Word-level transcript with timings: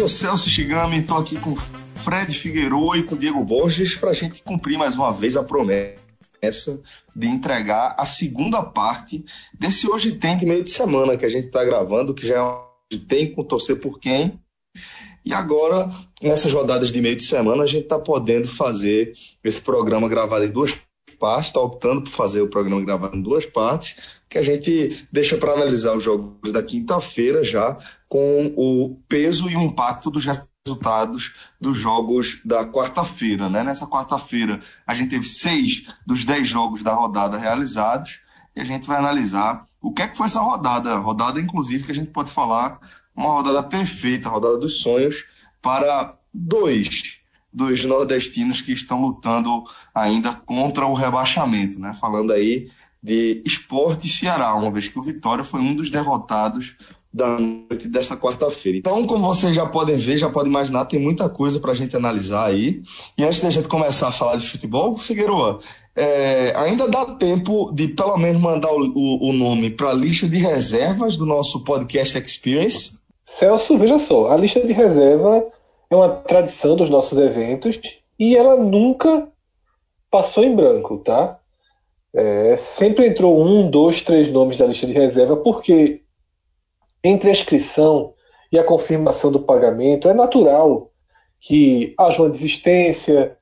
sou 0.00 0.08
Celso 0.08 0.48
Shigami, 0.48 1.00
estou 1.00 1.18
aqui 1.18 1.38
com 1.38 1.54
Fred 1.94 2.32
Figueiredo 2.32 2.96
e 2.96 3.02
com 3.02 3.14
Diego 3.14 3.44
Borges 3.44 3.94
para 3.96 4.08
a 4.08 4.14
gente 4.14 4.42
cumprir 4.42 4.78
mais 4.78 4.96
uma 4.96 5.12
vez 5.12 5.36
a 5.36 5.44
promessa 5.44 6.80
de 7.14 7.26
entregar 7.26 7.94
a 7.98 8.06
segunda 8.06 8.62
parte 8.62 9.22
desse 9.52 9.86
Hoje 9.86 10.12
Tem 10.12 10.38
de 10.38 10.46
meio 10.46 10.64
de 10.64 10.70
semana 10.70 11.18
que 11.18 11.26
a 11.26 11.28
gente 11.28 11.48
está 11.48 11.62
gravando, 11.62 12.14
que 12.14 12.26
já 12.26 12.36
é 12.36 12.69
Tem 12.98 13.32
com 13.32 13.44
Torcer 13.44 13.80
por 13.80 13.98
Quem. 13.98 14.40
E 15.24 15.34
agora, 15.34 15.90
nessas 16.22 16.52
rodadas 16.52 16.90
de 16.92 17.00
meio 17.00 17.16
de 17.16 17.24
semana, 17.24 17.64
a 17.64 17.66
gente 17.66 17.84
está 17.84 17.98
podendo 17.98 18.48
fazer 18.48 19.12
esse 19.44 19.60
programa 19.60 20.08
gravado 20.08 20.44
em 20.44 20.50
duas 20.50 20.72
partes, 21.18 21.48
está 21.48 21.60
optando 21.60 22.02
por 22.02 22.10
fazer 22.10 22.40
o 22.40 22.48
programa 22.48 22.82
gravado 22.82 23.16
em 23.16 23.22
duas 23.22 23.44
partes, 23.44 23.96
que 24.28 24.38
a 24.38 24.42
gente 24.42 25.06
deixa 25.12 25.36
para 25.36 25.52
analisar 25.52 25.94
os 25.94 26.02
jogos 26.02 26.50
da 26.50 26.62
quinta-feira 26.62 27.44
já, 27.44 27.76
com 28.08 28.52
o 28.56 28.96
peso 29.08 29.50
e 29.50 29.56
o 29.56 29.62
impacto 29.62 30.10
dos 30.10 30.24
resultados 30.24 31.34
dos 31.60 31.76
jogos 31.76 32.40
da 32.44 32.64
quarta-feira. 32.64 33.50
Né? 33.50 33.62
Nessa 33.62 33.86
quarta-feira, 33.86 34.60
a 34.86 34.94
gente 34.94 35.10
teve 35.10 35.26
seis 35.26 35.86
dos 36.06 36.24
dez 36.24 36.48
jogos 36.48 36.82
da 36.82 36.94
rodada 36.94 37.36
realizados 37.36 38.20
e 38.56 38.60
a 38.60 38.64
gente 38.64 38.86
vai 38.86 38.98
analisar 38.98 39.66
o 39.80 39.92
que 39.92 40.02
é 40.02 40.08
que 40.08 40.16
foi 40.16 40.26
essa 40.26 40.40
rodada. 40.40 40.96
Rodada, 40.96 41.40
inclusive, 41.40 41.84
que 41.84 41.92
a 41.92 41.94
gente 41.94 42.10
pode 42.10 42.30
falar 42.30 42.78
uma 43.14 43.30
rodada 43.30 43.62
perfeita, 43.62 44.28
a 44.28 44.32
rodada 44.32 44.58
dos 44.58 44.80
sonhos, 44.80 45.24
para 45.60 46.16
dois 46.32 47.18
dos 47.52 47.84
nordestinos 47.84 48.60
que 48.60 48.72
estão 48.72 49.00
lutando 49.00 49.64
ainda 49.94 50.32
contra 50.32 50.86
o 50.86 50.94
rebaixamento, 50.94 51.78
né? 51.78 51.92
Falando 51.94 52.32
aí 52.32 52.70
de 53.02 53.42
Esporte 53.44 54.08
Ceará, 54.08 54.54
uma 54.54 54.70
vez 54.70 54.86
que 54.86 54.98
o 54.98 55.02
Vitória 55.02 55.42
foi 55.42 55.60
um 55.60 55.74
dos 55.74 55.90
derrotados 55.90 56.76
da 57.12 57.38
noite 57.38 57.88
desta 57.88 58.16
quarta-feira. 58.16 58.78
Então, 58.78 59.04
como 59.04 59.26
vocês 59.26 59.54
já 59.54 59.66
podem 59.66 59.96
ver, 59.96 60.16
já 60.16 60.30
podem 60.30 60.50
imaginar, 60.50 60.84
tem 60.84 61.00
muita 61.00 61.28
coisa 61.28 61.58
para 61.58 61.72
a 61.72 61.74
gente 61.74 61.96
analisar 61.96 62.46
aí. 62.46 62.82
E 63.18 63.24
antes 63.24 63.40
da 63.40 63.50
gente 63.50 63.66
começar 63.66 64.08
a 64.08 64.12
falar 64.12 64.36
de 64.36 64.48
futebol, 64.48 64.96
Figueiredo, 64.96 65.58
é, 65.96 66.52
ainda 66.56 66.88
dá 66.88 67.04
tempo 67.04 67.72
de 67.72 67.88
pelo 67.88 68.16
menos 68.16 68.40
mandar 68.40 68.72
o, 68.72 68.92
o, 68.94 69.30
o 69.30 69.32
nome 69.32 69.70
para 69.70 69.90
a 69.90 69.94
lista 69.94 70.28
de 70.28 70.38
reservas 70.38 71.16
do 71.16 71.26
nosso 71.26 71.64
podcast 71.64 72.16
Experience? 72.16 72.98
Celso, 73.24 73.76
veja 73.76 73.98
só, 73.98 74.30
a 74.30 74.36
lista 74.36 74.64
de 74.64 74.72
reserva 74.72 75.44
é 75.88 75.96
uma 75.96 76.08
tradição 76.08 76.76
dos 76.76 76.88
nossos 76.88 77.18
eventos 77.18 77.80
e 78.18 78.36
ela 78.36 78.56
nunca 78.56 79.28
passou 80.10 80.44
em 80.44 80.54
branco, 80.54 80.98
tá? 80.98 81.38
É, 82.12 82.56
sempre 82.56 83.06
entrou 83.06 83.40
um, 83.40 83.70
dois, 83.70 84.00
três 84.02 84.28
nomes 84.28 84.58
da 84.58 84.66
lista 84.66 84.86
de 84.86 84.92
reserva, 84.92 85.36
porque 85.36 86.02
entre 87.02 87.28
a 87.28 87.32
inscrição 87.32 88.14
e 88.52 88.58
a 88.58 88.64
confirmação 88.64 89.30
do 89.30 89.40
pagamento 89.40 90.08
é 90.08 90.14
natural 90.14 90.90
que 91.40 91.94
haja 91.98 92.22
uma 92.22 92.30
desistência, 92.30 93.36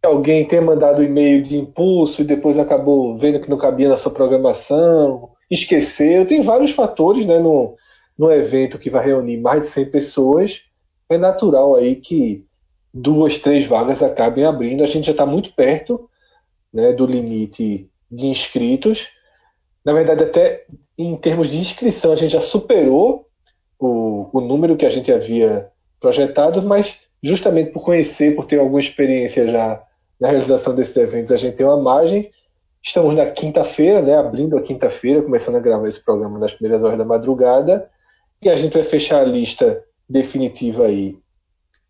que 0.00 0.06
alguém 0.06 0.46
tenha 0.46 0.62
mandado 0.62 1.02
e-mail 1.02 1.42
de 1.42 1.56
impulso 1.56 2.20
e 2.20 2.24
depois 2.24 2.58
acabou 2.58 3.16
vendo 3.16 3.40
que 3.40 3.48
não 3.48 3.56
cabia 3.56 3.88
na 3.88 3.96
sua 3.96 4.10
programação, 4.10 5.30
esqueceu. 5.50 6.26
Tem 6.26 6.40
vários 6.40 6.72
fatores 6.72 7.24
né, 7.24 7.38
no, 7.38 7.76
no 8.18 8.30
evento 8.32 8.78
que 8.78 8.90
vai 8.90 9.04
reunir 9.04 9.36
mais 9.36 9.62
de 9.62 9.66
100 9.68 9.90
pessoas. 9.90 10.62
É 11.08 11.16
natural 11.16 11.76
aí 11.76 11.94
que 11.94 12.44
duas, 12.92 13.38
três 13.38 13.64
vagas 13.64 14.02
acabem 14.02 14.44
abrindo. 14.44 14.82
A 14.82 14.86
gente 14.86 15.06
já 15.06 15.12
está 15.12 15.24
muito 15.24 15.52
perto 15.52 16.08
né, 16.72 16.92
do 16.92 17.06
limite 17.06 17.88
de 18.10 18.26
inscritos. 18.26 19.08
Na 19.86 19.92
verdade, 19.92 20.24
até 20.24 20.64
em 20.98 21.14
termos 21.14 21.50
de 21.50 21.58
inscrição, 21.58 22.10
a 22.10 22.16
gente 22.16 22.32
já 22.32 22.40
superou 22.40 23.28
o, 23.78 24.28
o 24.32 24.40
número 24.40 24.76
que 24.76 24.84
a 24.84 24.90
gente 24.90 25.12
havia 25.12 25.68
projetado, 26.00 26.60
mas 26.60 27.02
justamente 27.22 27.70
por 27.70 27.84
conhecer, 27.84 28.34
por 28.34 28.46
ter 28.46 28.58
alguma 28.58 28.80
experiência 28.80 29.46
já 29.46 29.80
na 30.18 30.28
realização 30.28 30.74
desses 30.74 30.96
eventos, 30.96 31.30
a 31.30 31.36
gente 31.36 31.54
tem 31.54 31.64
uma 31.64 31.80
margem. 31.80 32.32
Estamos 32.82 33.14
na 33.14 33.26
quinta-feira, 33.26 34.02
né, 34.02 34.16
abrindo 34.16 34.58
a 34.58 34.62
quinta-feira, 34.62 35.22
começando 35.22 35.54
a 35.54 35.60
gravar 35.60 35.86
esse 35.86 36.04
programa 36.04 36.36
nas 36.36 36.52
primeiras 36.52 36.82
horas 36.82 36.98
da 36.98 37.04
madrugada, 37.04 37.88
e 38.42 38.48
a 38.48 38.56
gente 38.56 38.72
vai 38.72 38.82
fechar 38.82 39.20
a 39.20 39.24
lista 39.24 39.84
definitiva 40.08 40.86
aí 40.86 41.16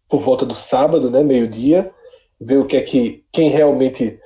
por 0.06 0.20
volta 0.20 0.44
do 0.44 0.54
sábado, 0.54 1.10
né, 1.10 1.22
meio-dia, 1.22 1.90
ver 2.38 2.58
o 2.58 2.66
que 2.66 2.76
é 2.76 2.82
que 2.82 3.24
quem 3.32 3.48
realmente 3.48 4.20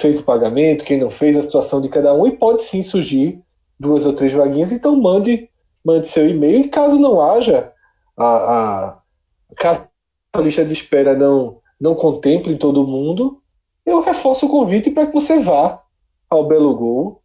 fez 0.00 0.18
o 0.18 0.24
pagamento, 0.24 0.84
quem 0.84 0.98
não 0.98 1.10
fez, 1.10 1.36
a 1.36 1.42
situação 1.42 1.80
de 1.80 1.88
cada 1.88 2.14
um, 2.14 2.26
e 2.26 2.32
pode 2.32 2.62
sim 2.62 2.82
surgir 2.82 3.40
duas 3.78 4.04
ou 4.04 4.12
três 4.12 4.32
vaguinhas, 4.32 4.72
então 4.72 4.96
mande, 4.96 5.48
mande 5.84 6.08
seu 6.08 6.28
e-mail, 6.28 6.60
e 6.60 6.68
caso 6.68 6.98
não 6.98 7.20
haja, 7.20 7.72
a, 8.16 8.26
a, 8.26 8.98
caso 9.56 9.86
a 10.32 10.40
lista 10.40 10.64
de 10.64 10.72
espera 10.72 11.14
não, 11.14 11.58
não 11.80 11.94
contemple 11.94 12.56
todo 12.56 12.86
mundo, 12.86 13.40
eu 13.84 14.00
reforço 14.00 14.46
o 14.46 14.48
convite 14.48 14.90
para 14.90 15.06
que 15.06 15.14
você 15.14 15.40
vá 15.40 15.82
ao 16.28 16.46
Belo 16.46 16.74
Gol, 16.76 17.22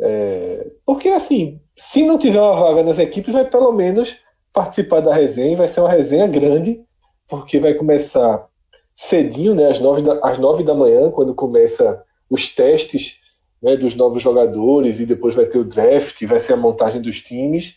é, 0.00 0.70
porque 0.84 1.08
assim, 1.08 1.60
se 1.76 2.04
não 2.04 2.18
tiver 2.18 2.40
uma 2.40 2.54
vaga 2.54 2.82
nas 2.82 2.98
equipes, 2.98 3.32
vai 3.32 3.44
pelo 3.44 3.72
menos 3.72 4.16
participar 4.52 5.00
da 5.00 5.14
resenha, 5.14 5.56
vai 5.56 5.68
ser 5.68 5.80
uma 5.80 5.90
resenha 5.90 6.26
grande, 6.26 6.80
porque 7.28 7.58
vai 7.58 7.74
começar 7.74 8.46
cedinho, 8.94 9.54
né, 9.54 9.68
às 9.68 9.80
nove 9.80 10.02
da, 10.02 10.20
às 10.22 10.38
nove 10.38 10.62
da 10.62 10.74
manhã, 10.74 11.10
quando 11.10 11.34
começa 11.34 12.02
os 12.30 12.48
testes 12.48 13.20
né, 13.62 13.76
dos 13.76 13.94
novos 13.94 14.22
jogadores 14.22 15.00
e 15.00 15.06
depois 15.06 15.34
vai 15.34 15.46
ter 15.46 15.58
o 15.58 15.64
draft, 15.64 16.22
vai 16.26 16.38
ser 16.38 16.52
a 16.52 16.56
montagem 16.56 17.00
dos 17.00 17.20
times. 17.20 17.76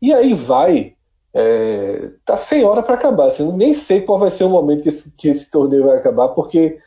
E 0.00 0.12
aí 0.12 0.34
vai. 0.34 0.94
É, 1.34 2.12
tá 2.24 2.36
sem 2.36 2.64
hora 2.64 2.82
para 2.82 2.94
acabar. 2.94 3.26
Assim, 3.26 3.44
eu 3.44 3.52
nem 3.52 3.74
sei 3.74 4.00
qual 4.00 4.18
vai 4.18 4.30
ser 4.30 4.44
o 4.44 4.48
momento 4.48 4.82
que 4.82 4.88
esse, 4.88 5.10
que 5.10 5.28
esse 5.28 5.50
torneio 5.50 5.84
vai 5.84 5.98
acabar, 5.98 6.28
porque 6.28 6.78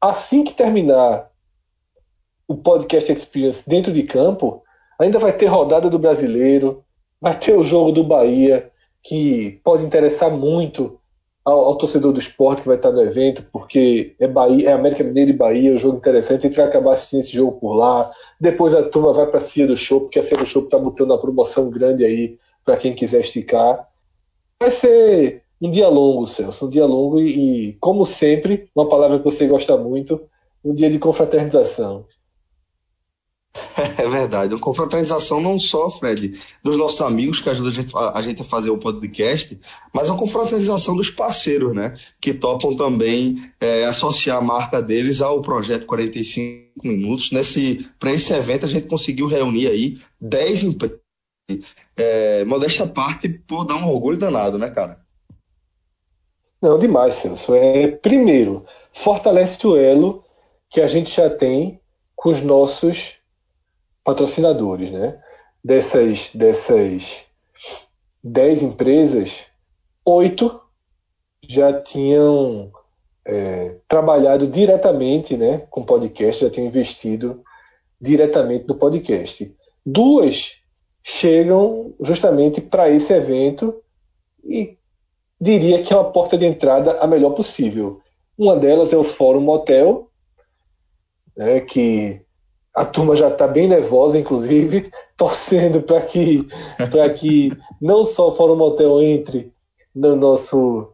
assim 0.00 0.44
que 0.44 0.52
terminar 0.52 1.30
o 2.48 2.56
podcast 2.56 3.10
Experience 3.10 3.68
dentro 3.68 3.92
de 3.92 4.02
campo, 4.02 4.62
ainda 4.98 5.18
vai 5.18 5.32
ter 5.32 5.46
rodada 5.46 5.88
do 5.90 5.98
brasileiro, 5.98 6.84
vai 7.20 7.38
ter 7.38 7.56
o 7.56 7.64
jogo 7.64 7.92
do 7.92 8.04
Bahia, 8.04 8.70
que 9.02 9.60
pode 9.64 9.84
interessar 9.84 10.30
muito 10.30 11.00
ao, 11.46 11.66
ao, 11.66 11.78
torcedor 11.78 12.12
do 12.12 12.18
esporte 12.18 12.62
que 12.62 12.68
vai 12.68 12.76
estar 12.76 12.90
no 12.90 13.00
evento, 13.00 13.46
porque 13.52 14.16
é 14.18 14.26
Bahia, 14.26 14.70
é 14.70 14.72
América 14.72 15.04
Mineira 15.04 15.30
e 15.30 15.32
Bahia, 15.32 15.70
é 15.70 15.74
um 15.74 15.78
jogo 15.78 15.98
interessante, 15.98 16.40
a 16.40 16.48
gente 16.48 16.56
vai 16.56 16.66
acabar 16.66 16.94
assistindo 16.94 17.20
esse 17.20 17.32
jogo 17.32 17.52
por 17.60 17.74
lá. 17.74 18.10
Depois 18.40 18.74
a 18.74 18.82
turma 18.82 19.12
vai 19.12 19.26
para 19.28 19.38
a 19.38 19.40
Cia 19.40 19.64
do 19.64 19.76
Show, 19.76 20.00
porque 20.00 20.18
a 20.18 20.24
Cia 20.24 20.36
do 20.36 20.44
Show 20.44 20.64
está 20.64 20.76
botando 20.76 21.12
uma 21.12 21.20
promoção 21.20 21.70
grande 21.70 22.04
aí 22.04 22.36
para 22.64 22.76
quem 22.76 22.96
quiser 22.96 23.20
esticar. 23.20 23.88
Vai 24.58 24.72
ser 24.72 25.44
um 25.62 25.70
dia 25.70 25.88
longo, 25.88 26.26
Celso, 26.26 26.66
um 26.66 26.68
dia 26.68 26.84
longo 26.84 27.20
e, 27.20 27.68
e, 27.68 27.72
como 27.74 28.04
sempre, 28.04 28.68
uma 28.74 28.88
palavra 28.88 29.18
que 29.18 29.24
você 29.24 29.46
gosta 29.46 29.76
muito, 29.76 30.20
um 30.64 30.74
dia 30.74 30.90
de 30.90 30.98
confraternização. 30.98 32.04
É 33.98 34.08
verdade. 34.08 34.54
Uma 34.54 34.60
confraternização 34.60 35.40
não 35.40 35.58
só, 35.58 35.90
Fred, 35.90 36.38
dos 36.62 36.76
nossos 36.76 37.00
amigos 37.00 37.40
que 37.40 37.48
ajudam 37.48 37.72
a 38.14 38.22
gente, 38.22 38.42
a 38.42 38.44
fazer 38.44 38.70
o 38.70 38.78
podcast, 38.78 39.58
mas 39.92 40.10
a 40.10 40.16
confraternização 40.16 40.96
dos 40.96 41.10
parceiros, 41.10 41.74
né? 41.74 41.96
Que 42.20 42.32
topam 42.32 42.74
também 42.76 43.36
é, 43.60 43.84
associar 43.84 44.38
a 44.38 44.42
marca 44.42 44.80
deles 44.80 45.20
ao 45.20 45.40
projeto 45.42 45.86
45 45.86 46.66
Minutos. 46.84 47.32
Nesse, 47.32 47.86
Para 47.98 48.12
esse 48.12 48.32
evento, 48.34 48.66
a 48.66 48.68
gente 48.68 48.86
conseguiu 48.86 49.26
reunir 49.26 49.66
aí 49.68 49.98
10 50.20 50.62
empresas. 50.64 51.00
É, 51.96 52.44
modesta 52.44 52.86
parte, 52.86 53.28
por 53.28 53.64
dar 53.64 53.76
um 53.76 53.88
orgulho 53.88 54.18
danado, 54.18 54.58
né, 54.58 54.68
cara? 54.68 55.00
Não, 56.60 56.78
demais, 56.78 57.14
Celso. 57.14 57.54
É, 57.54 57.86
primeiro, 57.86 58.64
fortalece 58.92 59.64
o 59.66 59.76
elo 59.76 60.24
que 60.68 60.80
a 60.80 60.86
gente 60.86 61.14
já 61.14 61.30
tem 61.30 61.80
com 62.14 62.30
os 62.30 62.42
nossos 62.42 63.16
patrocinadores, 64.06 64.92
né? 64.92 65.18
Dessas, 65.64 66.30
dessas 66.32 67.24
10 68.22 68.62
empresas, 68.62 69.44
oito 70.04 70.60
já 71.42 71.82
tinham 71.82 72.70
é, 73.24 73.74
trabalhado 73.88 74.46
diretamente 74.46 75.36
né, 75.36 75.66
com 75.68 75.82
podcast, 75.82 76.44
já 76.44 76.50
tinham 76.50 76.68
investido 76.68 77.42
diretamente 78.00 78.68
no 78.68 78.76
podcast. 78.76 79.52
Duas 79.84 80.62
chegam 81.02 81.92
justamente 82.00 82.60
para 82.60 82.88
esse 82.88 83.12
evento 83.12 83.82
e 84.44 84.78
diria 85.40 85.82
que 85.82 85.92
é 85.92 85.96
uma 85.96 86.12
porta 86.12 86.38
de 86.38 86.46
entrada 86.46 86.98
a 87.00 87.08
melhor 87.08 87.30
possível. 87.30 88.00
Uma 88.38 88.54
delas 88.54 88.92
é 88.92 88.96
o 88.96 89.02
Fórum 89.02 89.40
Motel, 89.40 90.08
né, 91.36 91.60
que 91.60 92.24
a 92.76 92.84
turma 92.84 93.16
já 93.16 93.28
está 93.28 93.48
bem 93.48 93.66
nervosa, 93.66 94.18
inclusive, 94.18 94.90
torcendo 95.16 95.80
para 95.80 96.02
que, 96.02 96.46
que 97.18 97.56
não 97.80 98.04
só 98.04 98.28
o 98.28 98.32
Fórum 98.32 98.56
Motel 98.56 99.00
entre 99.00 99.50
no 99.94 100.14
nosso, 100.14 100.92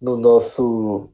no 0.00 0.18
nosso 0.18 1.08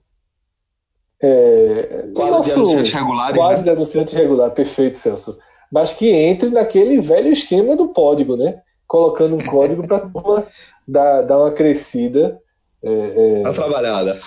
é, 1.23 2.09
quadro 2.13 2.33
nosso 2.33 2.45
de 2.49 2.53
anunciantes 2.53 2.93
regulares. 2.93 3.37
Quadro 3.37 3.57
né? 3.59 3.63
de 3.63 3.71
anunciantes 3.71 4.15
regular, 4.15 4.51
perfeito, 4.51 4.99
Celso. 4.99 5.39
Mas 5.71 5.93
que 5.93 6.11
entre 6.11 6.51
naquele 6.51 7.01
velho 7.01 7.31
esquema 7.31 7.77
do 7.77 7.91
código, 7.91 8.37
né? 8.37 8.61
Colocando 8.89 9.37
um 9.37 9.45
código 9.45 9.87
para 9.87 9.99
a 9.99 10.01
turma 10.01 10.47
dar, 10.89 11.23
dar 11.23 11.39
uma 11.39 11.53
crescida. 11.53 12.41
É, 12.83 12.91
é... 12.91 13.41
Uma 13.43 13.53
trabalhada. 13.53 14.19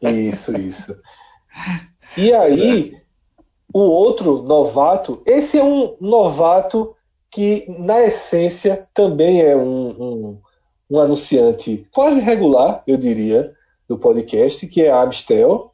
Isso, 0.00 0.56
isso. 0.56 0.96
E 2.16 2.32
aí, 2.32 2.99
o 3.72 3.80
outro 3.80 4.42
novato, 4.42 5.22
esse 5.24 5.58
é 5.58 5.64
um 5.64 5.96
novato 6.00 6.94
que, 7.30 7.64
na 7.78 8.00
essência, 8.00 8.88
também 8.92 9.40
é 9.40 9.54
um, 9.54 9.90
um, 9.90 10.40
um 10.90 10.98
anunciante 10.98 11.86
quase 11.92 12.20
regular, 12.20 12.82
eu 12.86 12.96
diria, 12.96 13.52
do 13.88 13.98
podcast, 13.98 14.66
que 14.66 14.82
é 14.82 14.90
a 14.90 15.02
Abstel, 15.02 15.72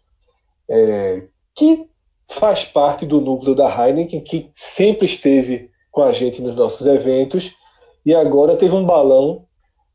é, 0.69 1.25
que 1.55 1.89
faz 2.29 2.65
parte 2.65 3.07
do 3.07 3.21
núcleo 3.21 3.55
da 3.55 3.69
Heineken, 3.69 4.21
que 4.21 4.51
sempre 4.55 5.07
esteve 5.07 5.71
com 5.91 6.03
a 6.03 6.13
gente 6.13 6.43
nos 6.43 6.55
nossos 6.55 6.87
eventos, 6.87 7.55
e 8.05 8.15
agora 8.15 8.57
teve 8.57 8.75
um 8.75 8.85
balão, 8.85 9.47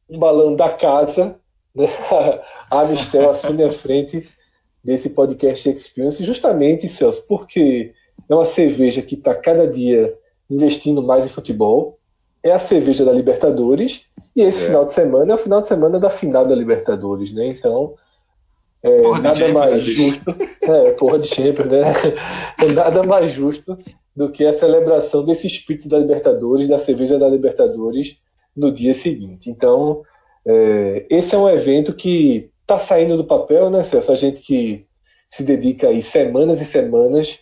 um 0.10 0.18
balão 0.18 0.56
da 0.56 0.70
casa, 0.70 1.40
né? 1.76 1.88
a 2.70 2.82
Amistel 2.82 3.30
assume 3.30 3.64
a 3.64 3.72
frente 3.72 4.28
desse 4.84 5.10
podcast 5.10 5.70
Experience, 5.70 6.24
justamente, 6.24 6.88
Celso, 6.88 7.24
porque 7.28 7.94
é 8.28 8.34
uma 8.34 8.46
cerveja 8.46 9.02
que 9.02 9.16
está 9.16 9.36
cada 9.36 9.68
dia 9.68 10.14
investindo 10.50 11.02
mais 11.02 11.26
em 11.26 11.30
futebol, 11.30 12.00
é 12.44 12.52
a 12.52 12.60
cerveja 12.60 13.06
da 13.06 13.12
Libertadores, 13.12 14.06
e 14.36 14.42
esse 14.42 14.64
é. 14.64 14.66
final 14.68 14.86
de 14.86 14.94
semana 14.94 15.32
é 15.32 15.36
o 15.36 15.38
final 15.38 15.62
de 15.62 15.68
semana 15.68 16.00
da 16.00 16.10
final 16.10 16.46
da 16.46 16.56
Libertadores, 16.56 17.32
né? 17.32 17.48
Então, 17.48 17.96
é, 18.84 19.02
nada 19.20 19.48
mais 19.50 19.76
né, 19.76 19.94
justo. 19.94 20.36
É, 20.62 20.92
porra 20.92 21.20
de 21.20 21.28
Champions, 21.28 21.70
né? 21.70 21.82
É 22.62 22.66
nada 22.72 23.04
mais 23.04 23.32
justo 23.32 23.78
do 24.16 24.30
que 24.30 24.46
a 24.46 24.54
celebração 24.54 25.24
desse 25.24 25.48
espírito 25.48 25.88
da 25.88 26.00
Libertadores, 26.00 26.68
da 26.68 26.78
cerveja 26.78 27.18
da 27.18 27.28
Libertadores, 27.28 28.18
no 28.56 28.72
dia 28.72 28.94
seguinte. 28.94 29.50
Então, 29.50 30.04
é, 30.46 31.06
esse 31.10 31.36
é 31.36 31.38
um 31.38 31.50
evento 31.50 31.94
que 31.94 32.50
está 32.72 32.78
saindo 32.78 33.18
do 33.18 33.26
papel, 33.26 33.70
né, 33.70 33.84
Celso? 33.84 34.12
A 34.12 34.16
gente 34.16 34.42
que 34.42 34.86
se 35.30 35.44
dedica 35.44 35.88
aí 35.88 36.02
semanas 36.02 36.62
e 36.62 36.66
semanas 36.66 37.40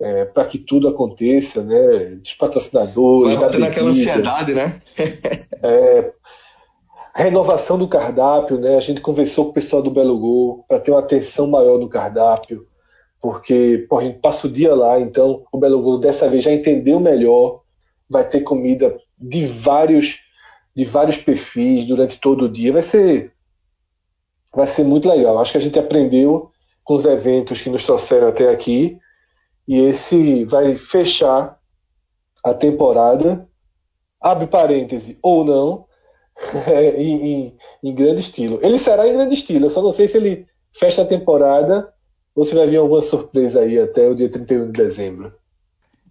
é, 0.00 0.24
para 0.24 0.44
que 0.44 0.58
tudo 0.58 0.88
aconteça, 0.88 1.62
né? 1.62 2.16
Dos 2.16 2.34
patrocinadores, 2.34 3.38
Vai 3.38 3.58
da 3.58 3.66
aquela 3.66 3.88
ansiedade, 3.88 4.54
né? 4.54 4.80
é, 5.62 6.12
renovação 7.14 7.78
do 7.78 7.88
cardápio, 7.88 8.58
né? 8.58 8.76
A 8.76 8.80
gente 8.80 9.00
conversou 9.00 9.46
com 9.46 9.50
o 9.50 9.54
pessoal 9.54 9.82
do 9.82 9.90
Belo 9.90 10.18
Gol 10.18 10.64
para 10.68 10.78
ter 10.78 10.90
uma 10.90 11.00
atenção 11.00 11.46
maior 11.46 11.78
no 11.78 11.88
cardápio, 11.88 12.66
porque 13.20 13.86
pô, 13.88 13.98
a 13.98 14.04
gente 14.04 14.18
passa 14.18 14.46
o 14.46 14.50
dia 14.50 14.74
lá, 14.74 15.00
então 15.00 15.44
o 15.50 15.58
Belo 15.58 15.82
Gol 15.82 15.98
dessa 15.98 16.28
vez 16.28 16.44
já 16.44 16.52
entendeu 16.52 17.00
melhor, 17.00 17.62
vai 18.08 18.28
ter 18.28 18.40
comida 18.40 18.96
de 19.18 19.46
vários 19.46 20.24
de 20.74 20.84
vários 20.84 21.16
perfis 21.16 21.86
durante 21.86 22.20
todo 22.20 22.44
o 22.44 22.48
dia, 22.50 22.70
vai 22.70 22.82
ser 22.82 23.32
vai 24.56 24.66
ser 24.66 24.84
muito 24.84 25.08
legal. 25.08 25.38
Acho 25.38 25.52
que 25.52 25.58
a 25.58 25.60
gente 25.60 25.78
aprendeu 25.78 26.50
com 26.82 26.94
os 26.94 27.04
eventos 27.04 27.60
que 27.60 27.68
nos 27.68 27.84
trouxeram 27.84 28.28
até 28.28 28.48
aqui 28.48 28.98
e 29.68 29.78
esse 29.80 30.44
vai 30.44 30.74
fechar 30.76 31.58
a 32.42 32.54
temporada, 32.54 33.46
abre 34.20 34.46
parêntese 34.46 35.18
ou 35.20 35.44
não, 35.44 35.84
em, 36.96 37.32
em, 37.32 37.56
em, 37.82 37.94
grande 37.94 38.20
estilo. 38.20 38.58
Ele 38.62 38.78
será 38.78 39.06
em 39.06 39.12
grande 39.12 39.34
estilo, 39.34 39.66
eu 39.66 39.70
só 39.70 39.82
não 39.82 39.92
sei 39.92 40.08
se 40.08 40.16
ele 40.16 40.46
fecha 40.72 41.02
a 41.02 41.06
temporada 41.06 41.92
ou 42.34 42.44
se 42.44 42.54
vai 42.54 42.66
vir 42.66 42.76
alguma 42.76 43.00
surpresa 43.00 43.60
aí 43.60 43.78
até 43.78 44.08
o 44.08 44.14
dia 44.14 44.28
31 44.28 44.66
de 44.66 44.72
dezembro. 44.72 45.34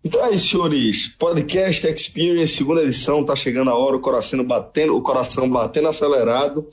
Então 0.03 0.23
é 0.23 0.31
isso, 0.31 0.49
senhores. 0.49 1.07
Podcast 1.17 1.87
Experience, 1.87 2.53
segunda 2.53 2.83
edição, 2.83 3.23
tá 3.23 3.35
chegando 3.35 3.71
a 3.71 3.75
hora, 3.75 3.95
o 3.95 4.01
coração 4.01 4.43
batendo, 4.43 4.95
o 4.95 5.01
coração 5.01 5.49
batendo 5.49 5.87
acelerado 5.87 6.69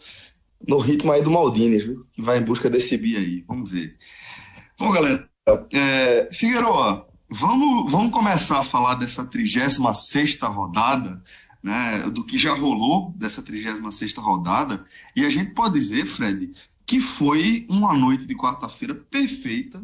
no 0.67 0.79
ritmo 0.79 1.13
aí 1.13 1.23
do 1.23 1.31
Maldini, 1.31 1.79
viu? 1.79 2.07
Que 2.13 2.23
vai 2.23 2.39
em 2.39 2.45
busca 2.45 2.71
desse 2.71 2.97
bi 2.97 3.17
aí. 3.17 3.45
Vamos 3.47 3.71
ver. 3.71 3.97
Bom, 4.79 4.91
galera, 4.93 5.29
é, 5.73 6.29
Figueiredo, 6.33 7.07
vamos, 7.29 7.91
vamos 7.91 8.13
começar 8.13 8.61
a 8.61 8.65
falar 8.65 8.95
dessa 8.95 9.25
36 9.25 9.79
rodada, 10.43 11.23
né, 11.63 12.11
do 12.13 12.25
que 12.25 12.39
já 12.39 12.53
rolou 12.55 13.13
dessa 13.17 13.43
36 13.43 14.15
rodada, 14.17 14.85
e 15.15 15.25
a 15.25 15.31
gente 15.31 15.53
pode 15.53 15.75
dizer, 15.75 16.05
Fred, 16.05 16.53
que 16.87 17.01
foi 17.01 17.67
uma 17.69 17.95
noite 17.95 18.27
de 18.27 18.35
quarta-feira 18.35 18.95
perfeita 18.95 19.83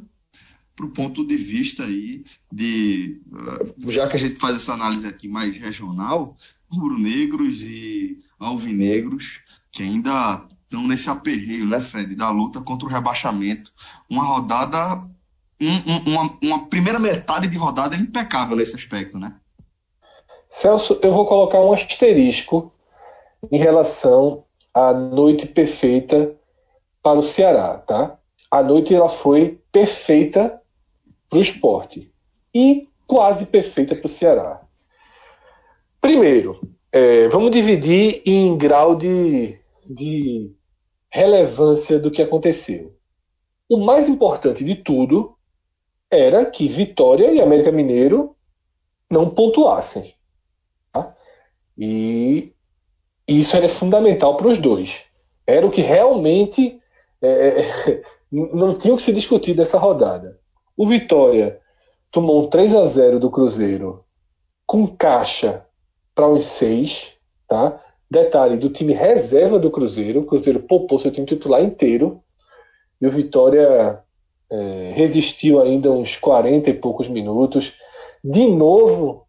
para 0.77 0.87
o 0.87 0.91
ponto 0.91 1.27
de 1.27 1.37
vista 1.37 1.85
aí 1.85 2.25
de, 2.53 3.21
uh, 3.33 3.91
já 3.91 4.07
que 4.07 4.17
a 4.17 4.19
gente 4.21 4.37
faz 4.37 4.57
essa 4.57 4.75
análise 4.75 5.07
aqui 5.07 5.27
mais 5.27 5.57
regional, 5.57 6.37
rubro-negros 6.69 7.61
e 7.63 8.21
alvinegros, 8.39 9.41
que 9.73 9.83
ainda 9.83 10.47
estão 10.69 10.87
nesse 10.87 11.09
aperreio, 11.09 11.67
né, 11.67 11.81
Fred, 11.81 12.15
da 12.15 12.31
luta 12.31 12.61
contra 12.61 12.87
o 12.87 12.91
rebaixamento. 12.91 13.73
Uma 14.09 14.25
rodada 14.25 15.09
um, 15.61 16.13
uma, 16.13 16.39
uma 16.41 16.67
primeira 16.67 16.99
metade 16.99 17.49
de 17.49 17.57
rodada 17.57 17.97
impecável 17.97 18.57
nesse 18.57 18.77
aspecto, 18.77 19.19
né? 19.19 19.35
Celso, 20.49 20.99
eu 21.03 21.13
vou 21.13 21.27
colocar 21.27 21.61
um 21.61 21.73
asterisco 21.73 22.73
em 23.51 23.59
relação 23.59 24.45
à 24.73 24.93
noite 24.93 25.47
perfeita 25.47 26.35
para 27.03 27.19
o 27.19 27.23
Ceará, 27.23 27.79
tá? 27.79 28.19
A 28.51 28.63
noite 28.63 28.95
ela 28.95 29.09
foi 29.09 29.61
perfeita 29.71 30.61
para 31.29 31.39
o 31.39 31.43
esporte 31.43 32.11
e 32.55 32.89
quase 33.07 33.45
perfeita 33.45 33.95
para 33.95 34.07
o 34.07 34.11
Ceará. 34.11 34.63
Primeiro, 36.01 36.61
é, 36.91 37.29
vamos 37.29 37.51
dividir 37.51 38.23
em 38.25 38.57
grau 38.57 38.95
de, 38.95 39.59
de 39.85 40.51
relevância 41.11 41.99
do 41.99 42.11
que 42.11 42.23
aconteceu. 42.23 42.95
O 43.69 43.79
mais 43.79 44.09
importante 44.09 44.65
de 44.65 44.75
tudo 44.75 45.37
era 46.11 46.45
que 46.47 46.69
Vitória 46.69 47.31
e 47.31 47.41
América 47.41 47.71
Mineiro 47.71 48.37
não 49.11 49.29
pontuassem. 49.29 50.15
Tá? 50.93 51.15
E 51.77 52.53
isso 53.27 53.57
era 53.57 53.69
fundamental 53.69 54.37
para 54.37 54.49
os 54.49 54.59
dois. 54.59 55.05
Era 55.47 55.67
o 55.67 55.71
que 55.71 55.83
realmente 55.83 56.81
é, 57.21 58.03
não 58.31 58.77
tinha 58.77 58.97
que 58.97 59.03
se 59.03 59.13
discutir 59.13 59.55
dessa 59.55 59.79
rodada. 59.79 60.39
O 60.77 60.87
Vitória 60.87 61.61
tomou 62.11 62.45
um 62.45 62.49
3 62.49 62.75
a 62.75 62.87
0 62.87 63.21
do 63.21 63.31
Cruzeiro 63.31 64.05
com 64.67 64.87
caixa 64.87 65.67
para 66.15 66.29
uns 66.29 66.45
seis, 66.45 67.15
tá? 67.47 67.81
Detalhe 68.11 68.57
do 68.57 68.71
time 68.71 68.93
reserva 68.93 69.59
do 69.59 69.71
Cruzeiro, 69.71 70.21
o 70.21 70.25
Cruzeiro 70.25 70.61
poupou 70.61 70.99
seu 70.99 71.11
time 71.11 71.27
titular 71.27 71.63
inteiro 71.63 72.23
e 73.01 73.07
o 73.07 73.11
Vitória 73.11 74.03
é, 74.51 74.93
resistiu 74.95 75.61
ainda 75.61 75.91
uns 75.91 76.17
40 76.17 76.71
e 76.71 76.75
poucos 76.75 77.09
minutos. 77.09 77.75
De 78.25 78.47
novo 78.49 79.27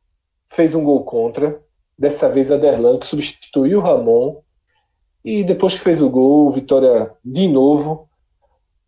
fez 0.49 0.73
um 0.73 0.83
gol 0.83 1.03
contra, 1.03 1.61
dessa 1.97 2.29
vez 2.29 2.51
a 2.51 2.57
Derlan, 2.57 2.97
que 2.97 3.05
substituiu 3.05 3.79
o 3.79 3.81
Ramon. 3.81 4.41
E 5.23 5.43
depois 5.43 5.73
que 5.73 5.81
fez 5.81 6.01
o 6.01 6.09
gol, 6.09 6.47
o 6.47 6.51
Vitória 6.51 7.11
de 7.23 7.47
novo 7.47 8.07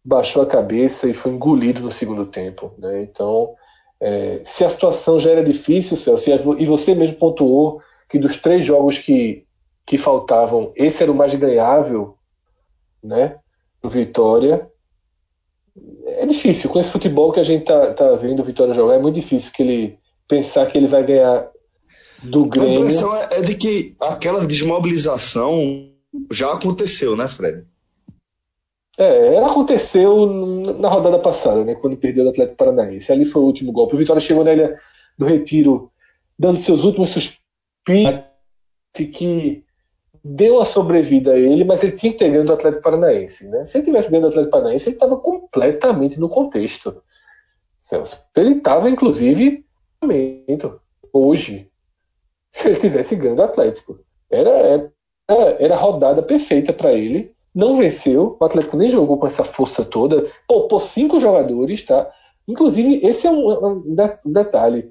baixou 0.04 0.42
a 0.42 0.48
cabeça 0.48 1.08
e 1.08 1.14
foi 1.14 1.34
engolido 1.34 1.82
no 1.82 1.92
segundo 1.92 2.26
tempo. 2.26 2.74
Né? 2.78 3.04
Então, 3.04 3.54
é, 4.00 4.42
se 4.44 4.64
a 4.64 4.70
situação 4.70 5.20
já 5.20 5.32
era 5.32 5.44
difícil, 5.44 5.96
Celso, 5.96 6.30
e 6.58 6.66
você 6.66 6.96
mesmo 6.96 7.18
pontuou 7.18 7.82
que 8.10 8.18
dos 8.18 8.38
três 8.38 8.66
jogos 8.66 8.98
que, 8.98 9.46
que 9.86 9.98
faltavam, 9.98 10.72
esse 10.76 11.04
era 11.04 11.12
o 11.12 11.16
mais 11.16 11.34
ganhável, 11.36 12.18
né? 13.04 13.38
O 13.84 13.90
Vitória 13.90 14.70
é 16.06 16.26
difícil. 16.26 16.70
Com 16.70 16.80
esse 16.80 16.92
futebol 16.92 17.32
que 17.32 17.40
a 17.40 17.44
gente 17.44 17.66
tá, 17.66 17.94
tá 17.94 18.12
vendo 18.16 18.42
o 18.42 18.46
Vitória 18.46 18.74
jogar, 18.74 18.96
é 18.96 19.00
muito 19.00 19.16
difícil 19.16 19.52
que 19.52 19.64
ele 19.64 20.00
pensar 20.28 20.66
que 20.68 20.78
ele 20.78 20.88
vai 20.88 21.04
ganhar 21.04 21.50
do 22.24 22.46
Grêmio. 22.46 22.72
A 22.72 22.76
impressão 22.82 23.16
é, 23.16 23.30
é 23.32 23.42
de 23.42 23.56
que 23.56 23.96
aquela 24.00 24.46
desmobilização 24.46 25.90
já 26.32 26.54
aconteceu, 26.54 27.16
né, 27.16 27.28
Fred? 27.28 27.66
É, 28.98 29.36
ela 29.36 29.48
aconteceu 29.48 30.28
na 30.28 30.90
rodada 30.90 31.18
passada, 31.18 31.64
né, 31.64 31.76
quando 31.76 31.98
perdeu 31.98 32.26
o 32.26 32.30
Atlético 32.30 32.58
Paranaense. 32.58 33.12
Ali 33.12 33.26
foi 33.26 33.42
o 33.42 33.46
último 33.46 33.72
golpe. 33.72 33.96
O 33.96 33.98
Vitória 33.98 34.22
chegou 34.22 34.44
na 34.44 34.54
ilha 34.54 34.78
do 35.18 35.26
Retiro, 35.26 35.92
dando 36.38 36.58
seus 36.58 36.84
últimos 36.84 37.10
suspiros, 37.10 38.24
que 38.94 39.64
deu 40.24 40.60
a 40.60 40.66
sobrevida 40.66 41.34
a 41.34 41.38
ele, 41.38 41.64
mas 41.64 41.84
ele 41.84 41.94
tinha 41.94 42.12
que 42.12 42.20
ter 42.20 42.30
ganho 42.30 42.46
do 42.46 42.54
Atlético 42.54 42.84
Paranaense. 42.84 43.48
Né? 43.48 43.66
Se 43.66 43.78
ele 43.78 43.86
tivesse 43.86 44.12
ganho 44.12 44.22
do 44.22 44.28
Atlético 44.28 44.52
Paranaense, 44.52 44.90
ele 44.90 44.96
estava 44.96 45.18
completamente 45.18 46.20
no 46.20 46.30
contexto. 46.30 47.02
Celso. 47.78 48.20
Ele 48.36 48.58
estava, 48.58 48.90
inclusive, 48.90 49.66
hoje 51.12 51.70
se 52.52 52.68
ele 52.68 52.78
tivesse 52.78 53.16
ganho 53.16 53.36
do 53.36 53.44
Atlético. 53.44 54.00
Era, 54.30 54.50
era, 54.50 54.92
era 55.60 55.76
a 55.76 55.80
rodada 55.80 56.22
perfeita 56.22 56.72
para 56.72 56.94
ele. 56.94 57.36
Não 57.54 57.76
venceu, 57.76 58.38
o 58.40 58.46
Atlético 58.46 58.78
nem 58.78 58.90
jogou 58.90 59.18
com 59.18 59.28
essa 59.28 59.44
força 59.44 59.84
toda. 59.84 60.26
Poupou 60.48 60.80
cinco 60.80 61.20
jogadores, 61.20 61.84
tá? 61.84 62.10
Inclusive, 62.48 63.06
esse 63.06 63.28
é 63.28 63.32
um, 63.32 63.84
um 63.84 64.32
detalhe. 64.32 64.90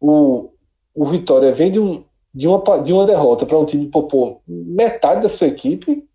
O, 0.00 0.50
o 0.94 1.04
Vitória 1.04 1.52
vem 1.52 1.70
de, 1.70 1.78
um, 1.78 2.04
de, 2.38 2.46
uma, 2.46 2.78
de 2.78 2.92
uma 2.92 3.04
derrota 3.04 3.44
para 3.44 3.58
um 3.58 3.64
time 3.64 3.86
que 3.86 3.90
poupou 3.90 4.42
metade 4.46 5.22
da 5.22 5.28
sua 5.28 5.48
equipe 5.48 6.06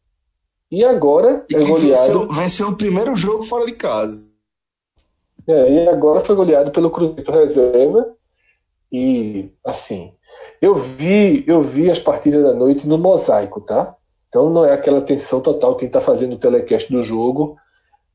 e 0.72 0.86
agora 0.86 1.46
e 1.50 1.56
é 1.56 1.60
goleado. 1.60 2.32
Venceu, 2.32 2.70
o 2.70 2.77
primeiro 2.77 3.13
jogo 3.13 3.44
fora 3.44 3.65
de 3.65 3.74
casa. 3.74 4.25
É, 5.46 5.74
e 5.74 5.89
agora 5.89 6.22
foi 6.22 6.34
goleado 6.34 6.72
pelo 6.72 6.89
Cruzeiro 6.89 7.30
Reserva. 7.30 8.15
E, 8.89 9.51
assim, 9.65 10.13
eu 10.62 10.74
vi, 10.74 11.44
eu 11.46 11.62
vi 11.62 11.92
as 11.92 12.00
partidas 12.00 12.42
da 12.42 12.53
noite 12.53 12.88
no 12.88 12.98
mosaico, 12.98 13.60
tá? 13.60 13.94
Então 14.30 14.50
não 14.50 14.65
é 14.65 14.72
aquela 14.72 15.01
tensão 15.01 15.42
total 15.42 15.75
quem 15.75 15.88
está 15.88 16.00
fazendo 16.00 16.36
o 16.36 16.39
telecast 16.39 16.89
do 16.89 17.03
jogo. 17.03 17.58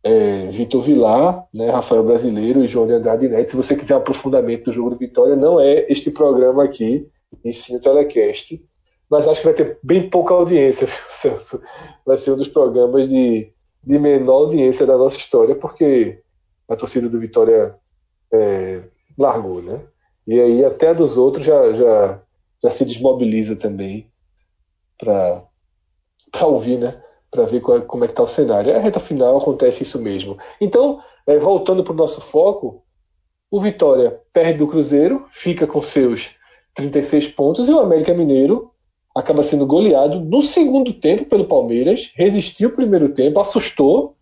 É, 0.03 0.47
Vitor 0.47 0.81
Vilar, 0.81 1.47
né, 1.53 1.69
Rafael 1.69 2.03
Brasileiro 2.03 2.65
e 2.65 2.67
João 2.67 2.87
de 2.87 2.95
Andrade 2.95 3.29
Neto. 3.29 3.51
Se 3.51 3.57
você 3.57 3.77
quiser 3.77 3.97
um 3.97 3.99
aprofundamento 3.99 4.65
do 4.65 4.73
jogo 4.73 4.91
do 4.91 4.97
Vitória, 4.97 5.37
não 5.37 5.61
é 5.61 5.85
este 5.93 6.11
programa 6.11 6.65
aqui, 6.65 7.07
ensino 7.45 7.81
telecast. 7.81 8.63
Mas 9.11 9.27
acho 9.27 9.41
que 9.41 9.47
vai 9.47 9.55
ter 9.55 9.79
bem 9.83 10.09
pouca 10.11 10.35
audiência, 10.35 10.87
viu, 10.87 10.97
Celso? 11.09 11.63
Vai 12.05 12.19
ser 12.19 12.33
um 12.33 12.37
dos 12.37 12.49
programas 12.49 13.09
de, 13.09 13.53
de 13.83 13.99
menor 13.99 14.45
audiência 14.45 14.87
da 14.87 14.97
nossa 14.97 15.17
história, 15.17 15.55
porque 15.55 16.23
a 16.69 16.77
torcida 16.77 17.09
do 17.09 17.19
Vitória 17.19 17.75
é, 18.33 18.83
largou, 19.17 19.63
né? 19.63 19.81
E 20.27 20.39
aí 20.39 20.65
até 20.65 20.89
a 20.89 20.93
dos 20.93 21.17
outros 21.17 21.45
já, 21.45 21.73
já 21.73 22.21
já 22.63 22.71
se 22.71 22.85
desmobiliza 22.85 23.57
também 23.57 24.11
para 24.99 26.47
ouvir, 26.47 26.79
né? 26.79 27.03
Para 27.31 27.45
ver 27.45 27.61
qual, 27.61 27.81
como 27.83 28.05
é 28.05 28.09
que 28.09 28.13
está 28.13 28.23
o 28.23 28.27
cenário. 28.27 28.73
É 28.73 28.77
a 28.77 28.81
reta 28.81 29.01
final 29.01 29.37
acontece 29.37 29.83
isso 29.83 30.01
mesmo. 30.01 30.37
Então, 30.61 31.03
é, 31.27 31.39
voltando 31.39 31.85
para 31.85 31.93
o 31.93 31.97
nosso 31.97 32.21
foco, 32.21 32.85
o 33.51 33.61
Vitória 33.61 34.21
perde 34.33 34.59
do 34.59 34.69
Cruzeiro, 34.69 35.25
fica 35.29 35.67
com 35.67 35.81
seus 35.81 36.31
36 36.79 37.29
pontos, 37.29 37.69
e 37.69 37.73
o 37.73 37.81
América 37.81 38.15
Mineiro 38.15 38.71
acaba 39.15 39.43
sendo 39.43 39.67
goleado 39.67 40.21
no 40.21 40.43
segundo 40.43 40.93
tempo 40.93 41.25
pelo 41.25 41.47
Palmeiras, 41.47 42.13
resistiu 42.15 42.69
o 42.69 42.73
primeiro 42.73 43.09
tempo, 43.09 43.41
assustou, 43.41 44.15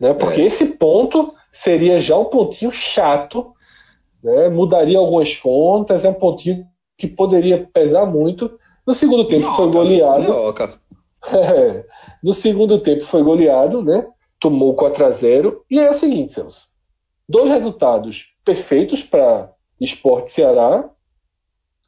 né? 0.00 0.14
Porque 0.14 0.40
é. 0.40 0.46
esse 0.46 0.64
ponto 0.64 1.34
seria 1.52 2.00
já 2.00 2.16
um 2.16 2.24
pontinho 2.24 2.70
chato, 2.70 3.52
né? 4.22 4.48
Mudaria 4.48 4.98
algumas 4.98 5.36
contas, 5.36 6.04
é 6.04 6.08
um 6.08 6.14
pontinho 6.14 6.66
que 6.96 7.06
poderia 7.06 7.68
pesar 7.70 8.06
muito. 8.06 8.58
No 8.86 8.94
segundo 8.94 9.26
tempo 9.26 9.46
foi 9.52 9.70
goleado. 9.70 10.32
É, 11.32 11.84
no 12.22 12.32
segundo 12.32 12.78
tempo 12.78 13.04
foi 13.04 13.24
goleado, 13.24 13.82
né? 13.82 14.06
Tomou 14.38 14.74
4 14.74 15.04
a 15.04 15.10
0 15.10 15.64
E 15.68 15.76
é 15.76 15.90
o 15.90 15.92
seguinte, 15.92 16.32
Celso. 16.32 16.68
Dois 17.28 17.50
resultados 17.50 18.36
perfeitos 18.44 19.02
para 19.02 19.52
Esporte 19.80 20.30
Ceará, 20.30 20.88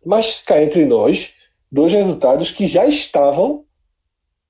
mas 0.05 0.41
cá 0.41 0.63
entre 0.63 0.85
nós, 0.87 1.35
dois 1.71 1.93
resultados 1.93 2.51
que 2.51 2.67
já 2.67 2.87
estavam 2.87 3.65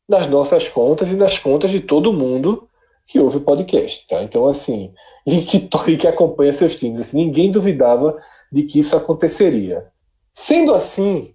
nas 0.09 0.26
nossas 0.28 0.69
contas 0.69 1.09
e 1.11 1.14
nas 1.14 1.38
contas 1.38 1.71
de 1.71 1.80
todo 1.80 2.12
mundo 2.12 2.69
que 3.07 3.19
ouve 3.19 3.38
o 3.38 3.42
podcast, 3.42 4.07
tá? 4.07 4.23
Então, 4.23 4.47
assim, 4.47 4.92
e 5.26 5.40
que, 5.42 5.69
e 5.88 5.97
que 5.97 6.07
acompanha 6.07 6.52
seus 6.52 6.76
times, 6.76 7.00
assim, 7.00 7.16
ninguém 7.16 7.50
duvidava 7.50 8.16
de 8.52 8.62
que 8.62 8.78
isso 8.78 8.97
aconteceria. 8.97 9.90
Sendo 10.35 10.75
assim, 10.75 11.35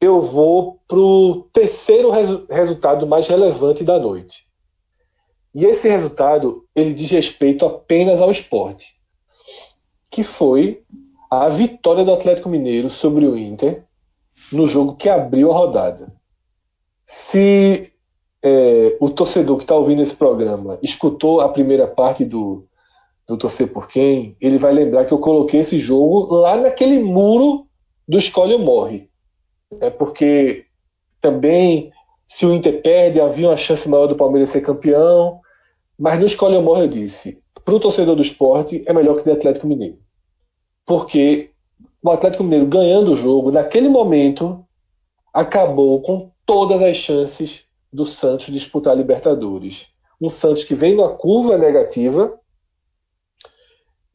eu 0.00 0.20
vou 0.20 0.80
para 0.86 0.98
o 0.98 1.48
terceiro 1.52 2.10
resu 2.10 2.46
resultado 2.48 3.06
mais 3.06 3.26
relevante 3.26 3.82
da 3.82 3.98
noite. 3.98 4.46
E 5.54 5.64
esse 5.64 5.88
resultado 5.88 6.64
ele 6.74 6.92
diz 6.92 7.10
respeito 7.10 7.66
apenas 7.66 8.20
ao 8.20 8.30
esporte, 8.30 8.94
que 10.10 10.22
foi 10.22 10.84
a 11.30 11.48
vitória 11.48 12.04
do 12.04 12.12
Atlético 12.12 12.48
Mineiro 12.48 12.88
sobre 12.88 13.26
o 13.26 13.36
Inter 13.36 13.84
no 14.52 14.66
jogo 14.66 14.96
que 14.96 15.08
abriu 15.08 15.50
a 15.50 15.54
rodada. 15.54 16.12
Se 17.04 17.92
é, 18.42 18.96
o 19.00 19.10
torcedor 19.10 19.56
que 19.56 19.64
está 19.64 19.74
ouvindo 19.74 20.02
esse 20.02 20.14
programa 20.14 20.78
escutou 20.82 21.40
a 21.40 21.48
primeira 21.48 21.86
parte 21.86 22.24
do, 22.24 22.66
do 23.26 23.36
Torcer 23.36 23.68
por 23.68 23.88
Quem, 23.88 24.36
ele 24.40 24.58
vai 24.58 24.72
lembrar 24.72 25.04
que 25.04 25.12
eu 25.12 25.18
coloquei 25.18 25.60
esse 25.60 25.78
jogo 25.78 26.34
lá 26.34 26.56
naquele 26.56 26.98
muro 26.98 27.66
do 28.06 28.16
escolhe 28.16 28.54
ou 28.54 28.60
morre. 28.60 29.08
É 29.80 29.90
porque 29.90 30.64
também, 31.20 31.92
se 32.26 32.46
o 32.46 32.54
Inter 32.54 32.80
perde, 32.80 33.20
havia 33.20 33.48
uma 33.48 33.56
chance 33.56 33.88
maior 33.88 34.06
do 34.06 34.16
Palmeiras 34.16 34.50
ser 34.50 34.62
campeão. 34.62 35.40
Mas 35.98 36.18
no 36.18 36.26
escolhe 36.26 36.56
ou 36.56 36.62
morre, 36.62 36.84
eu 36.84 36.88
disse: 36.88 37.42
para 37.64 37.74
o 37.74 37.80
torcedor 37.80 38.16
do 38.16 38.22
esporte, 38.22 38.82
é 38.86 38.92
melhor 38.92 39.20
que 39.20 39.28
o 39.28 39.32
Atlético 39.32 39.66
Mineiro. 39.66 39.98
Porque 40.88 41.50
o 42.02 42.10
Atlético 42.10 42.42
Mineiro 42.42 42.64
ganhando 42.64 43.12
o 43.12 43.16
jogo, 43.16 43.52
naquele 43.52 43.90
momento, 43.90 44.64
acabou 45.34 46.00
com 46.00 46.30
todas 46.46 46.80
as 46.80 46.96
chances 46.96 47.64
do 47.92 48.06
Santos 48.06 48.46
disputar 48.46 48.94
a 48.94 48.96
Libertadores. 48.96 49.88
Um 50.18 50.30
Santos 50.30 50.64
que 50.64 50.74
vem 50.74 50.96
numa 50.96 51.10
curva 51.10 51.58
negativa 51.58 52.40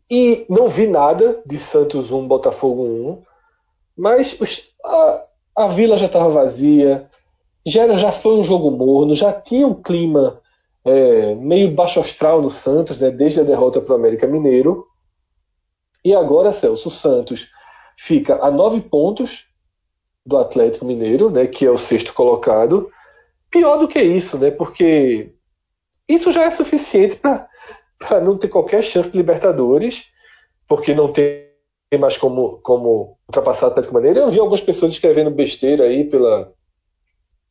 e 0.10 0.48
não 0.50 0.68
vi 0.68 0.88
nada 0.88 1.40
de 1.46 1.60
Santos 1.60 2.12
1, 2.12 2.28
Botafogo 2.28 2.84
1. 2.84 3.22
Mas 3.96 4.36
os, 4.42 4.74
a, 4.84 5.26
a 5.56 5.68
vila 5.68 5.96
já 5.96 6.08
estava 6.08 6.30
vazia, 6.30 7.08
já, 7.64 7.88
já 7.94 8.12
foi 8.12 8.34
um 8.36 8.44
jogo 8.44 8.72
morno, 8.72 9.14
já 9.14 9.32
tinha 9.32 9.68
um 9.68 9.76
clima 9.76 10.42
é, 10.84 11.36
meio 11.36 11.72
baixo 11.72 12.00
astral 12.00 12.42
no 12.42 12.50
Santos, 12.50 12.98
né, 12.98 13.12
desde 13.12 13.42
a 13.42 13.44
derrota 13.44 13.80
para 13.80 13.94
o 13.94 13.96
América 13.96 14.26
Mineiro. 14.26 14.88
E 16.04 16.14
agora, 16.14 16.52
Celso, 16.52 16.90
Santos 16.90 17.52
fica 17.98 18.44
a 18.44 18.52
nove 18.52 18.82
pontos 18.82 19.48
do 20.26 20.38
Atlético 20.38 20.86
Mineiro, 20.86 21.30
né, 21.30 21.48
que 21.48 21.66
é 21.66 21.72
o 21.72 21.78
sexto 21.78 22.14
colocado. 22.14 22.90
Pior 23.50 23.78
do 23.78 23.88
que 23.88 24.02
isso, 24.02 24.38
né, 24.38 24.52
porque 24.52 25.34
isso 26.08 26.32
já 26.32 26.44
é 26.44 26.52
suficiente 26.52 27.16
para 27.16 28.22
não 28.22 28.38
ter 28.38 28.50
qualquer 28.50 28.84
chance 28.84 29.10
de 29.10 29.18
Libertadores, 29.18 30.06
porque 30.68 30.94
não 30.94 31.12
tem 31.12 31.44
mais 32.00 32.18
como, 32.18 32.60
como 32.64 33.18
ultrapassar 33.28 33.68
o 33.68 33.70
Atlético 33.70 33.96
Mineiro. 33.96 34.20
Eu 34.20 34.32
vi 34.32 34.40
algumas 34.40 34.62
pessoas 34.62 34.94
escrevendo 34.94 35.30
besteira 35.32 35.86
aí 35.86 36.04
pela, 36.04 36.52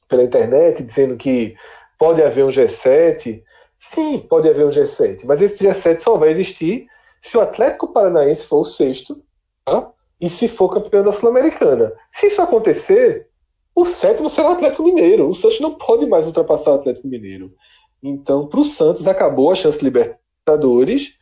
pela 0.09 0.23
internet, 0.23 0.83
dizendo 0.83 1.17
que 1.17 1.55
pode 1.99 2.23
haver 2.23 2.45
um 2.45 2.49
G7. 2.49 3.43
Sim, 3.77 4.19
pode 4.29 4.49
haver 4.49 4.67
um 4.67 4.71
G7, 4.71 5.25
mas 5.25 5.41
esse 5.41 5.67
G7 5.67 5.99
só 6.01 6.17
vai 6.17 6.31
existir 6.31 6.87
se 7.23 7.37
o 7.37 7.41
Atlético 7.41 7.93
Paranaense 7.93 8.47
for 8.47 8.61
o 8.61 8.65
sexto 8.65 9.23
tá? 9.65 9.91
e 10.21 10.29
se 10.29 10.49
for 10.49 10.69
campeão 10.69 11.03
da 11.03 11.13
Sul-Americana. 11.13 11.93
Se 12.11 12.27
isso 12.27 12.43
acontecer, 12.43 13.29
o 13.75 13.87
sétimo 13.87 14.29
será 14.29 14.51
o 14.51 14.53
Atlético 14.53 14.83
Mineiro. 14.83 15.29
O 15.29 15.35
Santos 15.35 15.61
não 15.61 15.75
pode 15.75 16.05
mais 16.05 16.27
ultrapassar 16.27 16.73
o 16.73 16.75
Atlético 16.75 17.09
Mineiro. 17.09 17.55
Então, 18.03 18.47
para 18.47 18.61
o 18.61 18.65
Santos, 18.65 19.07
acabou 19.07 19.51
a 19.51 19.55
chance 19.55 19.79
de 19.79 19.85
Libertadores 19.85 21.19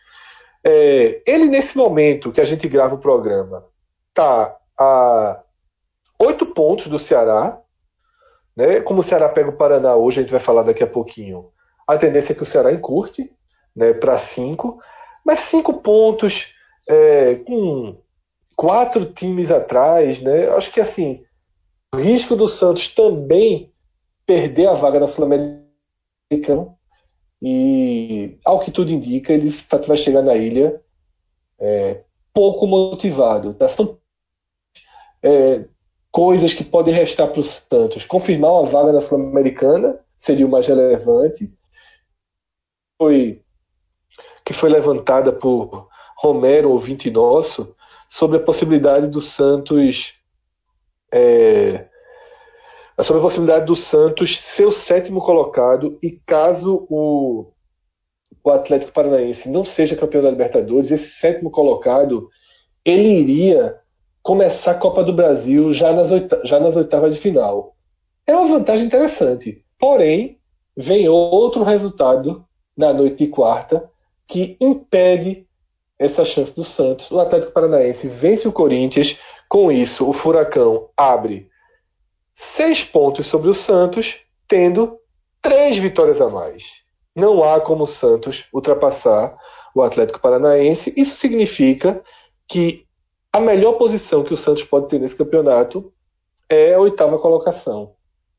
é, 0.65 1.23
ele, 1.27 1.47
nesse 1.47 1.77
momento 1.77 2.33
que 2.33 2.41
a 2.41 2.45
gente 2.45 2.69
grava 2.69 2.95
o 2.95 2.99
programa, 2.99 3.65
está 4.09 4.57
a 4.79 5.43
oito 6.19 6.47
pontos 6.47 6.87
do 6.89 6.99
Ceará. 6.99 7.59
Né? 8.55 8.81
Como 8.81 9.01
o 9.01 9.03
Ceará 9.03 9.29
pega 9.29 9.49
o 9.49 9.57
Paraná 9.57 9.95
hoje, 9.97 10.19
a 10.19 10.23
gente 10.23 10.33
vai 10.33 10.41
falar 10.41 10.63
daqui 10.63 10.83
a 10.83 10.87
pouquinho. 10.87 11.51
A 11.87 11.97
tendência 11.97 12.33
é 12.33 12.37
que 12.37 12.43
o 12.43 12.47
Ceará 12.47 12.73
encurte 12.73 13.33
né, 13.75 13.93
para 13.93 14.19
cinco. 14.19 14.79
Mas 15.25 15.41
cinco 15.41 15.75
pontos 15.75 16.53
é, 16.89 17.37
com 17.37 17.97
quatro 18.57 19.07
times 19.07 19.51
atrás, 19.51 20.21
né? 20.21 20.49
Acho 20.51 20.73
que 20.73 20.81
assim, 20.81 21.25
o 21.95 21.99
risco 21.99 22.37
do 22.37 22.49
Santos 22.49 22.89
também 22.95 23.73
perder 24.27 24.69
a 24.69 24.75
vaga 24.75 25.01
na 25.01 25.09
Sul-Americana 25.09 26.75
e, 27.43 28.39
ao 28.45 28.61
que 28.61 28.71
tudo 28.71 28.93
indica, 28.93 29.33
ele 29.33 29.51
vai 29.87 29.97
chegar 29.97 30.23
na 30.23 30.37
ilha 30.37 30.81
é, 31.59 32.05
pouco 32.33 32.67
motivado. 32.67 33.55
Tá? 33.55 33.67
São 33.67 33.99
é, 35.23 35.65
coisas 36.11 36.53
que 36.53 36.65
podem 36.65 36.95
restar 36.95 37.29
para 37.29 37.41
o 37.41 37.45
Santos. 37.45 38.05
Confirmar 38.05 38.53
uma 38.53 38.67
vaga 38.67 38.93
na 38.93 39.01
Sul-Americana 39.01 39.99
seria 40.19 40.47
o 40.47 40.51
mais 40.51 40.67
relevante. 40.67 41.53
Foi, 43.01 43.43
que 44.51 44.55
foi 44.55 44.69
levantada 44.69 45.33
por 45.33 45.87
Romero, 46.17 46.73
ouvinte 46.73 47.09
nosso, 47.09 47.73
sobre 48.09 48.39
a 48.39 48.43
possibilidade 48.43 49.07
do 49.07 49.21
Santos 49.21 50.15
é, 51.13 51.87
sobre 53.01 53.21
a 53.21 53.23
possibilidade 53.23 53.67
do 53.67 53.77
Santos 53.77 54.37
ser 54.37 54.67
o 54.67 54.73
sétimo 54.73 55.21
colocado 55.21 55.97
e 56.03 56.11
caso 56.27 56.85
o, 56.91 57.53
o 58.43 58.51
Atlético 58.51 58.91
Paranaense 58.91 59.49
não 59.49 59.63
seja 59.63 59.95
campeão 59.95 60.21
da 60.21 60.31
Libertadores, 60.33 60.91
esse 60.91 61.11
sétimo 61.11 61.49
colocado 61.49 62.29
ele 62.85 63.09
iria 63.09 63.79
começar 64.21 64.73
a 64.73 64.79
Copa 64.79 65.05
do 65.05 65.13
Brasil 65.13 65.73
já 65.73 65.93
nas, 65.93 66.11
oita 66.11 66.43
já 66.45 66.59
nas 66.59 66.75
oitavas 66.75 67.15
de 67.15 67.21
final. 67.21 67.77
É 68.27 68.35
uma 68.35 68.59
vantagem 68.59 68.87
interessante. 68.87 69.65
Porém, 69.79 70.41
vem 70.77 71.09
outro 71.09 71.63
resultado 71.63 72.45
na 72.77 72.93
noite 72.93 73.25
de 73.25 73.29
quarta 73.29 73.89
que 74.31 74.57
impede 74.61 75.45
essa 75.99 76.25
chance 76.25 76.55
do 76.55 76.65
Santos. 76.65 77.11
O 77.11 77.19
Atlético 77.19 77.53
Paranaense 77.53 78.07
vence 78.07 78.47
o 78.47 78.53
Corinthians. 78.53 79.19
Com 79.49 79.73
isso, 79.73 80.09
o 80.09 80.13
Furacão 80.13 80.89
abre 80.97 81.51
seis 82.33 82.85
pontos 82.85 83.27
sobre 83.27 83.51
o 83.51 83.55
Santos, 83.55 84.21
tendo 84.47 84.99
três 85.43 85.77
vitórias 85.77 86.21
a 86.21 86.29
mais. 86.29 86.85
Não 87.15 87.43
há 87.43 87.61
como 87.61 87.85
o 87.85 87.89
Santos 87.89 88.47
ultrapassar 88.55 89.37
o 89.75 89.83
Atlético 89.83 90.21
Paranaense. 90.21 90.95
Isso 90.97 91.17
significa 91.17 92.01
que 92.49 92.87
a 93.33 93.41
melhor 93.41 93.73
posição 93.73 94.23
que 94.23 94.33
o 94.33 94.37
Santos 94.37 94.63
pode 94.63 94.89
ter 94.89 95.01
nesse 95.01 95.17
campeonato 95.17 95.93
é 96.49 96.75
a 96.75 96.81
oitava 96.81 97.19
colocação. 97.19 97.95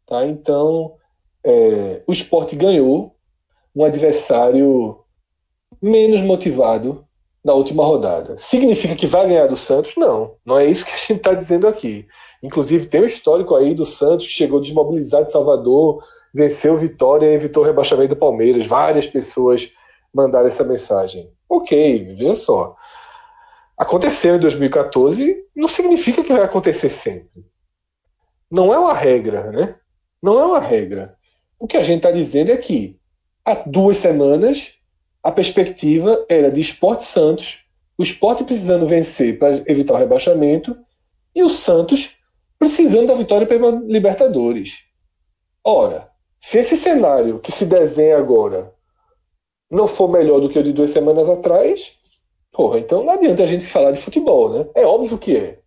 Tá? 0.08 0.26
Então, 0.26 0.96
é, 1.44 2.02
o 2.08 2.14
esporte 2.14 2.56
ganhou 2.56 3.14
um 3.76 3.84
adversário 3.84 5.01
menos 5.82 6.22
motivado 6.22 7.06
na 7.44 7.54
última 7.54 7.84
rodada. 7.84 8.38
Significa 8.38 8.96
que 8.96 9.08
vai 9.08 9.28
ganhar 9.28 9.48
do 9.48 9.58
Santos? 9.58 9.96
Não, 9.98 10.36
não 10.46 10.58
é 10.58 10.66
isso 10.66 10.86
que 10.86 10.92
a 10.92 10.98
gente 10.98 11.14
está 11.14 11.34
dizendo 11.34 11.68
aqui. 11.68 12.08
Inclusive, 12.42 12.88
tem 12.88 13.02
um 13.02 13.06
histórico 13.06 13.56
aí 13.56 13.74
do 13.74 13.86
Santos 13.86 14.28
que 14.28 14.34
chegou 14.34 14.62
desmobilizado 14.62 15.26
de 15.26 15.32
Salvador, 15.32 16.04
venceu 16.34 16.78
Vitória 16.78 17.26
e 17.26 17.34
evitou 17.34 17.64
o 17.64 17.66
rebaixamento 17.66 18.16
do 18.16 18.20
Palmeiras. 18.20 18.66
Várias 18.66 19.08
pessoas 19.08 19.72
mandaram 20.14 20.48
essa 20.48 20.64
mensagem. 20.64 21.32
Ok, 21.50 22.16
veja 22.16 22.36
só. 22.36 22.76
Aconteceu 23.78 24.36
em 24.36 24.40
2014, 24.40 25.44
não 25.56 25.68
significa 25.68 26.24
que 26.24 26.34
vai 26.34 26.44
acontecer 26.44 26.90
sempre. 26.90 27.46
Não 28.50 28.74
é 28.74 28.78
uma 28.78 28.94
regra, 28.94 29.52
né? 29.52 29.76
Não 30.22 30.40
é 30.40 30.46
uma 30.46 30.60
regra. 30.60 31.16
O 31.58 31.68
que 31.68 31.78
a 31.78 31.84
gente 31.84 31.98
está 31.98 32.12
dizendo 32.12 32.52
é 32.52 32.58
que 32.58 33.00
há 33.46 33.56
duas 33.56 33.98
semanas 33.98 34.74
a 35.24 35.32
perspectiva 35.32 36.26
era 36.28 36.52
de 36.52 36.62
Esporte 36.62 37.04
Santos, 37.04 37.60
o 37.98 38.04
esporte 38.04 38.44
precisando 38.44 38.88
vencer 38.88 39.38
para 39.38 39.62
evitar 39.72 39.94
o 39.94 39.98
rebaixamento, 39.98 40.76
e 41.36 41.44
o 41.44 41.50
Santos 41.50 42.18
precisando 42.58 43.08
da 43.08 43.16
vitória 43.16 43.48
pela 43.48 43.72
Libertadores. 43.72 44.80
Ora, 45.64 46.10
se 46.40 46.58
esse 46.58 46.76
cenário 46.76 47.40
que 47.40 47.52
se 47.52 47.66
desenha 47.66 48.18
agora 48.18 48.74
não 49.70 49.88
for 49.88 50.10
melhor 50.10 50.40
do 50.42 50.50
que 50.50 50.60
o 50.60 50.64
de 50.64 50.74
duas 50.74 50.90
semanas 50.90 51.30
atrás, 51.30 51.96
porra, 52.52 52.80
então 52.80 53.04
não 53.04 53.14
adianta 53.14 53.44
a 53.44 53.48
gente 53.48 53.68
falar 53.68 53.92
de 53.92 54.02
futebol, 54.02 54.52
né? 54.52 54.66
É 54.76 54.86
óbvio 54.86 55.18
que 55.18 55.38
é. 55.38 55.60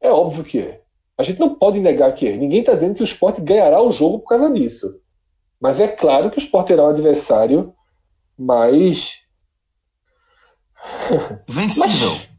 É 0.00 0.10
óbvio 0.10 0.44
que 0.44 0.58
é. 0.60 0.80
A 1.16 1.22
gente 1.22 1.40
não 1.40 1.54
pode 1.54 1.80
negar 1.80 2.14
que 2.14 2.28
é. 2.28 2.36
Ninguém 2.36 2.60
está 2.60 2.74
dizendo 2.74 2.94
que 2.94 3.02
o 3.02 3.04
esporte 3.04 3.40
ganhará 3.40 3.80
o 3.82 3.90
jogo 3.90 4.20
por 4.20 4.28
causa 4.28 4.50
disso. 4.50 5.00
Mas 5.60 5.80
é 5.80 5.88
claro 5.88 6.30
que 6.30 6.38
o 6.38 6.40
esporte 6.40 6.68
terá 6.68 6.84
um 6.84 6.88
adversário 6.88 7.74
mais. 8.42 9.20
Vencível. 11.48 12.10
mais 12.10 12.32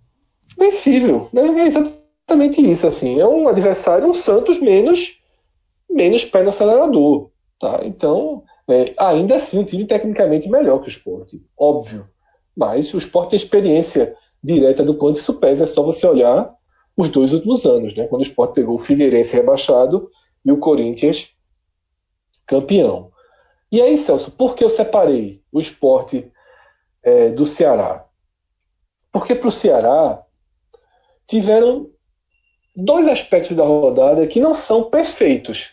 vencível. 0.57 1.29
Né? 1.33 1.41
É 1.62 1.67
exatamente 1.67 2.62
isso. 2.62 2.88
Assim. 2.88 3.19
É 3.19 3.27
um 3.27 3.48
adversário, 3.48 4.07
um 4.07 4.13
Santos 4.13 4.60
menos, 4.60 5.19
menos 5.89 6.25
pé 6.25 6.43
no 6.43 6.50
acelerador. 6.50 7.29
Tá? 7.60 7.81
Então, 7.83 8.43
é, 8.69 8.93
ainda 8.98 9.36
assim, 9.36 9.60
um 9.60 9.63
time 9.63 9.86
tecnicamente 9.86 10.50
melhor 10.50 10.79
que 10.79 10.88
o 10.88 10.89
esporte. 10.89 11.41
Óbvio. 11.57 12.07
Mas 12.55 12.93
o 12.93 12.98
esporte 12.98 13.31
tem 13.31 13.38
experiência 13.38 14.15
direta 14.43 14.83
do 14.83 14.95
quanto 14.95 15.15
isso 15.15 15.33
pesa. 15.36 15.63
É 15.63 15.67
só 15.67 15.81
você 15.81 16.05
olhar 16.05 16.53
os 16.95 17.10
dois 17.10 17.33
últimos 17.33 17.65
anos, 17.65 17.95
né? 17.95 18.05
quando 18.05 18.22
o 18.22 18.25
esporte 18.25 18.53
pegou 18.53 18.75
o 18.75 18.79
Figueirense 18.79 19.36
rebaixado 19.36 20.12
e 20.45 20.51
o 20.51 20.57
Corinthians 20.57 21.29
campeão. 22.45 23.12
E 23.72 23.81
aí, 23.81 23.98
Celso, 23.98 24.29
por 24.29 24.55
que 24.55 24.63
eu 24.63 24.69
separei 24.69 25.42
o 25.53 25.60
esporte 25.60 26.29
é, 27.01 27.30
do 27.30 27.45
Ceará? 27.45 28.06
Porque 29.12 29.36
para 29.36 29.47
o 29.47 29.51
Ceará 29.51 30.23
tiveram 31.27 31.89
dois 32.75 33.08
aspectos 33.08 33.56
da 33.56 33.63
rodada 33.63 34.27
que 34.27 34.39
não 34.39 34.54
são 34.54 34.89
perfeitos. 34.89 35.69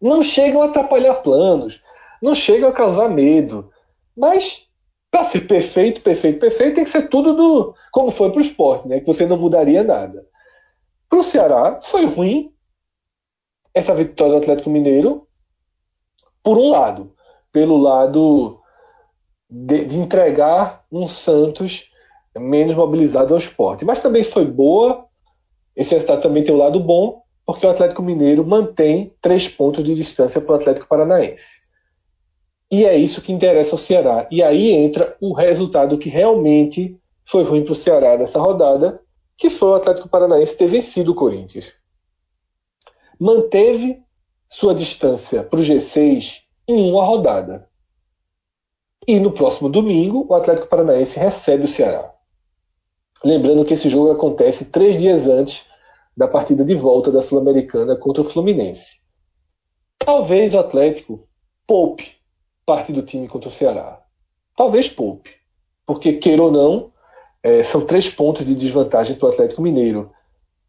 Não 0.00 0.22
chegam 0.22 0.62
a 0.62 0.66
atrapalhar 0.66 1.14
planos, 1.16 1.82
não 2.22 2.34
chegam 2.34 2.68
a 2.68 2.72
causar 2.72 3.08
medo. 3.08 3.70
Mas, 4.16 4.68
para 5.10 5.24
ser 5.24 5.46
perfeito, 5.46 6.02
perfeito, 6.02 6.38
perfeito, 6.38 6.74
tem 6.74 6.84
que 6.84 6.90
ser 6.90 7.08
tudo 7.08 7.34
do 7.34 7.74
como 7.90 8.10
foi 8.10 8.30
para 8.30 8.40
o 8.40 8.44
esporte, 8.44 8.86
né? 8.86 9.00
que 9.00 9.06
você 9.06 9.26
não 9.26 9.38
mudaria 9.38 9.82
nada. 9.82 10.26
Para 11.08 11.18
o 11.18 11.24
Ceará, 11.24 11.80
foi 11.82 12.04
ruim 12.04 12.54
essa 13.74 13.94
vitória 13.94 14.34
do 14.34 14.38
Atlético 14.38 14.70
Mineiro, 14.70 15.26
por 16.42 16.58
um 16.58 16.68
lado, 16.70 17.14
pelo 17.52 17.76
lado 17.76 18.60
de, 19.48 19.84
de 19.84 19.98
entregar 19.98 20.84
um 20.90 21.06
Santos 21.06 21.90
menos 22.36 22.74
mobilizado 22.74 23.34
ao 23.34 23.40
esporte. 23.40 23.84
Mas 23.84 24.00
também 24.00 24.22
foi 24.22 24.44
boa, 24.44 25.06
esse 25.74 25.94
resultado 25.94 26.22
também 26.22 26.44
tem 26.44 26.54
um 26.54 26.58
lado 26.58 26.78
bom, 26.78 27.22
porque 27.44 27.66
o 27.66 27.70
Atlético 27.70 28.02
Mineiro 28.02 28.46
mantém 28.46 29.12
três 29.20 29.48
pontos 29.48 29.82
de 29.82 29.94
distância 29.94 30.40
para 30.40 30.52
o 30.52 30.56
Atlético 30.56 30.86
Paranaense. 30.86 31.60
E 32.70 32.84
é 32.84 32.96
isso 32.96 33.20
que 33.20 33.32
interessa 33.32 33.72
ao 33.74 33.78
Ceará. 33.78 34.28
E 34.30 34.42
aí 34.42 34.72
entra 34.72 35.16
o 35.20 35.32
resultado 35.32 35.98
que 35.98 36.08
realmente 36.08 36.96
foi 37.24 37.42
ruim 37.42 37.64
para 37.64 37.72
o 37.72 37.76
Ceará 37.76 38.16
nessa 38.16 38.38
rodada, 38.38 39.00
que 39.36 39.50
foi 39.50 39.70
o 39.70 39.74
Atlético 39.74 40.08
Paranaense 40.08 40.56
ter 40.56 40.68
vencido 40.68 41.10
o 41.10 41.14
Corinthians. 41.14 41.72
Manteve 43.18 44.00
sua 44.48 44.74
distância 44.74 45.42
para 45.42 45.58
o 45.58 45.62
G6 45.62 46.42
em 46.78 46.90
uma 46.90 47.04
rodada. 47.04 47.68
E 49.06 49.18
no 49.18 49.32
próximo 49.32 49.68
domingo, 49.68 50.26
o 50.28 50.34
Atlético 50.34 50.68
Paranaense 50.68 51.18
recebe 51.18 51.64
o 51.64 51.68
Ceará. 51.68 52.12
Lembrando 53.24 53.64
que 53.64 53.74
esse 53.74 53.88
jogo 53.88 54.10
acontece 54.10 54.66
três 54.66 54.96
dias 54.96 55.26
antes 55.26 55.66
da 56.16 56.28
partida 56.28 56.64
de 56.64 56.74
volta 56.74 57.10
da 57.10 57.22
Sul-Americana 57.22 57.96
contra 57.96 58.22
o 58.22 58.24
Fluminense. 58.24 59.00
Talvez 59.98 60.54
o 60.54 60.58
Atlético 60.58 61.28
poupe 61.66 62.16
parte 62.64 62.92
do 62.92 63.02
time 63.02 63.28
contra 63.28 63.48
o 63.48 63.52
Ceará. 63.52 64.02
Talvez 64.56 64.88
poupe. 64.88 65.30
Porque, 65.86 66.14
queira 66.14 66.42
ou 66.42 66.52
não, 66.52 66.92
é, 67.42 67.62
são 67.62 67.84
três 67.84 68.08
pontos 68.08 68.46
de 68.46 68.54
desvantagem 68.54 69.16
para 69.16 69.26
o 69.26 69.32
Atlético 69.32 69.62
Mineiro. 69.62 70.10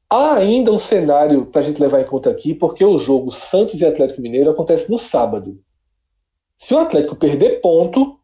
Há 0.09 0.35
ainda 0.35 0.71
um 0.71 0.77
cenário 0.77 1.45
para 1.45 1.61
a 1.61 1.63
gente 1.63 1.81
levar 1.81 2.01
em 2.01 2.05
conta 2.05 2.29
aqui, 2.29 2.53
porque 2.53 2.83
o 2.83 2.97
jogo 2.97 3.31
Santos 3.31 3.79
e 3.79 3.85
Atlético 3.85 4.21
Mineiro 4.21 4.49
acontece 4.49 4.91
no 4.91 4.99
sábado. 4.99 5.57
Se 6.62 6.76
o 6.76 6.78
Atlético 6.78 7.15
perder 7.15 7.60
ponto, 7.60 8.19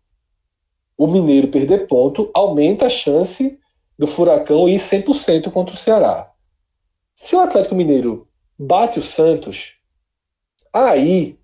o 0.96 1.08
Mineiro 1.08 1.48
perder 1.48 1.88
ponto, 1.88 2.30
aumenta 2.36 2.86
a 2.86 2.90
chance 2.90 3.60
do 3.98 4.06
Furacão 4.06 4.70
ir 4.70 4.80
100% 4.80 5.52
contra 5.52 5.74
o 5.74 5.78
Ceará. 5.78 6.32
Se 7.16 7.36
o 7.36 7.40
Atlético 7.40 7.74
Mineiro 7.74 8.30
bate 8.56 9.00
o 9.00 9.02
Santos, 9.02 9.80
aí 10.72 11.40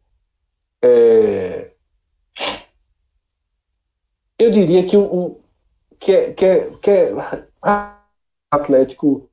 é, 0.83 1.71
eu 4.37 4.51
diria 4.51 4.85
que 4.85 4.95
o 4.95 5.41
que 5.99 6.11
é, 6.11 6.31
que 6.31 6.45
é, 6.45 6.69
que 6.77 6.91
é 6.91 7.11
Atlético 8.51 9.31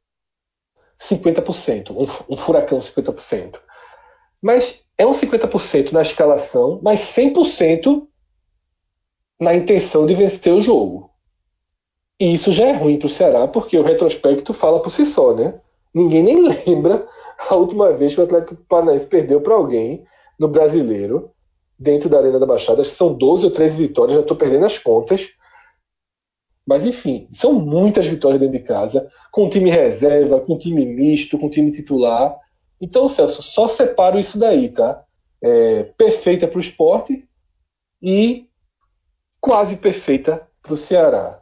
50%, 0.99 1.91
um, 1.91 2.35
um 2.35 2.37
furacão 2.39 2.79
50%. 2.79 3.61
Mas 4.41 4.83
é 5.01 5.07
um 5.07 5.13
50% 5.13 5.93
na 5.93 6.03
escalação, 6.03 6.79
mas 6.83 7.01
100% 7.01 8.07
na 9.41 9.55
intenção 9.55 10.05
de 10.05 10.13
vencer 10.13 10.53
o 10.53 10.61
jogo. 10.61 11.11
E 12.21 12.35
isso 12.35 12.53
já 12.53 12.67
é 12.67 12.73
ruim 12.73 12.99
para 12.99 13.07
o 13.07 13.11
Ceará, 13.11 13.49
porque 13.49 13.79
o 13.79 13.83
retrospecto 13.83 14.53
fala 14.53 14.83
por 14.83 14.91
si 14.91 15.07
só, 15.07 15.35
né? 15.35 15.59
Ninguém 15.95 16.23
nem 16.23 16.43
lembra 16.67 17.09
a 17.49 17.55
última 17.55 17.91
vez 17.95 18.15
que 18.15 18.21
o 18.21 18.25
Atlético 18.25 18.57
Paranaense 18.69 19.07
perdeu 19.07 19.41
para 19.41 19.55
alguém 19.55 20.05
no 20.39 20.49
Brasileiro, 20.49 21.31
dentro 21.79 22.11
da 22.11 22.19
Arena 22.19 22.39
da 22.39 22.45
Baixada. 22.45 22.85
São 22.85 23.15
12 23.15 23.47
ou 23.47 23.51
13 23.51 23.79
vitórias, 23.79 24.17
já 24.17 24.21
estou 24.21 24.37
perdendo 24.37 24.67
as 24.67 24.77
contas. 24.77 25.31
Mas, 26.67 26.85
enfim, 26.85 27.27
são 27.33 27.55
muitas 27.55 28.07
vitórias 28.07 28.39
dentro 28.39 28.59
de 28.59 28.65
casa, 28.67 29.09
com 29.33 29.49
time 29.49 29.71
reserva, 29.71 30.41
com 30.41 30.59
time 30.59 30.85
misto, 30.85 31.39
com 31.39 31.49
time 31.49 31.73
titular. 31.73 32.39
Então, 32.81 33.09
Celso, 33.09 33.43
só 33.43 33.69
separo 33.69 34.19
isso 34.19 34.39
daí, 34.39 34.69
tá? 34.71 35.05
É, 35.43 35.85
perfeita 35.97 36.49
para 36.49 36.59
o 36.59 36.61
esporte 36.61 37.29
e 38.03 38.47
quase 39.41 39.77
perfeita 39.77 40.47
para 40.63 40.75
o 40.75 40.77
Ceará. 40.77 41.41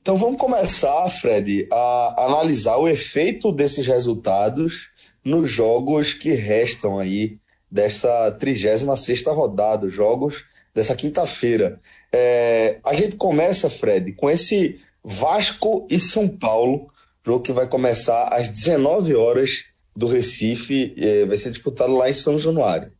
Então 0.00 0.16
vamos 0.16 0.40
começar, 0.40 1.08
Fred, 1.10 1.68
a 1.70 2.26
analisar 2.26 2.76
o 2.76 2.88
efeito 2.88 3.52
desses 3.52 3.86
resultados 3.86 4.90
nos 5.24 5.48
jogos 5.48 6.12
que 6.12 6.32
restam 6.32 6.98
aí 6.98 7.38
dessa 7.70 8.36
36ª 8.40 9.32
rodada, 9.32 9.88
jogos 9.88 10.44
dessa 10.74 10.96
quinta-feira. 10.96 11.80
É, 12.12 12.80
a 12.84 12.94
gente 12.94 13.14
começa, 13.14 13.70
Fred, 13.70 14.12
com 14.14 14.28
esse 14.28 14.80
Vasco 15.04 15.86
e 15.88 16.00
São 16.00 16.28
Paulo, 16.28 16.91
jogo 17.24 17.42
que 17.42 17.52
vai 17.52 17.66
começar 17.66 18.28
às 18.28 18.48
19 18.48 19.14
horas 19.14 19.64
do 19.94 20.06
Recife, 20.06 20.94
é, 20.96 21.26
vai 21.26 21.36
ser 21.36 21.50
disputado 21.50 21.96
lá 21.96 22.08
em 22.08 22.14
São 22.14 22.38
Januário. 22.38 22.92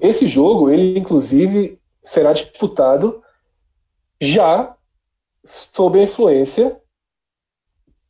Esse 0.00 0.28
jogo, 0.28 0.70
ele 0.70 0.98
inclusive 0.98 1.80
será 2.02 2.32
disputado 2.32 3.22
já 4.20 4.76
sob 5.44 5.98
a 5.98 6.02
influência 6.02 6.80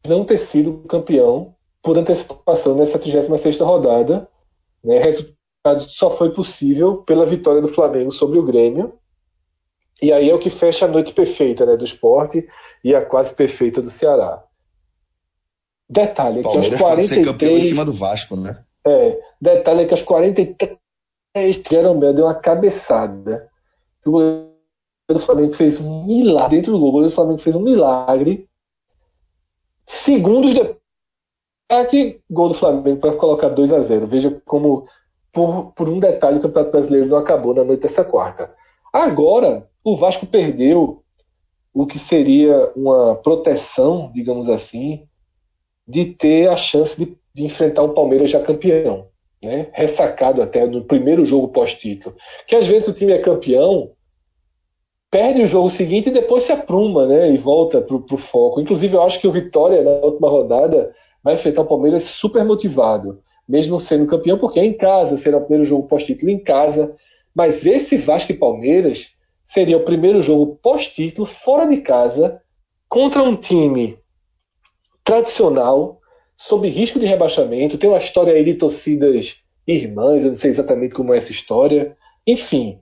de 0.02 0.10
não 0.10 0.24
ter 0.24 0.38
sido 0.38 0.84
campeão 0.88 1.54
por 1.82 1.98
antecipação 1.98 2.76
nessa 2.76 2.98
36 2.98 3.58
rodada. 3.60 4.28
Né? 4.82 4.98
Resultado 4.98 5.88
só 5.88 6.10
foi 6.10 6.30
possível 6.32 6.98
pela 6.98 7.24
vitória 7.24 7.62
do 7.62 7.68
Flamengo 7.68 8.12
sobre 8.12 8.38
o 8.38 8.42
Grêmio. 8.42 8.98
E 10.02 10.12
aí 10.12 10.28
é 10.28 10.34
o 10.34 10.38
que 10.38 10.50
fecha 10.50 10.84
a 10.84 10.88
noite 10.88 11.12
perfeita 11.12 11.64
né, 11.64 11.76
do 11.76 11.84
esporte 11.84 12.46
e 12.82 12.94
a 12.94 13.04
quase 13.04 13.32
perfeita 13.34 13.80
do 13.80 13.90
Ceará. 13.90 14.42
Detalhe 15.88 16.42
que 16.42 16.56
aos 16.56 16.68
43. 16.68 17.08
Ser 17.08 17.24
campeão 17.24 17.56
em 17.56 17.60
cima 17.60 17.84
do 17.84 17.92
Vasco, 17.92 18.36
né? 18.36 18.64
É, 18.86 19.18
detalhe 19.40 19.86
que 19.86 19.92
aos 19.92 20.02
43 20.02 20.76
Jeromel 21.68 22.12
deu 22.12 22.24
uma 22.26 22.34
cabeçada. 22.34 23.48
O 24.04 24.10
goleiro 24.10 24.50
do 25.08 25.18
Flamengo 25.18 25.54
fez 25.54 25.80
um 25.80 26.04
milagre. 26.04 26.56
Dentro 26.56 26.72
do 26.72 26.78
gol, 26.78 26.88
o 26.88 26.92
goleiro 26.92 27.10
do 27.10 27.14
Flamengo 27.14 27.38
fez 27.38 27.56
um 27.56 27.62
milagre. 27.62 28.48
Segundos 29.86 30.54
depois 30.54 30.84
Aqui, 31.70 32.20
gol 32.30 32.48
do 32.48 32.54
Flamengo 32.54 33.00
para 33.00 33.16
colocar 33.16 33.48
2 33.48 33.72
a 33.72 33.80
0 33.80 34.06
Veja 34.06 34.40
como, 34.44 34.86
por, 35.32 35.72
por 35.72 35.88
um 35.88 35.98
detalhe, 35.98 36.38
o 36.38 36.42
Campeonato 36.42 36.72
Brasileiro 36.72 37.06
não 37.06 37.16
acabou 37.16 37.54
na 37.54 37.64
noite 37.64 37.82
dessa 37.82 38.04
quarta. 38.04 38.54
Agora, 38.92 39.68
o 39.84 39.96
Vasco 39.96 40.26
perdeu 40.26 41.02
o 41.72 41.86
que 41.86 41.98
seria 41.98 42.72
uma 42.74 43.16
proteção, 43.16 44.10
digamos 44.14 44.48
assim, 44.48 45.06
de 45.86 46.06
ter 46.06 46.48
a 46.48 46.56
chance 46.56 46.96
de, 46.96 47.16
de 47.34 47.44
enfrentar 47.44 47.82
um 47.82 47.92
Palmeiras 47.92 48.30
já 48.30 48.40
campeão. 48.40 49.08
Né? 49.42 49.68
Ressacado 49.72 50.40
até 50.40 50.66
no 50.66 50.84
primeiro 50.84 51.26
jogo 51.26 51.48
pós-título. 51.48 52.16
Que 52.46 52.56
às 52.56 52.66
vezes 52.66 52.88
o 52.88 52.94
time 52.94 53.12
é 53.12 53.18
campeão, 53.18 53.90
perde 55.10 55.42
o 55.42 55.46
jogo 55.46 55.68
seguinte 55.68 56.08
e 56.08 56.12
depois 56.12 56.44
se 56.44 56.52
apruma 56.52 57.06
né? 57.06 57.30
e 57.30 57.36
volta 57.36 57.82
para 57.82 57.94
o 57.94 58.16
foco. 58.16 58.60
Inclusive, 58.60 58.96
eu 58.96 59.02
acho 59.02 59.20
que 59.20 59.28
o 59.28 59.32
Vitória, 59.32 59.82
na 59.82 59.90
última 59.90 60.30
rodada, 60.30 60.94
vai 61.22 61.34
enfrentar 61.34 61.62
o 61.62 61.66
Palmeiras 61.66 62.04
super 62.04 62.44
motivado, 62.44 63.20
mesmo 63.46 63.78
sendo 63.78 64.06
campeão, 64.06 64.38
porque 64.38 64.60
é 64.60 64.64
em 64.64 64.72
casa, 64.72 65.18
será 65.18 65.36
o 65.36 65.40
primeiro 65.40 65.66
jogo 65.66 65.88
pós-título 65.88 66.30
em 66.30 66.38
casa. 66.38 66.94
Mas 67.34 67.66
esse 67.66 67.96
Vasco 67.96 68.32
e 68.32 68.36
Palmeiras 68.36 69.14
seria 69.54 69.76
o 69.76 69.84
primeiro 69.84 70.20
jogo 70.20 70.58
pós-título 70.60 71.24
fora 71.24 71.64
de 71.68 71.76
casa 71.76 72.42
contra 72.88 73.22
um 73.22 73.36
time 73.36 73.96
tradicional, 75.04 76.00
sob 76.36 76.68
risco 76.68 76.98
de 76.98 77.06
rebaixamento. 77.06 77.78
Tem 77.78 77.88
uma 77.88 77.98
história 77.98 78.32
aí 78.32 78.42
de 78.42 78.54
torcidas 78.54 79.36
irmãs, 79.64 80.24
eu 80.24 80.30
não 80.30 80.36
sei 80.36 80.50
exatamente 80.50 80.92
como 80.92 81.14
é 81.14 81.18
essa 81.18 81.30
história. 81.30 81.96
Enfim, 82.26 82.80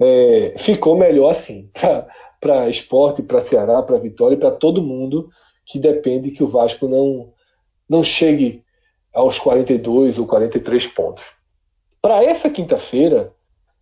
é, 0.00 0.54
ficou 0.56 0.96
melhor 0.96 1.28
assim 1.28 1.70
para 2.40 2.70
esporte, 2.70 3.22
para 3.22 3.42
Ceará, 3.42 3.82
para 3.82 3.98
Vitória 3.98 4.36
e 4.36 4.40
para 4.40 4.52
todo 4.52 4.82
mundo 4.82 5.28
que 5.66 5.78
depende 5.78 6.30
que 6.30 6.42
o 6.42 6.48
Vasco 6.48 6.88
não 6.88 7.30
não 7.86 8.02
chegue 8.02 8.64
aos 9.12 9.38
42 9.38 10.18
ou 10.18 10.26
43 10.26 10.86
pontos. 10.86 11.30
Para 12.00 12.24
essa 12.24 12.48
quinta-feira, 12.48 13.34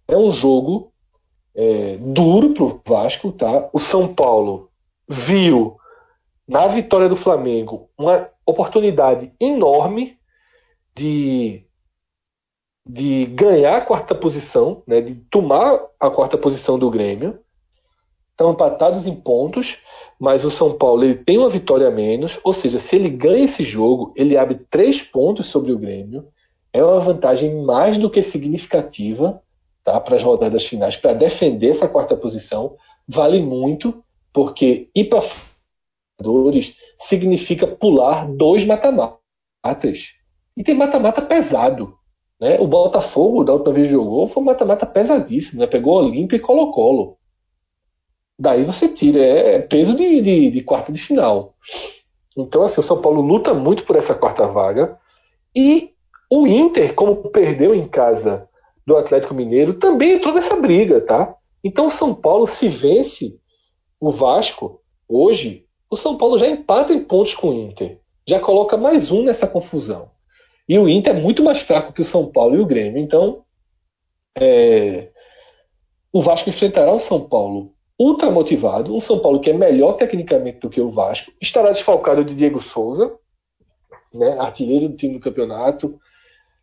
é 0.09 0.17
um 0.17 0.33
jogo 0.33 0.93
é, 1.55 1.97
duro 1.99 2.53
para 2.53 2.65
o 2.65 2.81
Vasco. 2.87 3.33
Tá? 3.33 3.69
O 3.73 3.79
São 3.79 4.13
Paulo 4.13 4.71
viu 5.09 5.77
na 6.47 6.67
vitória 6.67 7.09
do 7.09 7.17
Flamengo 7.17 7.89
uma 7.97 8.29
oportunidade 8.47 9.33
enorme 9.41 10.19
de, 10.95 11.65
de 12.87 13.27
ganhar 13.27 13.79
a 13.79 13.81
quarta 13.81 14.15
posição, 14.15 14.83
né, 14.87 15.01
de 15.01 15.15
tomar 15.15 15.81
a 15.99 16.11
quarta 16.11 16.37
posição 16.37 16.79
do 16.79 16.91
Grêmio. 16.91 17.39
Estão 18.31 18.53
empatados 18.53 19.07
em 19.07 19.15
pontos, 19.15 19.79
mas 20.19 20.45
o 20.45 20.51
São 20.51 20.77
Paulo 20.77 21.05
ele 21.05 21.15
tem 21.15 21.39
uma 21.39 21.49
vitória 21.49 21.87
a 21.87 21.91
menos, 21.91 22.39
ou 22.43 22.53
seja, 22.53 22.81
se 22.81 22.97
ele 22.97 23.09
ganha 23.09 23.45
esse 23.45 23.63
jogo, 23.63 24.13
ele 24.17 24.37
abre 24.37 24.57
três 24.69 25.01
pontos 25.01 25.47
sobre 25.47 25.73
o 25.73 25.79
Grêmio. 25.79 26.27
É 26.73 26.83
uma 26.83 26.99
vantagem 26.99 27.63
mais 27.63 27.97
do 27.97 28.11
que 28.11 28.21
significativa 28.23 29.41
tá, 29.85 30.01
para 30.01 30.17
as 30.17 30.23
rodadas 30.23 30.65
finais, 30.65 30.97
para 30.97 31.13
defender 31.13 31.69
essa 31.69 31.87
quarta 31.87 32.17
posição. 32.17 32.77
Vale 33.07 33.41
muito, 33.41 34.03
porque 34.33 34.89
ir 34.95 35.05
para 35.05 35.23
significa 36.99 37.67
pular 37.67 38.27
dois 38.27 38.65
mata-matas. 38.65 40.15
E 40.57 40.65
tem 40.65 40.75
mata-mata 40.75 41.21
pesado. 41.21 41.97
Né? 42.41 42.59
O 42.59 42.67
Botafogo, 42.67 43.45
da 43.45 43.53
última 43.53 43.75
vez 43.75 43.89
que 43.89 43.93
jogou, 43.93 44.27
foi 44.27 44.43
um 44.43 44.47
mata-mata 44.47 44.87
pesadíssimo. 44.87 45.61
Né? 45.61 45.67
Pegou 45.67 45.97
Olímpia 45.97 46.37
e 46.37 46.41
Colo-Colo. 46.41 47.19
Daí 48.39 48.65
você 48.65 48.89
tira, 48.89 49.21
é 49.23 49.61
peso 49.61 49.95
de, 49.95 50.21
de, 50.21 50.51
de 50.51 50.61
quarta 50.63 50.91
de 50.91 50.99
final. 50.99 51.55
Então, 52.37 52.63
assim, 52.63 52.81
o 52.81 52.85
São 52.85 53.01
Paulo 53.01 53.21
luta 53.21 53.55
muito 53.55 53.85
por 53.85 53.97
essa 53.97 54.15
quarta 54.15 54.47
vaga. 54.47 54.99
E 55.55 55.93
o 56.31 56.47
Inter, 56.47 56.95
como 56.95 57.17
perdeu 57.31 57.75
em 57.75 57.87
casa 57.87 58.49
do 58.87 58.97
Atlético 58.97 59.35
Mineiro, 59.35 59.75
também 59.75 60.13
entrou 60.13 60.35
nessa 60.35 60.57
briga, 60.57 61.01
tá? 61.01 61.35
Então, 61.63 61.87
o 61.87 61.91
São 61.91 62.15
Paulo, 62.15 62.47
se 62.47 62.69
vence 62.69 63.39
o 63.99 64.11
Vasco 64.11 64.83
hoje, 65.09 65.67
o 65.91 65.97
São 65.97 66.17
Paulo 66.17 66.39
já 66.39 66.47
empata 66.47 66.93
em 66.93 67.05
pontos 67.05 67.35
com 67.35 67.51
o 67.51 67.55
Inter. 67.55 68.01
Já 68.27 68.41
coloca 68.41 68.77
mais 68.77 69.11
um 69.11 69.23
nessa 69.23 69.47
confusão. 69.47 70.11
E 70.69 70.79
o 70.79 70.89
Inter 70.89 71.17
é 71.17 71.21
muito 71.21 71.43
mais 71.43 71.61
fraco 71.61 71.93
que 71.93 72.03
o 72.03 72.05
São 72.05 72.31
Paulo 72.31 72.57
e 72.57 72.61
o 72.61 72.67
Grêmio. 72.67 72.99
Então, 72.99 73.45
é... 74.39 75.11
o 76.13 76.21
Vasco 76.21 76.49
enfrentará 76.49 76.93
o 76.93 76.99
São 76.99 77.29
Paulo 77.29 77.75
ultra 77.99 78.31
motivado, 78.31 78.95
um 78.95 79.01
São 79.01 79.21
Paulo 79.21 79.41
que 79.41 79.51
é 79.51 79.53
melhor 79.53 79.93
tecnicamente 79.93 80.59
do 80.59 80.71
que 80.71 80.81
o 80.81 80.89
Vasco, 80.89 81.33
estará 81.41 81.71
desfalcado 81.71 82.25
de 82.25 82.35
Diego 82.35 82.61
Souza, 82.61 83.17
né, 84.13 84.37
artilheiro 84.39 84.89
do 84.89 84.97
time 84.97 85.15
do 85.15 85.21
campeonato, 85.21 85.99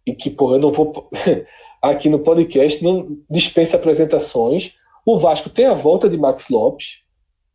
e 0.05 0.13
que, 0.13 0.29
porra, 0.29 0.55
eu 0.55 0.59
não 0.59 0.71
vou. 0.71 1.09
aqui 1.81 2.09
no 2.09 2.19
podcast 2.19 2.83
não 2.83 3.17
dispensa 3.29 3.75
apresentações. 3.75 4.75
O 5.05 5.17
Vasco 5.17 5.49
tem 5.49 5.65
a 5.65 5.73
volta 5.73 6.09
de 6.09 6.17
Max 6.17 6.49
Lopes, 6.49 7.01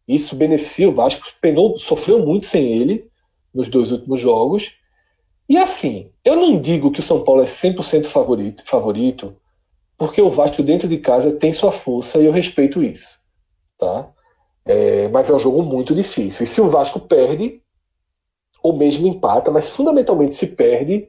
isso 0.07 0.35
beneficia 0.35 0.89
o 0.89 0.95
Vasco, 0.95 1.27
penou, 1.41 1.79
sofreu 1.79 2.25
muito 2.25 2.47
sem 2.47 2.73
ele 2.73 3.09
nos 3.55 3.69
dois 3.69 3.93
últimos 3.93 4.21
jogos. 4.21 4.79
E 5.49 5.57
assim, 5.57 6.11
eu 6.25 6.37
não 6.37 6.61
digo 6.61 6.91
que 6.91 7.01
o 7.01 7.03
São 7.03 7.23
Paulo 7.23 7.43
é 7.43 7.45
100% 7.45 8.07
favorito, 8.07 8.65
favorito, 8.67 9.37
porque 9.97 10.21
o 10.21 10.31
Vasco 10.31 10.63
dentro 10.63 10.89
de 10.89 10.99
casa 10.99 11.31
tem 11.33 11.53
sua 11.53 11.71
força 11.71 12.19
e 12.19 12.27
eu 12.27 12.33
respeito 12.33 12.83
isso 12.83 13.25
tá? 13.79 14.11
É, 14.65 15.09
mas 15.09 15.31
é 15.31 15.35
um 15.35 15.39
jogo 15.39 15.63
muito 15.63 15.95
difícil. 15.95 16.43
E 16.43 16.47
se 16.47 16.61
o 16.61 16.69
Vasco 16.69 17.01
perde, 17.01 17.63
ou 18.63 18.77
mesmo 18.77 19.07
empata, 19.07 19.51
mas 19.51 19.69
fundamentalmente 19.69 20.35
se 20.35 20.49
perde, 20.49 21.09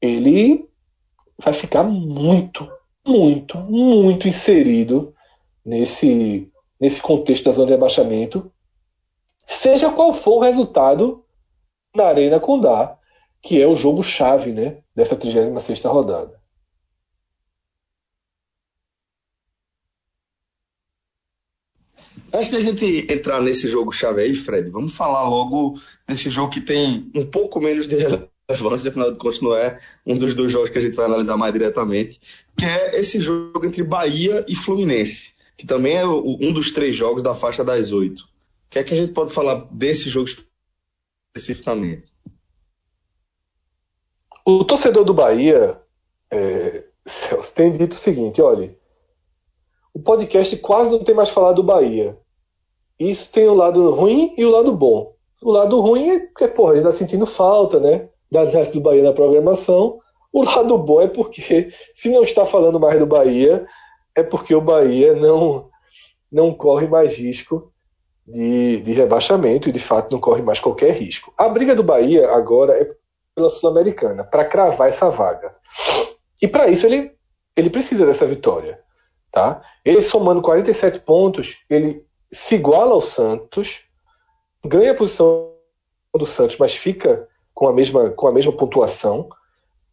ele 0.00 0.67
vai 1.42 1.52
ficar 1.52 1.84
muito, 1.84 2.68
muito, 3.06 3.58
muito 3.58 4.26
inserido 4.26 5.14
nesse, 5.64 6.50
nesse 6.80 7.00
contexto 7.00 7.44
da 7.44 7.52
zona 7.52 7.66
de 7.66 7.72
rebaixamento, 7.72 8.52
seja 9.46 9.90
qual 9.90 10.12
for 10.12 10.36
o 10.36 10.40
resultado 10.40 11.24
na 11.94 12.04
Arena 12.04 12.40
Condá, 12.40 12.98
que 13.40 13.60
é 13.60 13.66
o 13.66 13.76
jogo 13.76 14.02
chave 14.02 14.52
né, 14.52 14.78
dessa 14.94 15.16
36 15.16 15.84
rodada. 15.84 16.38
Antes 22.32 22.50
da 22.50 22.60
gente 22.60 23.10
entrar 23.10 23.40
nesse 23.40 23.68
jogo 23.68 23.90
chave 23.90 24.20
aí, 24.20 24.34
Fred, 24.34 24.68
vamos 24.68 24.94
falar 24.94 25.26
logo 25.26 25.80
desse 26.06 26.28
jogo 26.28 26.52
que 26.52 26.60
tem 26.60 27.10
um 27.14 27.24
pouco 27.24 27.58
menos 27.58 27.88
de 27.88 27.96
relevância, 28.48 28.88
afinal 28.88 29.12
de 29.12 29.18
contas 29.18 29.40
não 29.40 29.54
é 29.54 29.78
um 30.06 30.16
dos 30.16 30.34
dois 30.34 30.50
jogos 30.50 30.70
que 30.70 30.78
a 30.78 30.80
gente 30.80 30.96
vai 30.96 31.04
analisar 31.04 31.36
mais 31.36 31.52
diretamente, 31.52 32.18
que 32.56 32.64
é 32.64 32.98
esse 32.98 33.20
jogo 33.20 33.64
entre 33.66 33.82
Bahia 33.82 34.44
e 34.48 34.54
Fluminense, 34.54 35.34
que 35.56 35.66
também 35.66 35.96
é 35.96 36.06
um 36.06 36.52
dos 36.52 36.70
três 36.70 36.96
jogos 36.96 37.22
da 37.22 37.34
faixa 37.34 37.62
das 37.62 37.92
oito. 37.92 38.22
O 38.22 38.70
que 38.70 38.78
é 38.78 38.84
que 38.84 38.94
a 38.94 38.96
gente 38.96 39.12
pode 39.12 39.32
falar 39.32 39.66
desse 39.70 40.08
jogo 40.08 40.28
especificamente? 41.36 42.04
O 44.44 44.64
torcedor 44.64 45.04
do 45.04 45.12
Bahia 45.12 45.78
é, 46.30 46.84
tem 47.54 47.70
dito 47.72 47.92
o 47.92 47.96
seguinte, 47.96 48.40
olha, 48.40 48.74
o 49.92 50.00
podcast 50.00 50.56
quase 50.56 50.90
não 50.90 51.04
tem 51.04 51.14
mais 51.14 51.28
falado 51.28 51.56
do 51.56 51.62
Bahia. 51.62 52.16
Isso 52.98 53.30
tem 53.30 53.46
o 53.46 53.54
lado 53.54 53.90
ruim 53.90 54.34
e 54.38 54.44
o 54.44 54.50
lado 54.50 54.72
bom. 54.72 55.14
O 55.42 55.52
lado 55.52 55.78
ruim 55.80 56.08
é 56.08 56.20
que, 56.20 56.48
porra, 56.48 56.72
a 56.72 56.74
gente 56.76 56.84
tá 56.84 56.92
sentindo 56.92 57.26
falta, 57.26 57.78
né? 57.78 58.08
Da 58.30 58.44
resto 58.44 58.74
do 58.74 58.80
Bahia 58.80 59.02
na 59.02 59.12
programação. 59.12 59.98
O 60.32 60.40
O 60.40 60.44
lado 60.44 60.76
bom 60.78 61.00
é 61.00 61.08
porque, 61.08 61.72
se 61.94 62.08
não 62.10 62.22
está 62.22 62.44
falando 62.44 62.78
mais 62.78 62.98
do 62.98 63.06
Bahia, 63.06 63.66
é 64.14 64.22
porque 64.22 64.54
o 64.54 64.60
Bahia 64.60 65.14
não, 65.14 65.68
não 66.30 66.52
corre 66.52 66.86
mais 66.86 67.16
risco 67.16 67.72
de, 68.26 68.80
de 68.82 68.92
rebaixamento 68.92 69.68
e, 69.68 69.72
de 69.72 69.80
fato, 69.80 70.12
não 70.12 70.20
corre 70.20 70.42
mais 70.42 70.60
qualquer 70.60 70.92
risco. 70.92 71.32
A 71.36 71.48
briga 71.48 71.74
do 71.74 71.82
Bahia 71.82 72.30
agora 72.30 72.74
é 72.74 72.90
pela 73.34 73.48
Sul-Americana, 73.48 74.24
para 74.24 74.44
cravar 74.44 74.88
essa 74.88 75.08
vaga. 75.10 75.54
E 76.42 76.48
para 76.48 76.68
isso 76.68 76.84
ele, 76.84 77.12
ele 77.56 77.70
precisa 77.70 78.04
dessa 78.04 78.26
vitória. 78.26 78.80
Tá? 79.30 79.62
Ele 79.84 80.02
somando 80.02 80.42
47 80.42 81.00
pontos, 81.00 81.64
ele 81.70 82.04
se 82.32 82.56
iguala 82.56 82.92
ao 82.92 83.00
Santos, 83.00 83.82
ganha 84.64 84.92
a 84.92 84.94
posição 84.94 85.52
do 86.14 86.26
Santos, 86.26 86.56
mas 86.58 86.74
fica 86.74 87.28
com 87.58 87.66
a 87.66 87.72
mesma, 87.72 88.10
com 88.10 88.28
a 88.28 88.32
mesma 88.32 88.52
pontuação. 88.52 89.28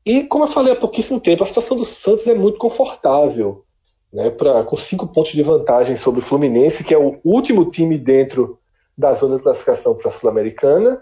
E, 0.05 0.21
como 0.21 0.43
eu 0.43 0.47
falei 0.47 0.71
há 0.71 0.75
pouquíssimo 0.75 1.19
tempo, 1.19 1.41
a 1.41 1.47
situação 1.47 1.75
do 1.75 1.83
Santos 1.83 2.27
é 2.27 2.35
muito 2.35 2.59
confortável. 2.59 3.65
Né, 4.13 4.29
pra, 4.29 4.63
com 4.63 4.77
cinco 4.77 5.07
pontos 5.07 5.31
de 5.31 5.41
vantagem 5.41 5.97
sobre 5.97 6.19
o 6.19 6.23
Fluminense, 6.23 6.83
que 6.83 6.93
é 6.93 6.97
o 6.97 7.19
último 7.25 7.69
time 7.71 7.97
dentro 7.97 8.59
da 8.95 9.11
zona 9.13 9.37
de 9.37 9.41
classificação 9.41 9.95
para 9.95 10.09
a 10.09 10.11
Sul-Americana. 10.11 11.01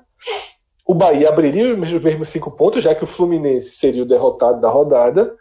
O 0.86 0.94
Bahia 0.94 1.28
abriria 1.28 1.76
os 1.76 2.02
mesmos 2.02 2.30
cinco 2.30 2.50
pontos, 2.50 2.82
já 2.82 2.96
que 2.96 3.04
o 3.04 3.08
Fluminense 3.08 3.72
seria 3.72 4.02
o 4.02 4.08
derrotado 4.08 4.62
da 4.62 4.70
rodada. 4.70 5.36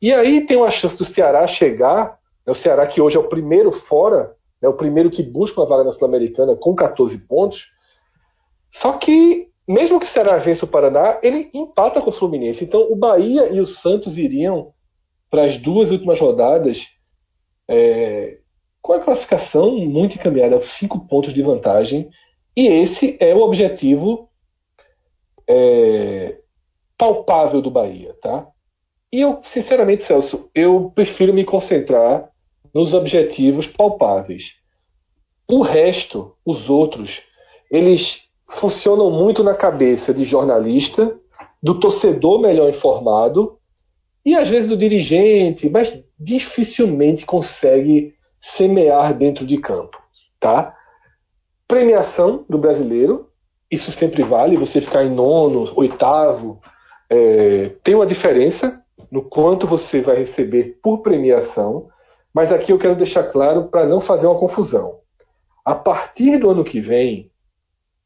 E 0.00 0.12
aí 0.12 0.42
tem 0.42 0.58
uma 0.58 0.70
chance 0.70 0.98
do 0.98 1.06
Ceará 1.06 1.46
chegar, 1.46 2.18
né, 2.46 2.52
o 2.52 2.54
Ceará 2.54 2.86
que 2.86 3.00
hoje 3.00 3.16
é 3.16 3.20
o 3.20 3.28
primeiro 3.28 3.72
fora, 3.72 4.36
né, 4.60 4.68
o 4.68 4.74
primeiro 4.74 5.10
que 5.10 5.22
busca 5.22 5.58
uma 5.58 5.66
vaga 5.66 5.84
na 5.84 5.92
Sul-Americana 5.92 6.54
com 6.54 6.74
14 6.74 7.16
pontos. 7.16 7.72
Só 8.70 8.92
que, 8.92 9.48
mesmo 9.66 9.98
que 9.98 10.06
o 10.06 10.08
Ceará 10.08 10.36
vença 10.36 10.64
o 10.64 10.68
Paraná, 10.68 11.18
ele 11.22 11.50
empata 11.52 12.00
com 12.00 12.10
o 12.10 12.12
Fluminense. 12.12 12.64
Então, 12.64 12.82
o 12.90 12.94
Bahia 12.94 13.48
e 13.48 13.60
o 13.60 13.66
Santos 13.66 14.16
iriam 14.16 14.72
para 15.28 15.44
as 15.44 15.56
duas 15.56 15.90
últimas 15.90 16.20
rodadas 16.20 16.86
é, 17.68 18.38
com 18.80 18.92
a 18.92 19.00
classificação 19.00 19.76
muito 19.76 20.14
encaminhada, 20.14 20.60
cinco 20.62 21.00
pontos 21.06 21.34
de 21.34 21.42
vantagem. 21.42 22.08
E 22.56 22.68
esse 22.68 23.16
é 23.18 23.34
o 23.34 23.40
objetivo 23.40 24.30
é, 25.48 26.38
palpável 26.96 27.60
do 27.60 27.70
Bahia, 27.70 28.14
tá? 28.22 28.46
E 29.12 29.20
eu, 29.20 29.40
sinceramente, 29.42 30.02
Celso, 30.02 30.48
eu 30.54 30.92
prefiro 30.94 31.34
me 31.34 31.44
concentrar 31.44 32.30
nos 32.72 32.94
objetivos 32.94 33.66
palpáveis. 33.66 34.60
O 35.48 35.62
resto, 35.62 36.36
os 36.44 36.68
outros, 36.68 37.22
eles 37.70 38.25
funcionam 38.48 39.10
muito 39.10 39.42
na 39.42 39.54
cabeça 39.54 40.14
de 40.14 40.24
jornalista, 40.24 41.18
do 41.62 41.78
torcedor 41.78 42.40
melhor 42.40 42.68
informado 42.68 43.58
e 44.24 44.34
às 44.34 44.48
vezes 44.48 44.68
do 44.68 44.76
dirigente, 44.76 45.68
mas 45.68 46.04
dificilmente 46.18 47.26
consegue 47.26 48.14
semear 48.40 49.14
dentro 49.14 49.46
de 49.46 49.58
campo, 49.58 49.98
tá? 50.38 50.74
Premiação 51.66 52.44
do 52.48 52.58
brasileiro, 52.58 53.28
isso 53.70 53.90
sempre 53.90 54.22
vale, 54.22 54.56
você 54.56 54.80
ficar 54.80 55.04
em 55.04 55.10
nono, 55.10 55.70
oitavo, 55.74 56.60
é, 57.10 57.72
tem 57.82 57.94
uma 57.94 58.06
diferença 58.06 58.80
no 59.10 59.22
quanto 59.22 59.66
você 59.66 60.00
vai 60.00 60.16
receber 60.16 60.78
por 60.82 60.98
premiação, 60.98 61.88
mas 62.32 62.52
aqui 62.52 62.72
eu 62.72 62.78
quero 62.78 62.94
deixar 62.94 63.24
claro 63.24 63.64
para 63.64 63.86
não 63.86 64.00
fazer 64.00 64.26
uma 64.26 64.38
confusão. 64.38 65.00
A 65.64 65.74
partir 65.74 66.38
do 66.38 66.50
ano 66.50 66.62
que 66.62 66.80
vem, 66.80 67.30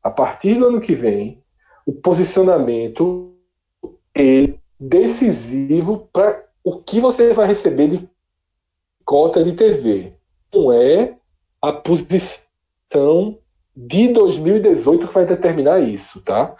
a 0.03 0.11
partir 0.11 0.55
do 0.55 0.67
ano 0.67 0.81
que 0.81 0.95
vem, 0.95 1.43
o 1.87 1.93
posicionamento 1.93 3.35
é 4.15 4.55
decisivo 4.79 6.09
para 6.13 6.45
o 6.65 6.79
que 6.79 7.01
você 7.01 7.33
vai 7.35 7.47
receber 7.47 7.89
de 7.89 8.09
cota 9.05 9.43
de 9.43 9.53
TV. 9.53 10.15
Não 10.53 10.73
é 10.73 11.17
a 11.61 11.73
posição 11.73 13.39
de 13.77 14.09
2018 14.09 15.07
que 15.07 15.15
vai 15.15 15.25
determinar 15.25 15.81
isso, 15.81 16.23
tá? 16.23 16.55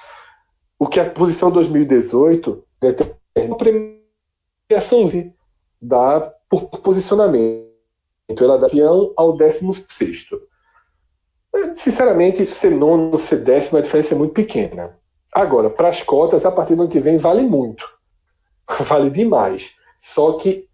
O 0.79 0.87
que 0.87 1.01
a 1.01 1.09
posição 1.09 1.51
2018 1.51 2.65
determina 2.81 3.55
a 3.55 3.57
premiaçãozinha 4.69 5.35
dá 5.81 6.21
por 6.49 6.69
posicionamento. 6.69 7.71
Ela 8.39 8.59
dá 8.59 8.69
peão 8.69 9.13
ao 9.17 9.37
16. 11.53 11.81
Sinceramente, 11.81 12.47
ser 12.47 12.71
nono, 12.71 13.19
ser 13.19 13.39
décimo, 13.39 13.79
a 13.79 13.83
diferença 13.83 14.15
é 14.15 14.19
muito 14.19 14.35
pequena. 14.35 14.99
Agora, 15.33 15.71
para 15.71 15.89
as 15.89 16.03
cotas, 16.03 16.45
a 16.45 16.51
partir 16.51 16.75
do 16.75 16.83
ano 16.83 16.91
que 16.91 17.01
vem, 17.01 17.17
vale 17.17 17.43
muito. 17.43 17.89
Vale 18.81 19.11
demais. 19.11 19.75
Só 19.99 20.33
que 20.35 20.69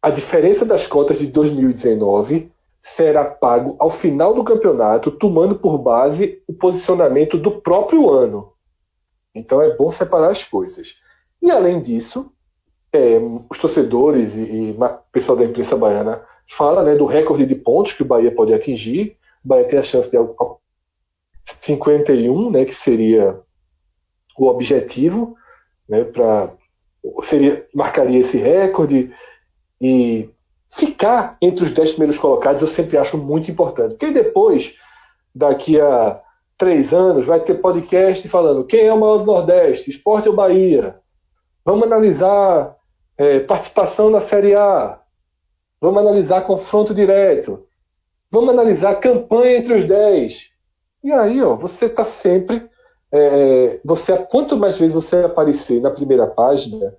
a 0.00 0.10
diferença 0.10 0.64
das 0.64 0.84
cotas 0.86 1.20
de 1.20 1.28
2019 1.28 2.50
será 2.80 3.24
pago 3.24 3.76
ao 3.78 3.88
final 3.88 4.34
do 4.34 4.42
campeonato, 4.42 5.12
tomando 5.12 5.54
por 5.54 5.78
base 5.78 6.42
o 6.48 6.52
posicionamento 6.52 7.38
do 7.38 7.60
próprio 7.60 8.10
ano. 8.10 8.52
Então 9.32 9.62
é 9.62 9.76
bom 9.76 9.90
separar 9.90 10.30
as 10.30 10.42
coisas. 10.42 10.96
E 11.40 11.50
além 11.50 11.80
disso, 11.80 12.32
é, 12.92 13.18
os 13.48 13.58
torcedores 13.58 14.36
e, 14.36 14.42
e 14.42 14.70
o 14.72 14.88
pessoal 15.12 15.38
da 15.38 15.44
imprensa 15.44 15.76
baiana 15.76 16.22
fala 16.46 16.82
né, 16.82 16.96
do 16.96 17.06
recorde 17.06 17.46
de 17.46 17.54
pontos 17.54 17.92
que 17.92 18.02
o 18.02 18.06
Bahia 18.06 18.34
pode 18.34 18.52
atingir. 18.52 19.16
Bahia 19.44 19.66
tem 19.66 19.78
a 19.78 19.82
chance 19.82 20.10
de 20.10 20.16
51, 21.60 22.50
né, 22.50 22.64
que 22.64 22.74
seria 22.74 23.40
o 24.38 24.46
objetivo, 24.46 25.36
né, 25.88 26.04
para 26.04 26.52
seria 27.22 27.66
marcaria 27.74 28.20
esse 28.20 28.38
recorde 28.38 29.12
e 29.80 30.30
ficar 30.70 31.36
entre 31.42 31.64
os 31.64 31.70
dez 31.72 31.90
primeiros 31.90 32.16
colocados 32.16 32.62
eu 32.62 32.68
sempre 32.68 32.96
acho 32.96 33.18
muito 33.18 33.50
importante. 33.50 33.96
Porque 33.96 34.12
depois, 34.12 34.76
daqui 35.34 35.80
a 35.80 36.20
três 36.56 36.94
anos, 36.94 37.26
vai 37.26 37.40
ter 37.40 37.54
podcast 37.54 38.26
falando 38.28 38.64
quem 38.64 38.86
é 38.86 38.92
o 38.92 39.00
maior 39.00 39.18
do 39.18 39.24
Nordeste, 39.24 39.90
esporte 39.90 40.28
ou 40.28 40.34
Bahia. 40.34 40.96
Vamos 41.64 41.84
analisar 41.84 42.76
é, 43.18 43.40
participação 43.40 44.10
na 44.10 44.20
Série 44.20 44.54
A. 44.54 45.00
Vamos 45.80 46.00
analisar 46.00 46.42
confronto 46.42 46.94
direto. 46.94 47.66
Vamos 48.32 48.50
analisar 48.50 48.98
campanha 48.98 49.58
entre 49.58 49.74
os 49.74 49.84
dez. 49.84 50.50
E 51.04 51.12
aí, 51.12 51.42
ó, 51.42 51.54
você 51.54 51.84
está 51.84 52.04
sempre. 52.04 52.66
É, 53.12 53.78
você 53.84 54.16
Quanto 54.16 54.56
mais 54.56 54.78
vezes 54.78 54.94
você 54.94 55.16
aparecer 55.16 55.82
na 55.82 55.90
primeira 55.90 56.26
página, 56.26 56.96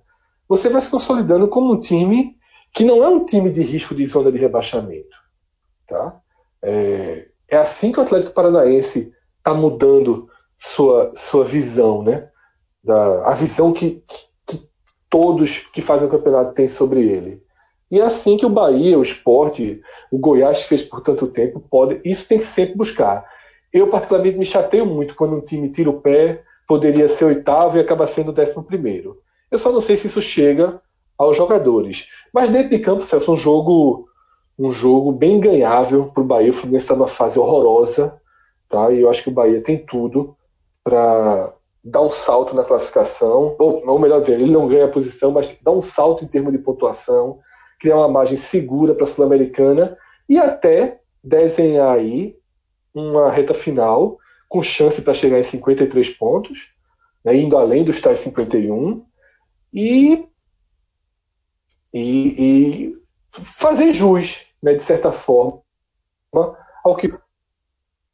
você 0.48 0.68
vai 0.68 0.80
se 0.80 0.88
consolidando 0.88 1.48
como 1.48 1.72
um 1.72 1.80
time 1.80 2.36
que 2.72 2.84
não 2.84 3.02
é 3.02 3.08
um 3.08 3.24
time 3.24 3.50
de 3.50 3.62
risco 3.62 3.94
de 3.94 4.06
zona 4.06 4.30
de 4.30 4.38
rebaixamento. 4.38 5.16
Tá? 5.88 6.20
É, 6.62 7.28
é 7.48 7.56
assim 7.56 7.90
que 7.90 7.98
o 7.98 8.02
Atlético 8.02 8.32
Paranaense 8.32 9.12
está 9.38 9.52
mudando 9.52 10.28
sua, 10.56 11.12
sua 11.16 11.44
visão, 11.44 12.02
né? 12.02 12.28
Da, 12.82 13.28
a 13.28 13.34
visão 13.34 13.72
que, 13.72 14.02
que, 14.06 14.26
que, 14.46 14.68
todos 15.10 15.58
que 15.58 15.82
fazem 15.82 16.06
o 16.06 16.10
campeonato 16.10 16.54
têm 16.54 16.68
sobre 16.68 17.00
ele. 17.00 17.43
E 17.94 18.00
é 18.00 18.02
assim 18.02 18.36
que 18.36 18.44
o 18.44 18.50
Bahia, 18.50 18.98
o 18.98 19.02
esporte, 19.02 19.80
o 20.10 20.18
Goiás 20.18 20.62
fez 20.62 20.82
por 20.82 21.00
tanto 21.00 21.28
tempo, 21.28 21.60
pode. 21.60 22.00
Isso 22.04 22.26
tem 22.26 22.38
que 22.38 22.44
sempre 22.44 22.74
buscar. 22.74 23.24
Eu, 23.72 23.86
particularmente, 23.86 24.36
me 24.36 24.44
chateio 24.44 24.84
muito 24.84 25.14
quando 25.14 25.36
um 25.36 25.40
time 25.40 25.68
tira 25.68 25.90
o 25.90 26.00
pé, 26.00 26.42
poderia 26.66 27.06
ser 27.08 27.26
oitavo 27.26 27.76
e 27.76 27.80
acaba 27.80 28.04
sendo 28.08 28.32
décimo 28.32 28.64
primeiro. 28.64 29.20
Eu 29.48 29.58
só 29.58 29.70
não 29.70 29.80
sei 29.80 29.96
se 29.96 30.08
isso 30.08 30.20
chega 30.20 30.82
aos 31.16 31.36
jogadores. 31.36 32.08
Mas 32.32 32.50
dentro 32.50 32.70
de 32.70 32.80
campo, 32.80 33.00
Celso, 33.00 33.32
um 33.32 33.36
jogo, 33.36 34.08
um 34.58 34.72
jogo 34.72 35.12
bem 35.12 35.38
ganhável 35.38 36.06
para 36.06 36.20
o 36.20 36.26
Bahia. 36.26 36.50
O 36.50 36.52
Fluminense 36.52 36.86
está 36.86 36.96
numa 36.96 37.06
fase 37.06 37.38
horrorosa, 37.38 38.20
tá? 38.68 38.90
E 38.90 39.02
eu 39.02 39.08
acho 39.08 39.22
que 39.22 39.28
o 39.28 39.32
Bahia 39.32 39.60
tem 39.60 39.78
tudo 39.78 40.36
para 40.82 41.54
dar 41.84 42.00
um 42.00 42.10
salto 42.10 42.56
na 42.56 42.64
classificação, 42.64 43.54
ou, 43.56 43.86
ou 43.86 43.98
melhor 44.00 44.20
dizer, 44.20 44.40
ele 44.40 44.50
não 44.50 44.66
ganha 44.66 44.86
a 44.86 44.90
posição, 44.90 45.30
mas 45.30 45.56
dar 45.62 45.70
um 45.70 45.80
salto 45.80 46.24
em 46.24 46.26
termos 46.26 46.50
de 46.50 46.58
pontuação, 46.58 47.38
criar 47.78 47.96
uma 47.96 48.08
margem 48.08 48.36
segura 48.36 48.94
para 48.94 49.04
a 49.04 49.06
Sul-Americana 49.06 49.96
e 50.28 50.38
até 50.38 51.00
desenhar 51.22 51.96
aí 51.96 52.36
uma 52.94 53.30
reta 53.30 53.54
final 53.54 54.18
com 54.48 54.62
chance 54.62 55.02
para 55.02 55.14
chegar 55.14 55.38
em 55.38 55.42
53 55.42 56.10
pontos, 56.10 56.72
né, 57.24 57.36
indo 57.36 57.56
além 57.56 57.82
dos 57.84 58.00
tais 58.00 58.20
51, 58.20 59.04
e, 59.72 60.28
e, 61.92 62.02
e 62.38 62.96
fazer 63.30 63.92
jus, 63.92 64.46
né, 64.62 64.74
de 64.74 64.82
certa 64.82 65.10
forma, 65.10 65.60
ao 66.84 66.94
que, 66.94 67.12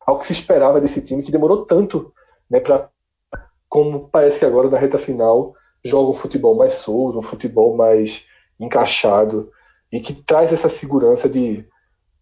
ao 0.01 0.19
que 0.19 0.27
se 0.27 0.33
esperava 0.33 0.81
desse 0.81 1.03
time, 1.03 1.23
que 1.23 1.33
demorou 1.33 1.67
tanto 1.67 2.13
né, 2.49 2.61
para, 2.61 2.89
como 3.69 4.09
parece 4.09 4.39
que 4.39 4.45
agora 4.45 4.71
na 4.71 4.79
reta 4.79 4.99
final, 4.99 5.55
joga 5.85 6.11
um 6.11 6.15
futebol 6.15 6.55
mais 6.55 6.75
solto, 6.75 7.19
um 7.19 7.23
futebol 7.23 7.77
mais 7.77 8.27
encaixado 8.61 9.51
e 9.91 9.99
que 9.99 10.13
traz 10.13 10.53
essa 10.53 10.69
segurança 10.69 11.29
de 11.29 11.65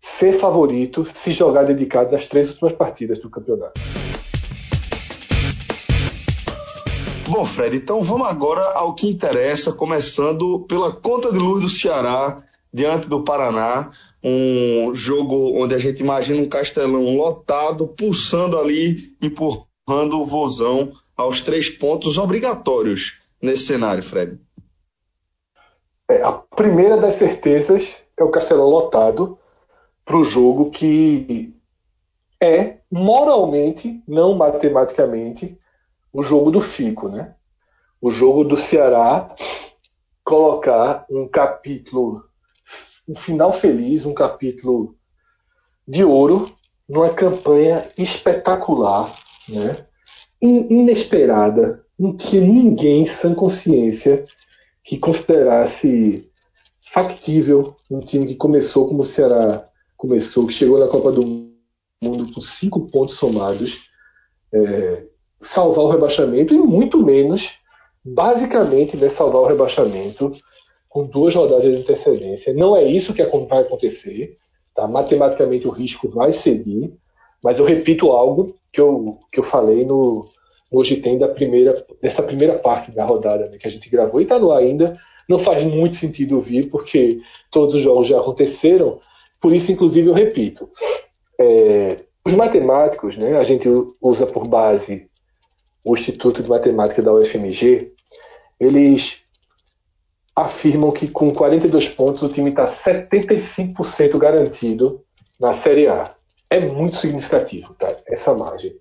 ser 0.01 0.33
favorito 0.33 1.05
se 1.05 1.33
jogar 1.33 1.65
dedicado 1.65 2.13
nas 2.13 2.27
três 2.27 2.51
últimas 2.51 2.73
partidas 2.73 3.19
do 3.19 3.29
campeonato. 3.29 3.81
Bom, 7.27 7.45
Fred, 7.45 7.77
então 7.77 8.01
vamos 8.01 8.27
agora 8.27 8.63
ao 8.73 8.95
que 8.95 9.07
interessa, 9.07 9.73
começando 9.73 10.61
pela 10.61 10.91
conta 10.93 11.31
de 11.31 11.39
luz 11.39 11.63
do 11.63 11.69
Ceará 11.69 12.43
diante 12.73 13.07
do 13.07 13.23
Paraná. 13.23 13.91
Um 14.25 14.95
jogo 14.95 15.63
onde 15.63 15.75
a 15.75 15.79
gente 15.79 16.01
imagina 16.01 16.41
um 16.41 16.49
castelão 16.49 17.17
lotado, 17.17 17.87
pulsando 17.87 18.59
ali, 18.59 19.15
empurrando 19.21 20.21
o 20.21 20.25
vozão 20.25 20.93
aos 21.15 21.41
três 21.43 21.69
pontos 21.69 22.17
obrigatórios 22.17 23.19
nesse 23.43 23.67
cenário, 23.67 24.03
Fred. 24.03 24.39
É, 26.11 26.23
a 26.23 26.33
primeira 26.33 26.97
das 26.97 27.15
certezas 27.15 28.03
é 28.17 28.25
o 28.25 28.31
castelão 28.31 28.67
lotado 28.67 29.39
para 30.05 30.17
o 30.17 30.25
jogo 30.25 30.71
que 30.71 31.55
é 32.41 32.79
moralmente, 32.91 34.03
não 34.09 34.35
matematicamente, 34.35 35.59
o 36.13 36.23
jogo 36.23 36.51
do 36.51 36.61
Fico, 36.61 37.09
né? 37.09 37.35
O 38.01 38.11
jogo 38.11 38.43
do 38.43 38.57
Ceará 38.57 39.35
colocar 40.25 41.05
um 41.11 41.29
capítulo, 41.29 42.25
um 43.07 43.15
final 43.15 43.53
feliz, 43.53 44.07
um 44.07 44.15
capítulo 44.15 44.95
de 45.87 46.05
ouro 46.05 46.51
numa 46.89 47.11
campanha 47.11 47.87
espetacular, 47.99 49.13
né? 49.49 49.87
inesperada. 50.41 51.85
Não 51.99 52.17
tinha 52.17 52.41
ninguém 52.41 53.05
sem 53.05 53.35
consciência 53.35 54.25
que 54.89 54.97
considerasse 54.97 56.27
factível 56.81 57.77
um 57.91 58.01
time 58.01 58.27
que 58.27 58.35
começou 58.35 58.89
como 58.89 59.03
o 59.03 59.05
Ceará 59.05 59.69
começou, 59.99 60.47
que 60.47 60.53
chegou 60.55 60.79
na 60.79 60.89
Copa 60.89 61.13
do 61.13 61.53
Mundo 62.03 62.33
com 62.33 62.41
cinco 62.41 62.87
pontos 62.87 63.17
somados, 63.17 63.91
é, 64.51 65.05
salvar 65.43 65.85
o 65.85 65.91
rebaixamento 65.91 66.55
e 66.55 66.59
muito 66.59 67.05
menos, 67.05 67.51
basicamente, 68.03 68.97
né, 68.97 69.11
salvar 69.11 69.43
o 69.43 69.47
rebaixamento 69.47 70.33
com 70.89 71.05
duas 71.05 71.35
rodadas 71.35 71.71
de 71.71 71.77
antecedência. 71.77 72.55
Não 72.55 72.75
é 72.75 72.83
isso 72.83 73.13
que 73.13 73.23
vai 73.23 73.61
acontecer. 73.61 74.39
Tá? 74.75 74.89
Matematicamente 74.89 75.69
o 75.69 75.71
risco 75.71 76.09
vai 76.09 76.33
seguir, 76.33 76.95
mas 77.45 77.59
eu 77.59 77.67
repito 77.67 78.11
algo 78.11 78.55
que 78.73 78.81
eu, 78.81 79.19
que 79.31 79.39
eu 79.39 79.45
falei 79.45 79.85
no, 79.85 80.25
hoje 80.71 80.97
tem 80.97 81.19
da 81.19 81.29
primeira, 81.29 81.75
dessa 82.01 82.23
primeira 82.23 82.59
parte 82.59 82.91
da 82.91 83.05
rodada 83.05 83.49
né, 83.49 83.59
que 83.59 83.67
a 83.67 83.71
gente 83.71 83.89
gravou 83.89 84.21
e 84.21 84.25
está 84.25 84.39
no 84.39 84.51
ar 84.53 84.59
ainda. 84.59 84.99
Não 85.29 85.39
faz 85.39 85.63
muito 85.63 85.97
sentido 85.97 86.41
vir, 86.41 86.69
porque 86.71 87.19
todos 87.51 87.75
os 87.75 87.83
jogos 87.83 88.09
já 88.09 88.19
aconteceram. 88.19 89.01
Por 89.41 89.53
isso, 89.53 89.71
inclusive, 89.71 90.09
eu 90.09 90.15
repito. 90.15 90.69
É, 91.41 91.97
os 92.27 92.35
matemáticos, 92.35 93.17
né, 93.17 93.37
a 93.37 93.45
gente 93.45 93.69
usa 94.01 94.27
por 94.27 94.47
base 94.47 95.09
o 95.85 95.95
Instituto 95.95 96.43
de 96.43 96.49
Matemática 96.49 97.01
da 97.03 97.13
UFMG, 97.13 97.93
eles 98.61 99.23
afirmam 100.35 100.93
que 100.93 101.09
com 101.09 101.31
42 101.31 101.89
pontos 101.89 102.23
o 102.23 102.29
time 102.29 102.51
está 102.51 102.67
75% 102.67 104.19
garantido 104.19 105.03
na 105.39 105.53
Série 105.53 105.89
A. 105.89 106.15
É 106.51 106.61
muito 106.61 106.97
significativo 106.97 107.75
tá? 107.75 107.95
essa 108.07 108.35
margem. 108.35 108.75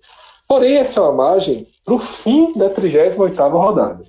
Porém, 0.48 0.78
essa 0.78 0.98
é 0.98 1.02
uma 1.02 1.12
margem 1.12 1.66
para 1.84 1.94
o 1.94 1.98
fim 1.98 2.54
da 2.54 2.70
38ª 2.70 3.50
rodada. 3.52 4.02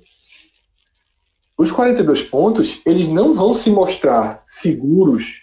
Os 1.58 1.70
42 1.70 2.22
pontos, 2.22 2.80
eles 2.86 3.06
não 3.06 3.34
vão 3.34 3.52
se 3.52 3.68
mostrar 3.68 4.42
seguros 4.46 5.42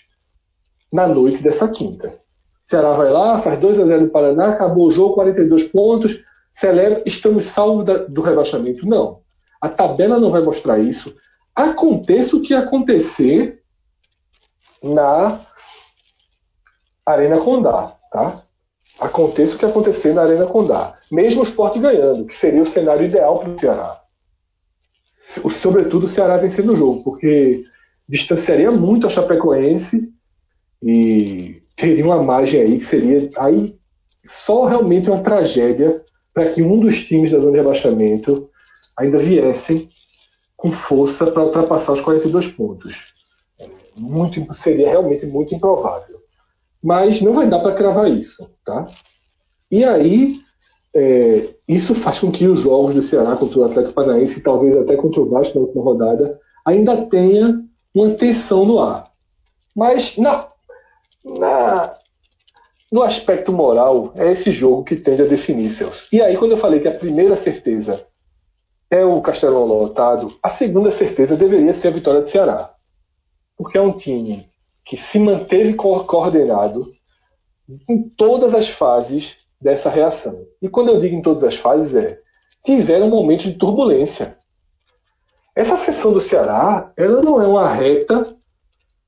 na 0.91 1.07
noite 1.07 1.43
dessa 1.43 1.67
quinta. 1.67 2.07
O 2.07 2.69
Ceará 2.69 2.93
vai 2.93 3.11
lá, 3.11 3.37
faz 3.37 3.59
2 3.59 3.79
a 3.79 3.85
0 3.85 4.01
no 4.01 4.09
Paraná, 4.09 4.49
acabou 4.49 4.87
o 4.87 4.91
jogo, 4.91 5.13
42 5.13 5.65
pontos, 5.65 6.17
celebra, 6.51 7.03
estamos 7.05 7.45
salvos 7.45 7.85
da, 7.85 7.97
do 7.97 8.21
rebaixamento. 8.21 8.87
Não. 8.87 9.21
A 9.61 9.69
tabela 9.69 10.19
não 10.19 10.31
vai 10.31 10.41
mostrar 10.41 10.79
isso. 10.79 11.15
Aconteça 11.55 12.35
o 12.35 12.41
que 12.41 12.55
acontecer 12.55 13.61
na 14.83 15.39
Arena 17.05 17.39
Condá, 17.39 17.95
tá? 18.11 18.41
Aconteça 18.99 19.55
o 19.55 19.59
que 19.59 19.65
acontecer 19.65 20.13
na 20.13 20.23
Arena 20.23 20.45
Condá. 20.45 20.95
Mesmo 21.11 21.41
o 21.41 21.43
esporte 21.43 21.79
ganhando, 21.79 22.25
que 22.25 22.35
seria 22.35 22.63
o 22.63 22.65
cenário 22.65 23.05
ideal 23.05 23.39
para 23.39 23.49
o 23.49 23.59
Ceará. 23.59 24.01
Sobretudo 25.51 26.05
o 26.05 26.09
Ceará 26.09 26.37
vencendo 26.37 26.73
o 26.73 26.75
jogo, 26.75 27.03
porque 27.03 27.63
distanciaria 28.07 28.71
muito 28.71 29.05
a 29.05 29.09
Chapecoense 29.09 30.09
e 30.81 31.61
teria 31.75 32.05
uma 32.05 32.21
margem 32.23 32.61
aí 32.61 32.77
que 32.77 32.83
seria 32.83 33.29
aí 33.37 33.77
só 34.25 34.65
realmente 34.65 35.09
uma 35.09 35.21
tragédia 35.21 36.03
para 36.33 36.49
que 36.49 36.61
um 36.61 36.79
dos 36.79 37.03
times 37.03 37.31
da 37.31 37.39
zona 37.39 37.51
de 37.51 37.57
rebaixamento 37.57 38.49
ainda 38.95 39.17
viessem 39.17 39.87
com 40.55 40.71
força 40.71 41.27
para 41.27 41.43
ultrapassar 41.43 41.93
os 41.93 42.01
42 42.01 42.47
pontos. 42.47 43.13
Muito, 43.95 44.53
seria 44.55 44.89
realmente 44.89 45.25
muito 45.25 45.53
improvável. 45.53 46.16
Mas 46.83 47.21
não 47.21 47.33
vai 47.33 47.47
dar 47.47 47.59
para 47.59 47.75
cravar 47.75 48.09
isso. 48.09 48.49
Tá? 48.65 48.87
E 49.69 49.83
aí, 49.83 50.39
é, 50.95 51.49
isso 51.67 51.93
faz 51.93 52.19
com 52.19 52.31
que 52.31 52.47
os 52.47 52.63
jogos 52.63 52.95
do 52.95 53.03
Ceará 53.03 53.35
contra 53.35 53.59
o 53.59 53.63
Atlético 53.65 53.93
Paranaense, 53.93 54.41
talvez 54.41 54.77
até 54.77 54.95
contra 54.95 55.21
o 55.21 55.29
Vasco 55.29 55.59
na 55.59 55.65
última 55.65 55.83
rodada, 55.83 56.39
ainda 56.65 57.05
tenha 57.05 57.63
uma 57.95 58.11
tensão 58.11 58.65
no 58.65 58.79
ar. 58.79 59.11
Mas 59.75 60.17
na, 60.17 60.47
na, 61.23 61.95
no 62.91 63.03
aspecto 63.03 63.51
moral, 63.51 64.11
é 64.15 64.31
esse 64.31 64.51
jogo 64.51 64.83
que 64.83 64.95
tende 64.95 65.21
a 65.21 65.27
definir, 65.27 65.69
Celso. 65.69 66.07
E 66.11 66.21
aí, 66.21 66.37
quando 66.37 66.51
eu 66.51 66.57
falei 66.57 66.79
que 66.79 66.87
a 66.87 66.93
primeira 66.93 67.35
certeza 67.35 68.05
é 68.89 69.03
o 69.03 69.21
Castelão 69.21 69.65
lotado, 69.65 70.35
a 70.41 70.49
segunda 70.49 70.91
certeza 70.91 71.35
deveria 71.35 71.73
ser 71.73 71.89
a 71.89 71.91
vitória 71.91 72.21
do 72.21 72.29
Ceará. 72.29 72.73
Porque 73.57 73.77
é 73.77 73.81
um 73.81 73.91
time 73.91 74.47
que 74.87 74.95
se 74.95 75.19
manteve 75.19 75.73
coordenado 75.73 76.89
em 77.89 78.09
todas 78.09 78.53
as 78.53 78.69
fases 78.69 79.35
dessa 79.59 79.89
reação. 79.89 80.45
E 80.61 80.69
quando 80.69 80.89
eu 80.89 80.99
digo 80.99 81.15
em 81.15 81.21
todas 81.21 81.43
as 81.43 81.55
fases, 81.55 81.93
é 81.95 82.19
tiveram 82.63 83.09
momentos 83.09 83.45
de 83.45 83.53
turbulência. 83.53 84.37
Essa 85.55 85.77
sessão 85.77 86.13
do 86.13 86.21
Ceará, 86.21 86.91
ela 86.95 87.21
não 87.21 87.41
é 87.41 87.47
uma 87.47 87.67
reta, 87.73 88.35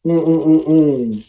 um, 0.04 0.15
um, 0.15 0.58
um 0.68 1.20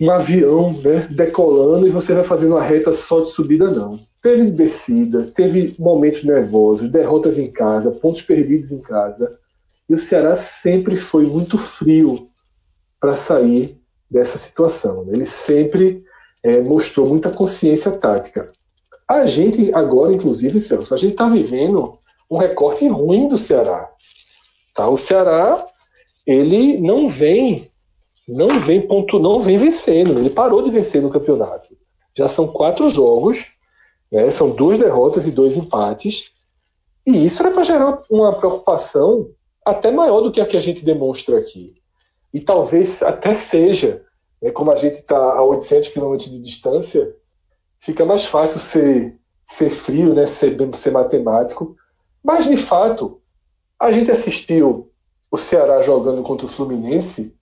um 0.00 0.10
avião 0.10 0.72
né, 0.72 1.06
decolando 1.10 1.86
e 1.86 1.90
você 1.90 2.14
vai 2.14 2.24
fazendo 2.24 2.52
uma 2.52 2.62
reta 2.62 2.90
só 2.90 3.20
de 3.20 3.30
subida, 3.30 3.70
não. 3.70 3.98
Teve 4.22 4.50
descida, 4.50 5.30
teve 5.34 5.74
momentos 5.78 6.24
nervosos, 6.24 6.88
derrotas 6.88 7.38
em 7.38 7.50
casa, 7.50 7.90
pontos 7.90 8.22
perdidos 8.22 8.72
em 8.72 8.78
casa. 8.78 9.38
E 9.88 9.92
o 9.92 9.98
Ceará 9.98 10.36
sempre 10.36 10.96
foi 10.96 11.26
muito 11.26 11.58
frio 11.58 12.29
para 13.00 13.16
sair 13.16 13.80
dessa 14.10 14.38
situação. 14.38 15.06
Ele 15.10 15.24
sempre 15.26 16.04
é, 16.42 16.60
mostrou 16.60 17.08
muita 17.08 17.30
consciência 17.30 17.90
tática. 17.90 18.52
A 19.08 19.26
gente, 19.26 19.72
agora, 19.74 20.12
inclusive, 20.12 20.60
Celso, 20.60 20.94
a 20.94 20.96
gente 20.96 21.12
está 21.12 21.28
vivendo 21.28 21.98
um 22.30 22.36
recorte 22.36 22.86
ruim 22.86 23.28
do 23.28 23.38
Ceará. 23.38 23.90
Tá? 24.74 24.88
O 24.88 24.96
Ceará 24.96 25.64
ele 26.26 26.78
não 26.78 27.08
vem 27.08 27.70
não 28.28 28.60
vem 28.60 28.80
ponto, 28.86 29.18
não 29.18 29.40
vem 29.40 29.58
vencendo. 29.58 30.18
Ele 30.18 30.30
parou 30.30 30.62
de 30.62 30.70
vencer 30.70 31.02
no 31.02 31.10
campeonato. 31.10 31.76
Já 32.16 32.28
são 32.28 32.46
quatro 32.46 32.88
jogos, 32.90 33.46
né? 34.10 34.30
são 34.30 34.50
duas 34.50 34.78
derrotas 34.78 35.26
e 35.26 35.32
dois 35.32 35.56
empates. 35.56 36.30
E 37.04 37.24
isso 37.24 37.42
era 37.42 37.50
para 37.50 37.64
gerar 37.64 38.02
uma 38.08 38.32
preocupação 38.32 39.30
até 39.64 39.90
maior 39.90 40.20
do 40.20 40.30
que 40.30 40.40
a 40.40 40.46
que 40.46 40.56
a 40.56 40.60
gente 40.60 40.84
demonstra 40.84 41.38
aqui. 41.38 41.79
E 42.32 42.40
talvez 42.40 43.02
até 43.02 43.34
seja, 43.34 44.04
né? 44.40 44.50
como 44.50 44.70
a 44.70 44.76
gente 44.76 44.94
está 44.94 45.16
a 45.16 45.42
800 45.42 45.88
quilômetros 45.88 46.30
de 46.30 46.40
distância, 46.40 47.14
fica 47.78 48.04
mais 48.04 48.24
fácil 48.24 48.60
ser, 48.60 49.16
ser 49.46 49.70
frio, 49.70 50.14
né? 50.14 50.26
ser, 50.26 50.56
ser 50.74 50.90
matemático. 50.90 51.76
Mas, 52.22 52.46
de 52.46 52.56
fato, 52.56 53.20
a 53.78 53.90
gente 53.90 54.10
assistiu 54.10 54.90
o 55.30 55.36
Ceará 55.36 55.80
jogando 55.80 56.22
contra 56.22 56.46
o 56.46 56.48
Fluminense 56.48 57.34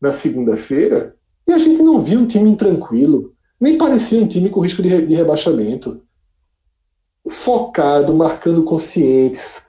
na 0.00 0.12
segunda-feira 0.12 1.16
e 1.46 1.52
a 1.52 1.58
gente 1.58 1.82
não 1.82 1.98
viu 1.98 2.20
um 2.20 2.26
time 2.26 2.56
tranquilo, 2.56 3.34
nem 3.60 3.76
parecia 3.76 4.20
um 4.20 4.28
time 4.28 4.48
com 4.48 4.60
risco 4.60 4.82
de, 4.82 4.88
re 4.88 5.06
de 5.06 5.14
rebaixamento. 5.14 6.02
Focado, 7.28 8.14
marcando 8.14 8.64
conscientes 8.64 9.62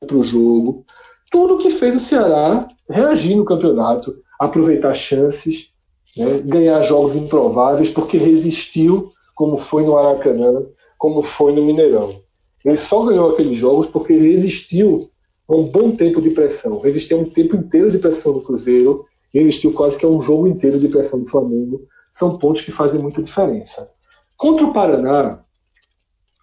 para 0.00 0.16
o 0.16 0.22
jogo. 0.22 0.84
Tudo 1.32 1.58
que 1.58 1.70
fez 1.70 1.96
o 1.96 2.00
Ceará 2.00 2.68
reagir 2.88 3.34
no 3.34 3.44
campeonato, 3.44 4.14
aproveitar 4.38 4.94
chances, 4.94 5.72
né, 6.14 6.42
ganhar 6.44 6.82
jogos 6.82 7.16
improváveis, 7.16 7.88
porque 7.88 8.18
resistiu, 8.18 9.10
como 9.34 9.56
foi 9.56 9.82
no 9.82 9.96
Aracanã, 9.96 10.62
como 10.98 11.22
foi 11.22 11.54
no 11.54 11.64
Mineirão. 11.64 12.20
Ele 12.62 12.76
só 12.76 13.02
ganhou 13.02 13.30
aqueles 13.30 13.58
jogos 13.58 13.86
porque 13.86 14.12
resistiu 14.12 15.10
a 15.48 15.56
um 15.56 15.64
bom 15.64 15.90
tempo 15.90 16.20
de 16.20 16.30
pressão. 16.30 16.78
Resistiu 16.78 17.18
a 17.18 17.20
um 17.22 17.24
tempo 17.24 17.56
inteiro 17.56 17.90
de 17.90 17.98
pressão 17.98 18.34
no 18.34 18.42
Cruzeiro 18.42 19.06
e 19.32 19.40
investiu 19.40 19.72
quase 19.72 19.96
que 19.96 20.04
é 20.04 20.08
um 20.08 20.22
jogo 20.22 20.46
inteiro 20.46 20.78
de 20.78 20.88
pressão 20.88 21.18
do 21.18 21.28
Flamengo. 21.28 21.80
São 22.12 22.36
pontos 22.36 22.60
que 22.60 22.70
fazem 22.70 23.00
muita 23.00 23.22
diferença. 23.22 23.90
Contra 24.36 24.66
o 24.66 24.72
Paraná, 24.72 25.40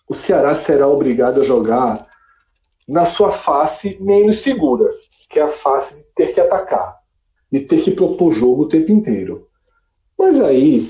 o 0.09 0.15
Ceará 0.15 0.55
será 0.55 0.87
obrigado 0.87 1.41
a 1.41 1.43
jogar 1.43 2.08
na 2.89 3.05
sua 3.05 3.31
face 3.31 3.97
menos 4.01 4.39
segura, 4.39 4.89
que 5.29 5.39
é 5.39 5.43
a 5.43 5.49
face 5.49 5.95
de 5.95 6.03
ter 6.15 6.33
que 6.33 6.41
atacar, 6.41 6.97
de 7.51 7.61
ter 7.61 7.83
que 7.83 7.91
propor 7.91 8.33
jogo 8.33 8.63
o 8.63 8.67
tempo 8.67 8.91
inteiro. 8.91 9.47
Mas 10.17 10.41
aí, 10.41 10.89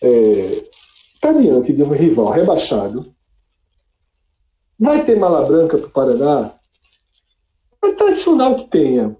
está 0.00 1.28
é, 1.28 1.32
diante 1.32 1.72
de 1.72 1.82
um 1.82 1.90
rival 1.90 2.30
rebaixado, 2.30 3.04
vai 4.78 5.04
ter 5.04 5.18
mala 5.18 5.44
branca 5.44 5.76
para 5.76 5.88
o 5.88 5.90
Paraná? 5.90 6.54
É 7.82 7.92
tradicional 7.92 8.54
que 8.54 8.68
tenha, 8.68 9.16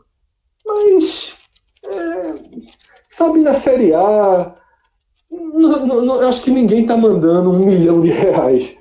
mas 0.64 1.36
é, 1.84 2.34
sabe, 3.10 3.40
na 3.40 3.54
Série 3.54 3.92
A, 3.92 4.54
não, 5.30 5.84
não, 5.86 6.28
acho 6.28 6.42
que 6.42 6.50
ninguém 6.50 6.82
está 6.82 6.96
mandando 6.96 7.50
um 7.50 7.58
milhão 7.58 8.00
de 8.00 8.10
reais 8.10 8.76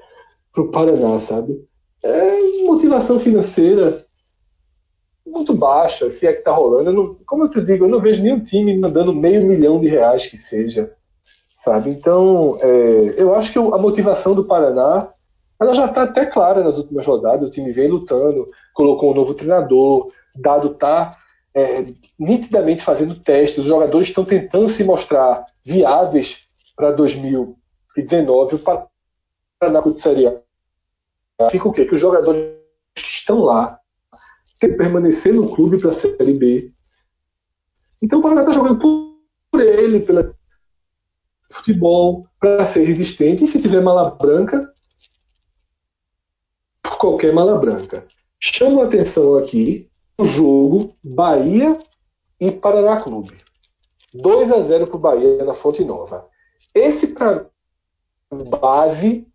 para 0.54 0.64
o 0.64 0.70
Paraná, 0.70 1.20
sabe? 1.22 1.68
É 2.04 2.64
motivação 2.66 3.20
financeira 3.20 4.06
muito 5.26 5.54
baixa, 5.54 6.12
se 6.12 6.26
é 6.26 6.34
que 6.34 6.39
está 6.39 6.52
rolando. 6.52 6.89
Eu 6.89 6.93
não, 6.93 7.16
como 7.26 7.43
eu 7.43 7.50
te 7.50 7.62
digo, 7.62 7.86
eu 7.86 7.89
não 7.89 8.00
vejo 8.00 8.24
nenhum 8.24 8.39
time 8.39 8.78
mandando 8.78 9.14
meio 9.14 9.45
milhão 9.45 9.80
de 9.80 9.88
reais 9.88 10.26
que 10.26 10.38
seja, 10.38 10.91
sabe? 11.64 11.89
Então, 11.89 12.58
é, 12.62 13.16
eu 13.18 13.36
acho 13.36 13.52
que 13.52 13.60
a 13.60 13.78
motivação 13.78 14.34
do 14.34 14.45
Paraná 14.45 15.10
ela 15.62 15.74
já 15.74 15.86
está 15.86 16.04
até 16.04 16.26
clara 16.26 16.64
nas 16.64 16.78
últimas 16.78 17.06
rodadas. 17.06 17.47
O 17.47 17.52
time 17.52 17.72
vem 17.72 17.89
lutando, 17.89 18.47
colocou 18.74 19.12
um 19.12 19.16
novo 19.16 19.34
treinador, 19.34 20.10
dado 20.36 20.70
tá 20.70 21.18
é, 21.54 21.86
nitidamente 22.18 22.82
fazendo 22.82 23.20
testes. 23.20 23.60
Os 23.60 23.66
jogadores 23.66 24.08
estão 24.08 24.24
tentando 24.24 24.70
se 24.70 24.84
mostrar 24.84 25.45
viáveis 25.64 26.47
para 26.78 26.91
2019. 26.91 28.56
O 28.56 28.60
Paraná 28.60 29.84
Série 29.97 30.28
A 30.28 30.49
fica 31.49 31.67
o 31.67 31.71
quê? 31.71 31.85
Que 31.85 31.95
os 31.95 32.01
jogadores 32.01 32.55
que 32.95 33.01
estão 33.01 33.39
lá 33.41 33.79
têm 34.59 34.71
que 34.71 34.77
permanecer 34.77 35.33
no 35.33 35.53
clube 35.53 35.79
para 35.79 35.91
a 35.91 35.93
Série 35.93 36.33
B. 36.33 36.73
Então 38.01 38.19
o 38.19 38.21
Paraná 38.21 38.41
está 38.41 38.53
jogando 38.53 38.77
por 38.79 39.61
ele, 39.61 39.99
pelo 40.01 40.35
futebol, 41.51 42.27
para 42.39 42.65
ser 42.65 42.83
resistente. 42.85 43.45
E 43.45 43.47
se 43.47 43.61
tiver 43.61 43.81
mala 43.81 44.11
branca, 44.11 44.73
por 46.81 46.97
qualquer 46.97 47.33
mala 47.33 47.57
branca. 47.57 48.05
Chamo 48.39 48.81
a 48.81 48.85
atenção 48.85 49.35
aqui 49.37 49.89
o 50.17 50.25
jogo 50.25 50.95
Bahia 51.03 51.77
e 52.39 52.51
Paraná 52.51 53.01
Clube. 53.01 53.37
2 54.13 54.51
a 54.51 54.61
0 54.61 54.87
para 54.87 54.95
o 54.95 54.99
Bahia 54.99 55.45
na 55.45 55.53
Fonte 55.53 55.83
Nova. 55.83 56.27
Esse 56.73 57.07
para 57.07 57.49
base 58.59 59.27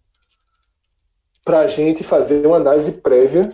para 1.44 1.60
a 1.60 1.66
gente 1.66 2.02
fazer 2.02 2.46
uma 2.46 2.56
análise 2.56 2.92
prévia 2.92 3.50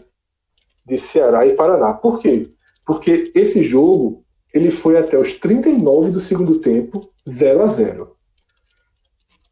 de 0.86 0.96
Ceará 0.96 1.46
e 1.46 1.54
Paraná. 1.54 1.92
Por 1.92 2.20
quê? 2.20 2.50
Porque 2.86 3.30
esse 3.34 3.62
jogo 3.62 4.24
ele 4.52 4.70
foi 4.70 4.96
até 4.96 5.18
os 5.18 5.38
39 5.38 6.10
do 6.10 6.20
segundo 6.20 6.58
tempo, 6.58 7.10
0 7.28 7.62
a 7.62 7.66
0. 7.66 8.16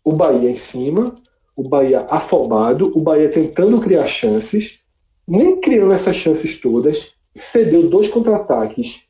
O 0.05 0.13
Bahia 0.13 0.51
em 0.51 0.57
cima, 0.57 1.15
o 1.57 1.69
Bahia 1.69 2.07
afobado, 2.11 2.93
o 2.97 3.01
Bahia 3.01 3.29
tentando 3.29 3.81
criar 3.81 4.07
chances, 4.07 4.81
nem 5.27 5.61
criando 5.61 5.93
essas 5.93 6.17
chances 6.17 6.61
todas, 6.61 7.15
cedeu 7.35 7.89
dois 7.89 8.09
contra-ataques 8.09 9.03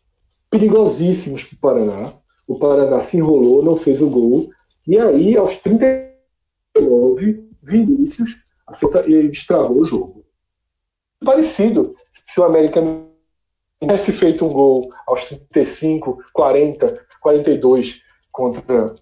perigosíssimos 0.50 1.44
para 1.44 1.54
o 1.54 1.58
Paraná. 1.60 2.12
O 2.46 2.58
Paraná 2.58 3.00
se 3.00 3.16
enrolou, 3.18 3.62
não 3.62 3.76
fez 3.76 4.00
o 4.00 4.08
gol. 4.08 4.50
E 4.86 4.98
aí, 4.98 5.36
aos 5.36 5.56
39, 5.56 7.48
Vinícius 7.62 8.47
ele 9.06 9.28
destravou 9.28 9.82
o 9.82 9.84
jogo. 9.84 10.24
Parecido 11.24 11.94
se 12.26 12.40
o 12.40 12.44
América 12.44 12.80
tivesse 13.80 14.12
feito 14.12 14.44
um 14.44 14.48
gol 14.48 14.90
aos 15.06 15.24
35, 15.24 16.18
40, 16.32 17.06
42 17.20 18.02
contra, 18.32 18.94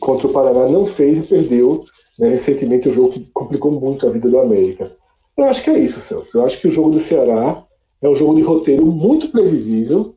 contra 0.00 0.26
o 0.26 0.32
Paraná, 0.32 0.68
não 0.68 0.86
fez 0.86 1.18
e 1.18 1.22
perdeu 1.22 1.84
né, 2.18 2.28
recentemente 2.28 2.88
o 2.88 2.92
jogo 2.92 3.12
que 3.12 3.20
complicou 3.32 3.72
muito 3.72 4.06
a 4.06 4.10
vida 4.10 4.28
do 4.28 4.38
América. 4.38 4.90
Eu 5.36 5.44
acho 5.44 5.62
que 5.62 5.70
é 5.70 5.78
isso, 5.78 6.00
Celso. 6.00 6.36
Eu 6.36 6.44
acho 6.44 6.60
que 6.60 6.68
o 6.68 6.70
jogo 6.70 6.90
do 6.90 7.00
Ceará 7.00 7.64
é 8.02 8.08
um 8.08 8.14
jogo 8.14 8.34
de 8.34 8.42
roteiro 8.42 8.86
muito 8.86 9.28
previsível. 9.28 10.16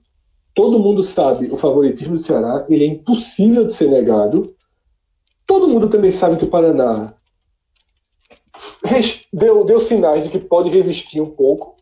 Todo 0.54 0.80
mundo 0.80 1.04
sabe 1.04 1.48
o 1.52 1.58
favoritismo 1.58 2.16
do 2.16 2.22
Ceará, 2.22 2.66
ele 2.70 2.84
é 2.84 2.88
impossível 2.88 3.66
de 3.66 3.74
ser 3.74 3.90
negado. 3.90 4.56
Todo 5.46 5.68
mundo 5.68 5.90
também 5.90 6.12
sabe 6.12 6.38
que 6.38 6.44
o 6.44 6.50
Paraná 6.50 7.14
deu, 9.32 9.64
deu 9.64 9.80
sinais 9.80 10.24
de 10.24 10.30
que 10.30 10.40
pode 10.40 10.70
resistir 10.70 11.22
um 11.22 11.30
pouco, 11.30 11.76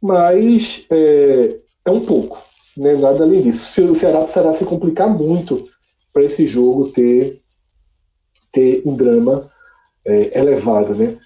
mas 0.00 0.86
é, 0.90 1.56
é 1.84 1.90
um 1.90 2.04
pouco, 2.04 2.38
né? 2.76 2.94
nada 2.94 3.24
além 3.24 3.42
disso. 3.42 3.84
O 3.84 3.96
Ceará 3.96 4.20
precisará 4.20 4.54
se 4.54 4.64
complicar 4.64 5.08
muito 5.08 5.68
para 6.12 6.24
esse 6.24 6.46
jogo 6.46 6.90
ter, 6.90 7.42
ter 8.52 8.82
um 8.86 8.94
drama 8.94 9.48
é, 10.04 10.38
elevado. 10.38 10.94
Né? 10.94 11.18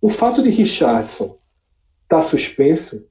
O 0.00 0.08
fato 0.08 0.42
de 0.42 0.50
Richardson 0.50 1.38
está 2.02 2.22
suspenso, 2.22 3.04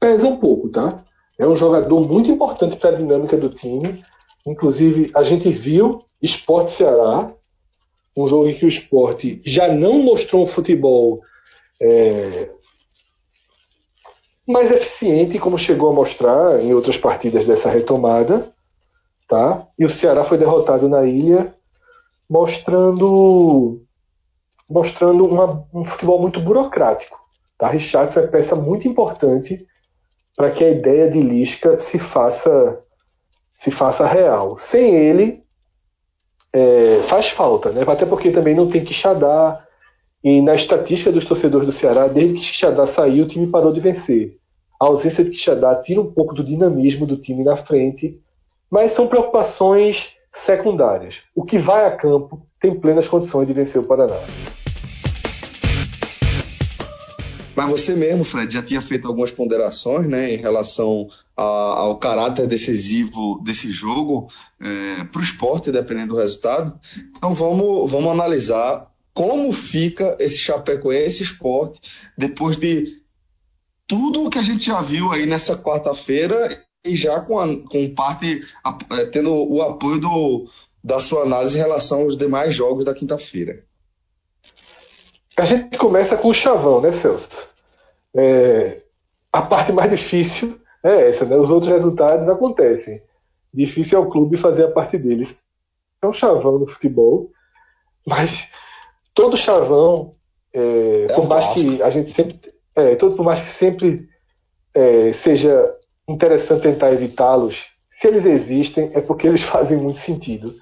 pesa 0.00 0.26
um 0.26 0.36
pouco, 0.36 0.68
tá? 0.68 1.04
É 1.38 1.46
um 1.46 1.56
jogador 1.56 2.08
muito 2.08 2.30
importante 2.30 2.76
para 2.76 2.90
a 2.90 2.94
dinâmica 2.94 3.36
do 3.36 3.48
time. 3.48 4.02
Inclusive, 4.46 5.10
a 5.14 5.22
gente 5.22 5.50
viu 5.50 6.00
Esporte 6.20 6.72
Ceará, 6.72 7.32
um 8.16 8.26
jogo 8.26 8.48
em 8.48 8.54
que 8.54 8.64
o 8.64 8.68
esporte 8.68 9.40
já 9.44 9.68
não 9.68 10.02
mostrou 10.02 10.42
um 10.42 10.46
futebol 10.46 11.22
é, 11.80 12.50
mais 14.46 14.70
eficiente, 14.70 15.38
como 15.38 15.58
chegou 15.58 15.90
a 15.90 15.94
mostrar 15.94 16.62
em 16.62 16.74
outras 16.74 16.96
partidas 16.96 17.46
dessa 17.46 17.70
retomada. 17.70 18.50
Tá? 19.28 19.66
E 19.78 19.84
o 19.84 19.90
Ceará 19.90 20.24
foi 20.24 20.36
derrotado 20.36 20.88
na 20.88 21.04
ilha, 21.04 21.54
mostrando 22.28 23.80
mostrando 24.68 25.26
uma, 25.26 25.66
um 25.72 25.84
futebol 25.84 26.20
muito 26.20 26.40
burocrático. 26.40 27.18
Tá? 27.58 27.68
Richardson 27.68 28.20
é 28.20 28.26
peça 28.26 28.56
muito 28.56 28.88
importante 28.88 29.66
para 30.34 30.50
que 30.50 30.64
a 30.64 30.70
ideia 30.70 31.10
de 31.10 31.20
Lisca 31.20 31.78
se 31.78 31.98
faça 31.98 32.82
se 33.52 33.70
faça 33.70 34.06
real. 34.06 34.58
Sem 34.58 34.94
ele, 34.96 35.41
é, 36.52 37.00
faz 37.04 37.28
falta, 37.28 37.70
né? 37.70 37.82
até 37.86 38.04
porque 38.04 38.30
também 38.30 38.54
não 38.54 38.68
tem 38.68 38.84
Quixadá, 38.84 39.64
e 40.22 40.40
na 40.40 40.54
estatística 40.54 41.10
dos 41.10 41.24
torcedores 41.24 41.66
do 41.66 41.72
Ceará, 41.72 42.06
desde 42.06 42.34
que 42.34 42.40
Quixadá 42.40 42.86
saiu, 42.86 43.24
o 43.24 43.28
time 43.28 43.48
parou 43.48 43.72
de 43.72 43.80
vencer. 43.80 44.36
A 44.80 44.86
ausência 44.86 45.24
de 45.24 45.30
Quixadá 45.30 45.74
tira 45.76 46.00
um 46.00 46.12
pouco 46.12 46.34
do 46.34 46.44
dinamismo 46.44 47.06
do 47.06 47.16
time 47.16 47.42
na 47.42 47.56
frente, 47.56 48.20
mas 48.70 48.92
são 48.92 49.08
preocupações 49.08 50.16
secundárias. 50.32 51.22
O 51.34 51.44
que 51.44 51.58
vai 51.58 51.86
a 51.86 51.90
campo 51.90 52.46
tem 52.60 52.74
plenas 52.74 53.08
condições 53.08 53.46
de 53.46 53.52
vencer 53.52 53.80
o 53.80 53.84
Paraná. 53.84 54.18
Mas 57.54 57.70
você 57.70 57.94
mesmo, 57.94 58.24
Fred, 58.24 58.52
já 58.52 58.62
tinha 58.62 58.80
feito 58.80 59.06
algumas 59.06 59.30
ponderações 59.30 60.08
né, 60.08 60.32
em 60.32 60.36
relação 60.36 61.08
a, 61.36 61.42
ao 61.42 61.98
caráter 61.98 62.46
decisivo 62.46 63.40
desse 63.42 63.72
jogo 63.72 64.28
é, 64.60 65.04
para 65.04 65.20
o 65.20 65.24
esporte, 65.24 65.72
dependendo 65.72 66.14
do 66.14 66.20
resultado. 66.20 66.78
Então 67.16 67.34
vamos, 67.34 67.90
vamos 67.90 68.12
analisar 68.12 68.90
como 69.14 69.52
fica 69.52 70.16
esse 70.18 70.38
Chapecoense 70.38 71.22
esporte 71.22 71.80
depois 72.16 72.56
de 72.56 73.02
tudo 73.86 74.24
o 74.24 74.30
que 74.30 74.38
a 74.38 74.42
gente 74.42 74.66
já 74.66 74.80
viu 74.80 75.12
aí 75.12 75.26
nessa 75.26 75.56
quarta-feira 75.56 76.64
e 76.84 76.96
já 76.96 77.20
com, 77.20 77.38
a, 77.38 77.46
com 77.68 77.94
parte 77.94 78.42
é, 78.90 79.04
tendo 79.06 79.32
o 79.34 79.60
apoio 79.62 80.00
do, 80.00 80.48
da 80.82 80.98
sua 81.00 81.22
análise 81.22 81.56
em 81.56 81.60
relação 81.60 82.02
aos 82.02 82.16
demais 82.16 82.54
jogos 82.54 82.84
da 82.84 82.94
quinta-feira. 82.94 83.64
A 85.36 85.44
gente 85.44 85.76
começa 85.78 86.16
com 86.16 86.28
o 86.28 86.34
chavão, 86.34 86.80
né, 86.80 86.92
Celso? 86.92 87.28
É, 88.14 88.82
a 89.32 89.42
parte 89.42 89.72
mais 89.72 89.90
difícil 89.90 90.60
é 90.82 91.10
essa, 91.10 91.24
né? 91.24 91.36
Os 91.36 91.50
outros 91.50 91.70
resultados 91.70 92.28
acontecem. 92.28 93.02
Difícil 93.52 93.98
é 93.98 94.00
o 94.00 94.10
clube 94.10 94.36
fazer 94.36 94.64
a 94.64 94.70
parte 94.70 94.98
deles. 94.98 95.36
É 96.00 96.06
um 96.06 96.12
chavão 96.12 96.58
no 96.58 96.66
futebol, 96.66 97.30
mas 98.06 98.50
todo 99.14 99.36
chavão, 99.36 100.12
é, 100.52 101.06
é 101.08 101.14
por 101.14 101.28
mais 101.28 101.46
que 101.48 101.82
a 101.82 101.90
gente 101.90 102.10
sempre, 102.10 102.40
é, 102.74 102.96
todo 102.96 103.14
por 103.14 103.24
mais 103.24 103.42
que 103.42 103.50
sempre 103.50 104.08
é, 104.74 105.12
seja 105.12 105.72
interessante 106.08 106.62
tentar 106.62 106.92
evitá-los, 106.92 107.66
se 107.88 108.08
eles 108.08 108.24
existem 108.24 108.90
é 108.94 109.00
porque 109.00 109.28
eles 109.28 109.42
fazem 109.44 109.78
muito 109.78 110.00
sentido. 110.00 110.54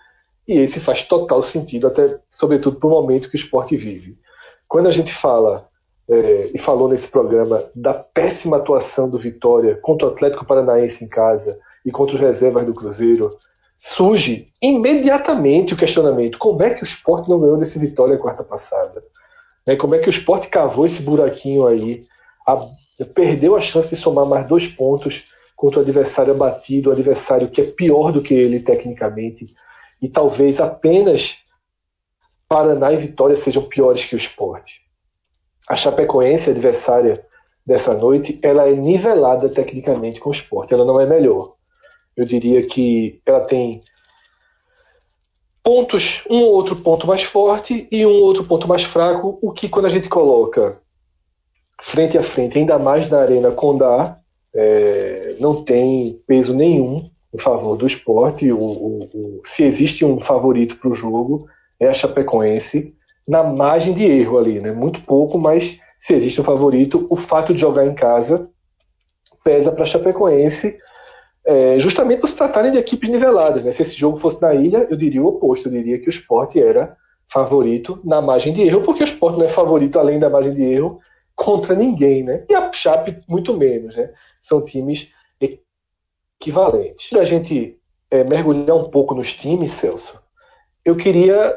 E 0.47 0.59
esse 0.59 0.81
faz 0.81 1.05
total 1.05 1.43
sentido, 1.43 1.87
até 1.87 2.19
sobretudo 2.29 2.77
para 2.77 2.89
o 2.89 2.91
momento 2.91 3.31
que 3.31 3.37
o 3.37 3.39
esporte 3.39 3.77
vive. 3.77 4.19
Quando 4.67 4.89
a 4.89 4.91
gente 4.91 5.15
fala 5.15 5.70
é, 6.11 6.51
e 6.53 6.59
falou 6.59 6.89
nesse 6.89 7.07
programa 7.07 7.63
da 7.75 7.95
péssima 7.95 8.57
atuação 8.57 9.09
do 9.09 9.19
Vitória 9.19 9.79
contra 9.81 10.09
o 10.09 10.11
Atlético 10.11 10.45
Paranaense 10.45 11.05
em 11.05 11.09
casa 11.09 11.59
e 11.87 11.93
contra 11.93 12.17
os 12.17 12.21
reservas 12.21 12.67
do 12.67 12.75
Cruzeiro, 12.75 13.39
surge 13.79 14.47
imediatamente 14.61 15.73
o 15.73 15.77
questionamento: 15.77 16.39
como 16.39 16.63
é 16.65 16.71
que 16.71 16.83
o 16.83 16.85
esporte 16.85 17.31
não 17.31 17.39
ganhou 17.39 17.57
desse 17.57 17.79
Vitória 17.79 18.19
quarta 18.19 18.43
passada? 18.43 19.03
É, 19.65 19.77
como 19.77 19.95
é 19.95 19.99
que 19.99 20.09
o 20.09 20.11
esporte 20.11 20.49
cavou 20.49 20.85
esse 20.85 21.01
buraquinho 21.01 21.67
aí, 21.67 22.05
Perdeu 23.15 23.57
a 23.57 23.61
chance 23.61 23.89
de 23.89 23.97
somar 23.97 24.27
mais 24.27 24.47
dois 24.47 24.67
pontos 24.67 25.25
contra 25.57 25.79
o 25.79 25.83
adversário 25.83 26.35
abatido, 26.35 26.91
o 26.91 26.93
adversário 26.93 27.49
que 27.49 27.61
é 27.61 27.65
pior 27.65 28.13
do 28.13 28.21
que 28.21 28.35
ele 28.35 28.61
tecnicamente. 28.61 29.47
E 30.03 30.09
talvez 30.09 30.61
apenas 30.61 31.39
Paraná 32.49 32.93
e 32.93 32.97
Vitória 32.97 33.37
sejam 33.37 33.63
piores 33.63 34.05
que 34.05 34.15
o 34.15 34.19
esporte. 34.19 34.90
A 35.71 35.77
Chapecoense, 35.77 36.51
adversária 36.51 37.25
dessa 37.65 37.95
noite, 37.95 38.41
ela 38.43 38.69
é 38.69 38.75
nivelada 38.75 39.49
tecnicamente 39.49 40.19
com 40.19 40.29
o 40.29 40.33
esporte, 40.33 40.75
ela 40.75 40.85
não 40.85 41.01
é 41.01 41.07
melhor. 41.07 41.55
Eu 42.17 42.25
diria 42.25 42.61
que 42.67 43.21
ela 43.25 43.43
tem 43.43 43.81
pontos, 45.63 46.25
um 46.29 46.41
ou 46.41 46.55
outro 46.55 46.75
ponto 46.75 47.07
mais 47.07 47.23
forte 47.23 47.87
e 47.89 48.05
um 48.05 48.21
outro 48.21 48.43
ponto 48.43 48.67
mais 48.67 48.83
fraco, 48.83 49.39
o 49.41 49.53
que 49.53 49.69
quando 49.69 49.87
a 49.87 49.91
gente 49.91 50.09
coloca 50.09 50.81
frente 51.81 52.19
a 52.19 52.23
frente, 52.25 52.59
ainda 52.59 52.77
mais 52.77 53.09
na 53.09 53.21
Arena 53.21 53.53
Condá, 53.53 54.19
é, 54.53 55.37
não 55.39 55.63
tem 55.63 56.19
peso 56.27 56.53
nenhum 56.53 57.09
em 57.33 57.39
favor 57.39 57.77
do 57.77 57.87
esporte. 57.87 58.51
O, 58.51 58.59
o, 58.59 58.99
o 59.15 59.43
se 59.45 59.63
existe 59.63 60.05
um 60.05 60.21
favorito 60.21 60.77
para 60.79 60.91
o 60.91 60.95
jogo, 60.95 61.47
é 61.79 61.87
a 61.87 61.95
Chapecoense, 61.95 62.93
na 63.31 63.45
margem 63.45 63.95
de 63.95 64.05
erro 64.05 64.39
ali, 64.39 64.59
né? 64.59 64.73
muito 64.73 65.03
pouco, 65.03 65.39
mas 65.39 65.79
se 66.01 66.13
existe 66.15 66.41
um 66.41 66.45
favorito, 66.45 67.07
o 67.09 67.15
fato 67.15 67.55
de 67.55 67.61
jogar 67.61 67.87
em 67.87 67.95
casa 67.95 68.51
pesa 69.45 69.71
para 69.71 69.85
Chapecoense, 69.85 70.77
é, 71.47 71.79
justamente 71.79 72.19
por 72.19 72.29
se 72.29 72.35
tratarem 72.35 72.73
de 72.73 72.79
equipes 72.79 73.09
niveladas. 73.09 73.63
Né? 73.63 73.71
Se 73.71 73.83
esse 73.83 73.95
jogo 73.95 74.19
fosse 74.19 74.43
na 74.43 74.53
ilha, 74.53 74.85
eu 74.91 74.97
diria 74.97 75.23
o 75.23 75.29
oposto, 75.29 75.69
eu 75.69 75.73
diria 75.73 76.01
que 76.01 76.09
o 76.09 76.11
esporte 76.11 76.61
era 76.61 76.97
favorito 77.29 78.01
na 78.05 78.21
margem 78.21 78.53
de 78.53 78.63
erro, 78.63 78.81
porque 78.81 79.05
o 79.05 79.05
esporte 79.05 79.39
não 79.39 79.47
é 79.47 79.49
favorito 79.49 80.01
além 80.01 80.19
da 80.19 80.29
margem 80.29 80.53
de 80.53 80.65
erro 80.65 80.99
contra 81.37 81.77
ninguém, 81.77 82.25
né? 82.25 82.45
E 82.51 82.55
a 82.55 82.73
Chape 82.73 83.21
muito 83.29 83.57
menos, 83.57 83.95
né? 83.95 84.11
São 84.41 84.65
times 84.65 85.13
equivalentes. 86.41 87.17
A 87.17 87.25
gente 87.25 87.79
é, 88.11 88.25
mergulhar 88.25 88.77
um 88.77 88.91
pouco 88.91 89.15
nos 89.15 89.33
times, 89.33 89.71
Celso, 89.71 90.21
eu 90.85 90.97
queria 90.97 91.57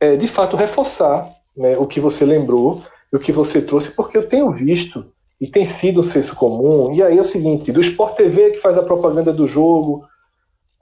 é, 0.00 0.16
de 0.16 0.28
fato 0.28 0.56
reforçar 0.56 1.28
né, 1.56 1.76
o 1.76 1.86
que 1.86 2.00
você 2.00 2.24
lembrou 2.24 2.82
o 3.14 3.18
que 3.18 3.30
você 3.30 3.62
trouxe, 3.62 3.92
porque 3.92 4.16
eu 4.16 4.26
tenho 4.26 4.50
visto 4.52 5.06
e 5.40 5.46
tem 5.46 5.64
sido 5.64 6.00
um 6.00 6.04
senso 6.04 6.34
comum. 6.34 6.92
E 6.92 7.00
aí 7.00 7.16
é 7.16 7.20
o 7.20 7.24
seguinte: 7.24 7.70
do 7.70 7.80
Sport 7.80 8.16
TV 8.16 8.50
que 8.50 8.56
faz 8.58 8.76
a 8.76 8.82
propaganda 8.82 9.32
do 9.32 9.46
jogo, 9.46 10.04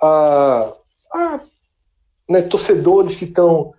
a, 0.00 0.72
a 1.12 1.40
né, 2.28 2.40
torcedores 2.40 3.14
que 3.14 3.26
estão 3.26 3.74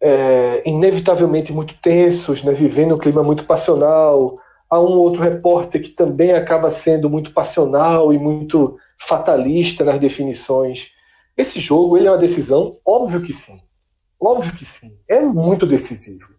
é, 0.00 0.62
inevitavelmente 0.64 1.52
muito 1.52 1.74
tensos, 1.82 2.42
né, 2.42 2.52
vivendo 2.52 2.94
um 2.94 2.98
clima 2.98 3.22
muito 3.22 3.44
passional, 3.44 4.38
a 4.70 4.80
um 4.80 4.96
outro 4.98 5.22
repórter 5.22 5.82
que 5.82 5.90
também 5.90 6.32
acaba 6.32 6.70
sendo 6.70 7.10
muito 7.10 7.32
passional 7.32 8.14
e 8.14 8.18
muito 8.18 8.78
fatalista 8.98 9.84
nas 9.84 10.00
definições. 10.00 10.92
Esse 11.36 11.60
jogo 11.60 11.98
ele 11.98 12.06
é 12.06 12.10
uma 12.10 12.16
decisão? 12.16 12.78
Óbvio 12.86 13.20
que 13.20 13.32
sim. 13.32 13.60
Óbvio 14.20 14.54
que 14.54 14.64
sim. 14.64 14.98
É 15.08 15.20
muito 15.20 15.66
decisivo 15.66 16.34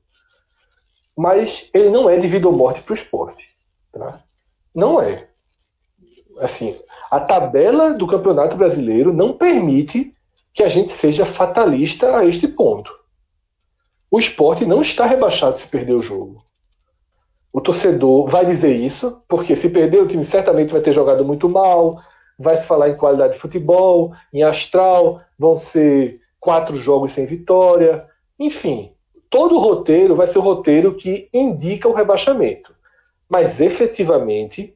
mas 1.15 1.69
ele 1.73 1.89
não 1.89 2.09
é 2.09 2.19
de 2.19 2.27
vida 2.27 2.47
ou 2.47 2.53
morte 2.53 2.81
para 2.81 2.91
o 2.91 2.95
esporte. 2.95 3.47
Tá? 3.91 4.19
Não 4.73 5.01
é. 5.01 5.27
Assim, 6.39 6.75
a 7.09 7.19
tabela 7.19 7.93
do 7.93 8.05
Campeonato 8.05 8.57
Brasileiro 8.57 9.13
não 9.13 9.33
permite 9.33 10.13
que 10.53 10.63
a 10.63 10.67
gente 10.67 10.91
seja 10.91 11.25
fatalista 11.25 12.17
a 12.17 12.25
este 12.25 12.47
ponto. 12.47 12.91
O 14.11 14.19
esporte 14.19 14.65
não 14.65 14.81
está 14.81 15.05
rebaixado 15.05 15.57
se 15.57 15.67
perder 15.67 15.95
o 15.95 16.03
jogo. 16.03 16.43
O 17.53 17.61
torcedor 17.61 18.27
vai 18.27 18.45
dizer 18.45 18.75
isso, 18.75 19.21
porque 19.29 19.55
se 19.55 19.69
perder, 19.69 20.01
o 20.01 20.07
time 20.07 20.25
certamente 20.25 20.73
vai 20.73 20.81
ter 20.81 20.91
jogado 20.91 21.23
muito 21.23 21.47
mal, 21.47 22.01
vai 22.37 22.57
se 22.57 22.67
falar 22.67 22.89
em 22.89 22.97
qualidade 22.97 23.33
de 23.33 23.39
futebol, 23.39 24.13
em 24.33 24.43
astral, 24.43 25.21
vão 25.39 25.55
ser 25.55 26.19
quatro 26.45 26.77
jogos 26.77 27.11
sem 27.11 27.25
vitória, 27.25 28.05
enfim 28.39 28.95
todo 29.35 29.55
o 29.55 29.59
roteiro 29.59 30.15
vai 30.15 30.27
ser 30.27 30.37
o 30.37 30.41
roteiro 30.41 30.95
que 30.95 31.27
indica 31.33 31.89
o 31.89 31.93
rebaixamento. 31.93 32.73
Mas 33.27 33.59
efetivamente 33.59 34.73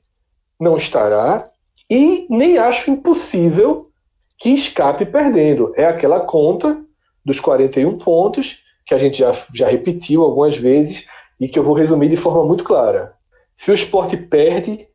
não 0.60 0.76
estará 0.76 1.50
e 1.90 2.28
nem 2.30 2.58
acho 2.58 2.92
impossível 2.92 3.90
que 4.38 4.50
escape 4.50 5.06
perdendo. 5.06 5.72
É 5.78 5.86
aquela 5.86 6.20
conta 6.20 6.78
dos 7.24 7.40
41 7.40 8.00
pontos 8.00 8.62
que 8.86 8.94
a 8.94 8.98
gente 8.98 9.20
já, 9.20 9.32
já 9.54 9.70
repetiu 9.70 10.24
algumas 10.24 10.58
vezes 10.58 11.06
e 11.40 11.48
que 11.48 11.58
eu 11.58 11.64
vou 11.64 11.74
resumir 11.74 12.10
de 12.10 12.18
forma 12.18 12.44
muito 12.44 12.66
clara. 12.66 13.14
Se 13.56 13.72
o 13.72 13.74
esporte 13.74 14.18
perde 14.18 14.90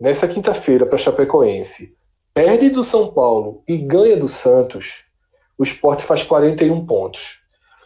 nessa 0.00 0.26
quinta-feira 0.26 0.86
para 0.86 0.96
Chapecoense, 0.96 1.94
perde 2.32 2.70
do 2.70 2.82
São 2.82 3.12
Paulo 3.12 3.62
e 3.68 3.76
ganha 3.76 4.16
do 4.16 4.26
Santos, 4.26 5.04
o 5.60 5.62
esporte 5.62 6.02
faz 6.02 6.22
41 6.22 6.86
pontos. 6.86 7.38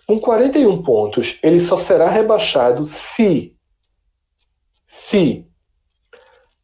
Com 0.06 0.16
41 0.20 0.80
pontos, 0.80 1.40
ele 1.42 1.58
só 1.58 1.76
será 1.76 2.08
rebaixado 2.08 2.86
se 2.86 3.56
se 4.86 5.44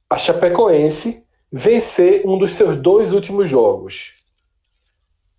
a 0.09 0.17
Chapecoense 0.17 1.25
vencer 1.51 2.25
um 2.25 2.39
dos 2.39 2.53
seus 2.53 2.77
dois 2.77 3.13
últimos 3.13 3.49
jogos. 3.49 4.13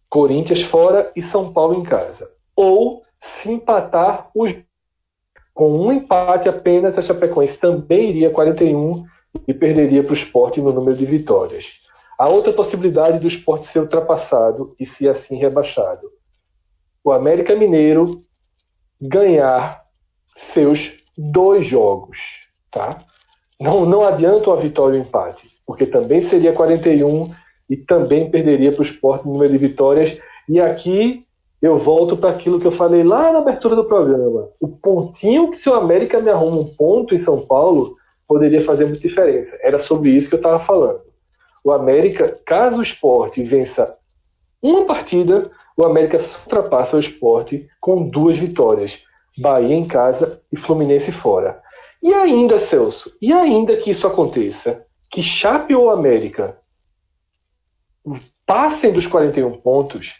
Corinthians 0.09 0.61
fora 0.61 1.09
e 1.15 1.21
São 1.21 1.53
Paulo 1.53 1.79
em 1.79 1.83
casa. 1.83 2.29
Ou 2.53 3.03
se 3.21 3.49
empatar 3.49 4.29
os 4.35 4.53
com 5.53 5.71
um 5.71 5.89
empate 5.89 6.49
apenas, 6.49 6.97
a 6.97 7.01
Chapecoense 7.01 7.57
também 7.57 8.09
iria 8.09 8.29
41 8.29 9.05
e 9.47 9.53
perderia 9.53 10.03
para 10.03 10.11
o 10.11 10.15
esporte 10.15 10.59
no 10.59 10.73
número 10.73 10.97
de 10.97 11.05
vitórias. 11.05 11.79
A 12.21 12.29
outra 12.29 12.53
possibilidade 12.53 13.17
do 13.17 13.27
esporte 13.27 13.65
ser 13.65 13.79
ultrapassado 13.79 14.75
e 14.79 14.85
se 14.85 15.09
assim 15.09 15.37
rebaixado 15.37 16.07
o 17.03 17.11
América 17.11 17.55
Mineiro 17.55 18.21
ganhar 19.01 19.83
seus 20.37 20.97
dois 21.17 21.65
jogos, 21.65 22.19
tá? 22.71 22.95
Não, 23.59 23.87
não 23.87 24.03
adianta 24.03 24.53
a 24.53 24.55
vitória 24.55 24.99
ou 24.99 25.03
empate, 25.03 25.47
porque 25.65 25.83
também 25.83 26.21
seria 26.21 26.53
41 26.53 27.31
e 27.67 27.75
também 27.75 28.29
perderia 28.29 28.71
para 28.71 28.81
o 28.81 28.85
esporte 28.85 29.25
no 29.25 29.33
número 29.33 29.53
de 29.53 29.57
vitórias. 29.57 30.19
E 30.47 30.61
aqui 30.61 31.25
eu 31.59 31.75
volto 31.75 32.15
para 32.15 32.29
aquilo 32.29 32.59
que 32.59 32.67
eu 32.67 32.71
falei 32.71 33.01
lá 33.01 33.33
na 33.33 33.39
abertura 33.39 33.75
do 33.75 33.85
programa. 33.85 34.47
O 34.61 34.67
pontinho 34.67 35.49
que 35.49 35.57
se 35.57 35.67
o 35.67 35.73
América 35.73 36.19
me 36.19 36.29
arruma 36.29 36.57
um 36.57 36.65
ponto 36.65 37.15
em 37.15 37.17
São 37.17 37.41
Paulo 37.41 37.95
poderia 38.27 38.63
fazer 38.63 38.85
muita 38.85 39.01
diferença. 39.01 39.57
Era 39.63 39.79
sobre 39.79 40.11
isso 40.11 40.29
que 40.29 40.35
eu 40.35 40.39
estava 40.39 40.59
falando. 40.59 41.09
O 41.63 41.71
América, 41.71 42.39
caso 42.45 42.79
o 42.79 42.81
esporte 42.81 43.43
vença 43.43 43.97
uma 44.61 44.85
partida, 44.85 45.49
o 45.75 45.83
América 45.83 46.17
ultrapassa 46.17 46.97
o 46.97 46.99
esporte 46.99 47.67
com 47.79 48.07
duas 48.07 48.37
vitórias. 48.37 49.03
Bahia 49.37 49.75
em 49.75 49.87
casa 49.87 50.41
e 50.51 50.57
Fluminense 50.57 51.11
fora. 51.11 51.61
E 52.03 52.13
ainda, 52.13 52.59
Celso, 52.59 53.15
e 53.21 53.31
ainda 53.31 53.77
que 53.77 53.91
isso 53.91 54.05
aconteça, 54.05 54.85
que 55.09 55.23
Chape 55.23 55.73
ou 55.73 55.89
América 55.89 56.57
passem 58.45 58.91
dos 58.91 59.07
41 59.07 59.61
pontos, 59.61 60.15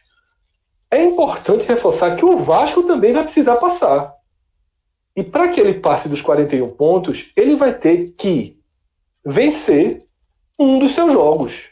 é 0.90 1.04
importante 1.04 1.66
reforçar 1.66 2.16
que 2.16 2.26
o 2.26 2.38
Vasco 2.38 2.84
também 2.84 3.14
vai 3.14 3.24
precisar 3.24 3.58
passar. 3.58 4.14
E 5.16 5.24
para 5.24 5.50
que 5.50 5.60
ele 5.60 5.76
passe 5.76 6.08
dos 6.08 6.22
41 6.22 6.70
pontos, 6.72 7.32
ele 7.36 7.56
vai 7.56 7.74
ter 7.74 8.12
que 8.12 8.58
vencer 9.26 10.06
um 10.62 10.78
dos 10.80 10.94
seus 10.94 11.12
jogos 11.12 11.70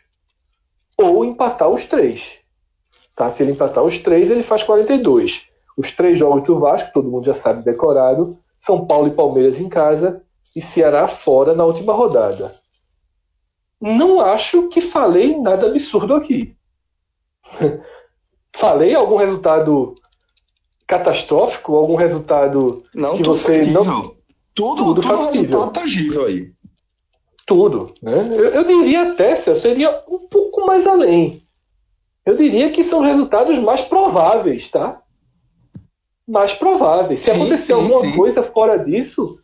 ou 0.97 1.23
empatar 1.23 1.69
os 1.69 1.85
três. 1.85 2.39
Tá? 3.15 3.29
Se 3.29 3.43
ele 3.43 3.51
empatar 3.51 3.83
os 3.83 3.97
três, 3.97 4.29
ele 4.29 4.43
faz 4.43 4.63
42. 4.63 5.47
Os 5.77 5.93
três 5.93 6.19
jogos 6.19 6.43
do 6.43 6.59
Vasco, 6.59 6.91
todo 6.93 7.09
mundo 7.09 7.25
já 7.25 7.33
sabe 7.33 7.63
decorado, 7.63 8.37
São 8.59 8.85
Paulo 8.85 9.07
e 9.07 9.15
Palmeiras 9.15 9.59
em 9.59 9.69
casa 9.69 10.21
e 10.55 10.61
Ceará 10.61 11.07
fora 11.07 11.53
na 11.55 11.63
última 11.63 11.93
rodada. 11.93 12.53
Não 13.79 14.19
acho 14.19 14.67
que 14.67 14.81
falei 14.81 15.37
nada 15.39 15.67
absurdo 15.67 16.13
aqui. 16.15 16.55
falei 18.53 18.93
algum 18.93 19.15
resultado 19.15 19.95
catastrófico, 20.85 21.75
algum 21.75 21.95
resultado 21.95 22.83
não, 22.93 23.15
que 23.15 23.23
você 23.23 23.55
factível. 23.55 23.83
não 23.85 24.19
tudo, 24.53 24.93
tudo, 24.95 25.01
tudo 25.01 25.25
resultado 25.31 25.71
tangível 25.71 26.25
aí. 26.25 26.51
Tudo, 27.49 27.91
né? 27.99 28.13
Eu, 28.29 28.49
eu 28.49 28.63
diria 28.63 29.11
até, 29.11 29.35
Celso, 29.35 29.61
seria 29.61 30.03
um 30.07 30.19
pouco 30.19 30.67
mais 30.67 30.85
além. 30.85 31.41
Eu 32.23 32.37
diria 32.37 32.69
que 32.69 32.83
são 32.83 33.01
resultados 33.01 33.57
mais 33.57 33.81
prováveis, 33.81 34.69
tá? 34.69 35.01
Mais 36.27 36.53
prováveis. 36.53 37.21
Se 37.21 37.31
sim, 37.31 37.35
acontecer 37.35 37.63
sim, 37.63 37.71
alguma 37.73 38.01
sim. 38.01 38.15
coisa 38.15 38.43
fora 38.43 38.77
disso, 38.77 39.39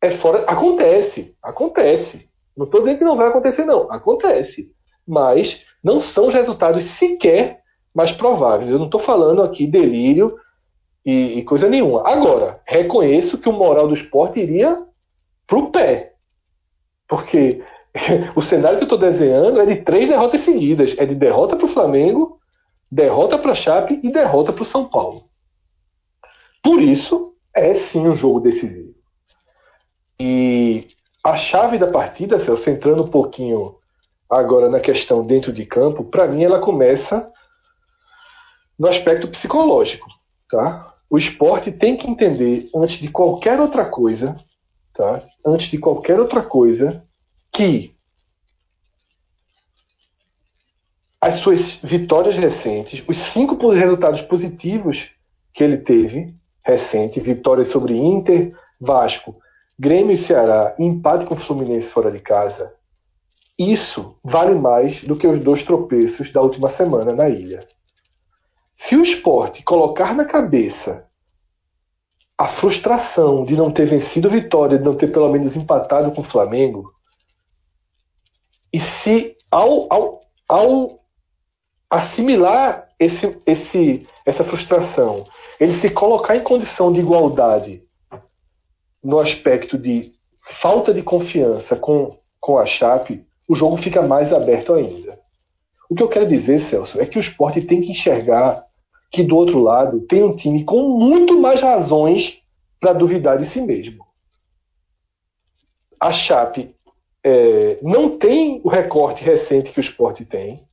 é 0.00 0.10
fora. 0.10 0.44
Acontece, 0.46 1.36
acontece. 1.42 2.30
Não 2.56 2.64
estou 2.64 2.80
dizendo 2.80 2.96
que 2.96 3.04
não 3.04 3.16
vai 3.18 3.28
acontecer, 3.28 3.66
não. 3.66 3.92
Acontece. 3.92 4.72
Mas 5.06 5.66
não 5.84 6.00
são 6.00 6.28
os 6.28 6.34
resultados 6.34 6.82
sequer 6.86 7.60
mais 7.94 8.10
prováveis. 8.10 8.70
Eu 8.70 8.78
não 8.78 8.86
estou 8.86 9.00
falando 9.00 9.42
aqui 9.42 9.66
delírio 9.66 10.38
e, 11.04 11.40
e, 11.40 11.44
coisa 11.44 11.68
nenhuma. 11.68 12.08
Agora, 12.08 12.62
reconheço 12.64 13.36
que 13.36 13.50
o 13.50 13.52
moral 13.52 13.86
do 13.86 13.92
esporte 13.92 14.40
iria 14.40 14.82
pro 15.46 15.70
pé. 15.70 16.11
Porque 17.12 17.62
o 18.34 18.40
cenário 18.40 18.78
que 18.78 18.84
eu 18.84 18.86
estou 18.86 18.98
desenhando 18.98 19.60
é 19.60 19.66
de 19.66 19.76
três 19.82 20.08
derrotas 20.08 20.40
seguidas. 20.40 20.96
É 20.96 21.04
de 21.04 21.14
derrota 21.14 21.56
para 21.56 21.66
o 21.66 21.68
Flamengo, 21.68 22.40
derrota 22.90 23.36
para 23.36 23.52
a 23.52 23.54
Chape 23.54 24.00
e 24.02 24.10
derrota 24.10 24.50
para 24.50 24.62
o 24.62 24.66
São 24.66 24.86
Paulo. 24.86 25.24
Por 26.62 26.80
isso, 26.80 27.34
é 27.54 27.74
sim 27.74 28.08
um 28.08 28.16
jogo 28.16 28.40
decisivo. 28.40 28.94
E 30.18 30.88
a 31.22 31.36
chave 31.36 31.76
da 31.76 31.86
partida, 31.86 32.38
Celso, 32.38 32.70
entrando 32.70 33.02
um 33.02 33.08
pouquinho 33.08 33.76
agora 34.30 34.70
na 34.70 34.80
questão 34.80 35.22
dentro 35.26 35.52
de 35.52 35.66
campo, 35.66 36.02
para 36.02 36.26
mim 36.26 36.44
ela 36.44 36.60
começa 36.60 37.30
no 38.78 38.88
aspecto 38.88 39.28
psicológico. 39.28 40.08
Tá? 40.50 40.94
O 41.10 41.18
esporte 41.18 41.70
tem 41.70 41.94
que 41.94 42.08
entender, 42.08 42.70
antes 42.74 42.98
de 42.98 43.08
qualquer 43.08 43.60
outra 43.60 43.84
coisa, 43.84 44.34
tá? 44.92 45.22
antes 45.44 45.70
de 45.70 45.78
qualquer 45.78 46.18
outra 46.18 46.42
coisa, 46.42 47.04
que 47.52 47.94
as 51.20 51.36
suas 51.36 51.74
vitórias 51.82 52.36
recentes, 52.36 53.02
os 53.06 53.16
cinco 53.16 53.68
resultados 53.70 54.22
positivos 54.22 55.10
que 55.52 55.62
ele 55.62 55.76
teve 55.76 56.34
recente, 56.64 57.20
vitórias 57.20 57.68
sobre 57.68 57.96
Inter, 57.96 58.56
Vasco, 58.80 59.36
Grêmio 59.78 60.14
e 60.14 60.18
Ceará, 60.18 60.74
empate 60.78 61.26
com 61.26 61.34
o 61.34 61.38
Fluminense 61.38 61.88
fora 61.88 62.10
de 62.10 62.18
casa, 62.18 62.72
isso 63.58 64.16
vale 64.24 64.54
mais 64.54 65.04
do 65.04 65.16
que 65.16 65.26
os 65.26 65.38
dois 65.38 65.62
tropeços 65.62 66.32
da 66.32 66.40
última 66.40 66.68
semana 66.68 67.12
na 67.12 67.28
ilha. 67.28 67.60
Se 68.76 68.96
o 68.96 69.02
esporte 69.02 69.62
colocar 69.62 70.14
na 70.14 70.24
cabeça 70.24 71.06
a 72.42 72.48
frustração 72.48 73.44
de 73.44 73.54
não 73.54 73.70
ter 73.70 73.86
vencido 73.86 74.28
Vitória, 74.28 74.76
de 74.76 74.82
não 74.82 74.96
ter 74.96 75.12
pelo 75.12 75.30
menos 75.30 75.54
empatado 75.54 76.10
com 76.10 76.22
o 76.22 76.24
Flamengo, 76.24 76.92
e 78.72 78.80
se 78.80 79.36
ao, 79.48 79.86
ao, 79.88 80.22
ao 80.48 81.04
assimilar 81.88 82.88
esse, 82.98 83.38
esse, 83.46 84.08
essa 84.26 84.42
frustração, 84.42 85.22
ele 85.60 85.72
se 85.72 85.88
colocar 85.88 86.34
em 86.34 86.42
condição 86.42 86.92
de 86.92 86.98
igualdade 86.98 87.84
no 89.00 89.20
aspecto 89.20 89.78
de 89.78 90.12
falta 90.40 90.92
de 90.92 91.00
confiança 91.00 91.76
com, 91.76 92.18
com 92.40 92.58
a 92.58 92.66
Chape, 92.66 93.24
o 93.48 93.54
jogo 93.54 93.76
fica 93.76 94.02
mais 94.02 94.32
aberto 94.32 94.74
ainda. 94.74 95.16
O 95.88 95.94
que 95.94 96.02
eu 96.02 96.08
quero 96.08 96.26
dizer, 96.26 96.58
Celso, 96.58 97.00
é 97.00 97.06
que 97.06 97.18
o 97.18 97.20
esporte 97.20 97.62
tem 97.62 97.80
que 97.80 97.92
enxergar 97.92 98.66
que 99.12 99.22
do 99.22 99.36
outro 99.36 99.60
lado 99.60 100.00
tem 100.00 100.24
um 100.24 100.34
time 100.34 100.64
com 100.64 100.88
muito 100.88 101.38
mais 101.38 101.60
razões 101.60 102.42
para 102.80 102.94
duvidar 102.94 103.38
de 103.38 103.44
si 103.44 103.60
mesmo. 103.60 104.06
A 106.00 106.10
Chape 106.10 106.74
é, 107.22 107.78
não 107.82 108.18
tem 108.18 108.60
o 108.64 108.68
recorte 108.68 109.22
recente 109.22 109.70
que 109.70 109.78
o 109.78 109.82
esporte 109.82 110.24
tem. 110.24 110.66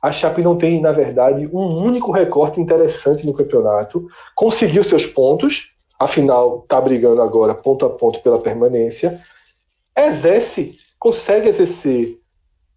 A 0.00 0.10
Chape 0.10 0.42
não 0.42 0.56
tem, 0.56 0.80
na 0.80 0.90
verdade, 0.90 1.48
um 1.52 1.84
único 1.84 2.10
recorte 2.10 2.60
interessante 2.60 3.24
no 3.24 3.34
campeonato. 3.34 4.08
Conseguiu 4.34 4.82
seus 4.82 5.06
pontos, 5.06 5.70
afinal 5.98 6.60
está 6.62 6.80
brigando 6.80 7.22
agora 7.22 7.54
ponto 7.54 7.84
a 7.86 7.90
ponto 7.90 8.20
pela 8.20 8.40
permanência. 8.40 9.20
Exerce, 9.96 10.76
consegue 10.98 11.48
exercer 11.48 12.21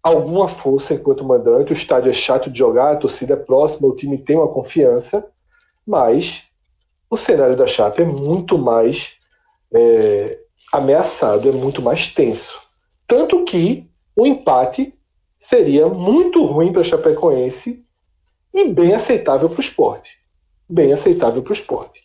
alguma 0.08 0.48
força 0.48 0.94
enquanto 0.94 1.24
mandante. 1.24 1.72
O 1.72 1.76
estádio 1.76 2.10
é 2.10 2.14
chato 2.14 2.50
de 2.50 2.58
jogar, 2.58 2.92
a 2.92 2.96
torcida 2.96 3.34
é 3.34 3.36
próxima, 3.36 3.88
o 3.88 3.96
time 3.96 4.18
tem 4.18 4.36
uma 4.36 4.48
confiança, 4.48 5.26
mas 5.86 6.44
o 7.10 7.16
cenário 7.16 7.56
da 7.56 7.66
Chape 7.66 8.02
é 8.02 8.04
muito 8.04 8.58
mais 8.58 9.12
é, 9.72 10.38
ameaçado, 10.72 11.48
é 11.48 11.52
muito 11.52 11.82
mais 11.82 12.12
tenso. 12.12 12.60
Tanto 13.06 13.44
que 13.44 13.88
o 14.14 14.26
empate 14.26 14.94
seria 15.38 15.86
muito 15.86 16.44
ruim 16.44 16.72
para 16.72 16.80
a 16.80 16.84
Chapecoense 16.84 17.84
e 18.52 18.68
bem 18.68 18.94
aceitável 18.94 19.48
para 19.48 19.58
o 19.58 19.60
esporte. 19.60 20.10
Bem 20.68 20.92
aceitável 20.92 21.42
para 21.42 21.50
o 21.50 21.54
esporte. 21.54 22.00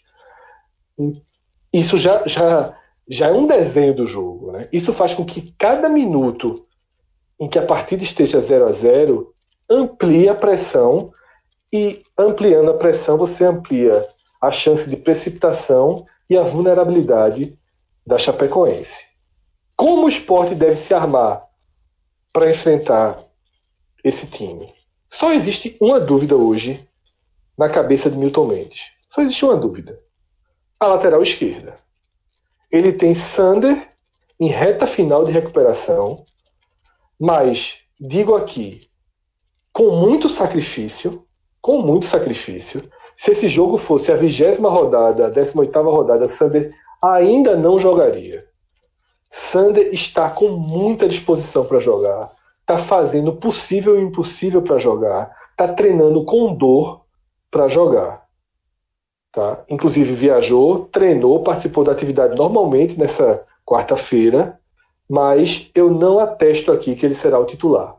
Isso 1.74 1.97
já, 1.97 2.28
já, 2.28 2.78
já 3.08 3.28
é 3.28 3.32
um 3.32 3.47
desenho 3.47 3.95
do 3.95 4.06
jogo. 4.06 4.52
Né? 4.52 4.68
Isso 4.72 4.93
faz 4.93 5.14
com 5.14 5.26
que 5.26 5.54
cada 5.58 5.89
minuto 5.89 6.68
em 7.42 7.50
que 7.50 7.58
a 7.58 7.66
partida 7.66 8.04
esteja 8.04 8.39
0 8.39 8.68
a 8.68 8.72
0 8.72 9.34
amplie 9.68 10.30
a 10.30 10.36
pressão 10.36 11.12
e 11.74 12.04
ampliando 12.16 12.70
a 12.70 12.78
pressão 12.78 13.18
você 13.18 13.44
amplia 13.44 14.06
a 14.39 14.52
chance 14.52 14.88
de 14.88 14.96
precipitação 14.96 16.06
e 16.30 16.38
a 16.38 16.44
vulnerabilidade 16.44 17.58
da 18.06 18.20
Chapecoense. 18.20 19.06
Como 19.76 20.06
o 20.06 20.10
esporte 20.10 20.54
deve 20.54 20.76
se 20.76 20.94
armar 20.94 21.44
para 22.32 22.52
enfrentar 22.52 23.24
esse 24.04 24.28
time? 24.28 24.72
Só 25.10 25.34
existe 25.34 25.76
uma 25.82 26.00
dúvida 26.00 26.36
hoje 26.36 26.88
na 27.58 27.70
cabeça 27.70 28.10
de 28.10 28.18
Milton 28.18 28.46
Mendes. 28.46 28.84
Só 29.14 29.22
existe 29.22 29.44
uma 29.46 29.58
dúvida. 29.58 30.00
A 30.80 30.86
lateral 30.86 31.24
esquerda. 31.24 31.76
Ele 32.72 32.94
tem 32.94 33.16
Sander 33.16 33.89
em 34.39 34.48
reta 34.48 34.86
final 34.86 35.26
de 35.26 35.32
recuperação, 35.32 36.24
mas 37.22 37.78
digo 38.00 38.36
aqui, 38.36 38.82
com 39.72 39.92
muito 39.92 40.28
sacrifício, 40.28 41.24
com 41.62 41.80
muito 41.80 42.08
sacrifício, 42.08 42.82
se 43.16 43.30
esse 43.30 43.48
jogo 43.48 43.78
fosse 43.78 44.12
a 44.12 44.16
vigésima 44.16 44.72
rodada, 44.72 45.28
a 45.28 45.30
18 45.30 45.82
rodada, 45.84 46.28
Sander 46.28 46.74
ainda 47.00 47.56
não 47.56 47.78
jogaria. 47.78 48.44
Sander 49.30 49.94
está 49.94 50.32
com 50.32 50.50
muita 50.50 51.08
disposição 51.08 51.64
para 51.64 51.80
jogar, 51.80 52.32
está 52.62 52.80
fazendo 52.80 53.30
o 53.30 53.38
possível 53.38 54.00
e 54.00 54.04
o 54.04 54.08
impossível 54.08 54.64
para 54.64 54.80
jogar, 54.80 55.32
está 55.52 55.68
treinando 55.68 56.26
com 56.26 56.56
dor 56.56 57.06
para 57.52 57.68
jogar. 57.68 58.26
Tá? 59.32 59.64
Inclusive 59.70 60.12
viajou, 60.14 60.86
treinou, 60.92 61.44
participou 61.44 61.84
da 61.84 61.92
atividade 61.92 62.36
normalmente 62.36 62.98
nessa 62.98 63.46
quarta-feira, 63.64 64.60
mas 65.12 65.70
eu 65.76 65.91
não 65.91 66.20
atesto 66.20 66.72
aqui 66.72 66.95
que 66.95 67.05
ele 67.05 67.14
será 67.14 67.38
o 67.38 67.43
titular. 67.43 67.97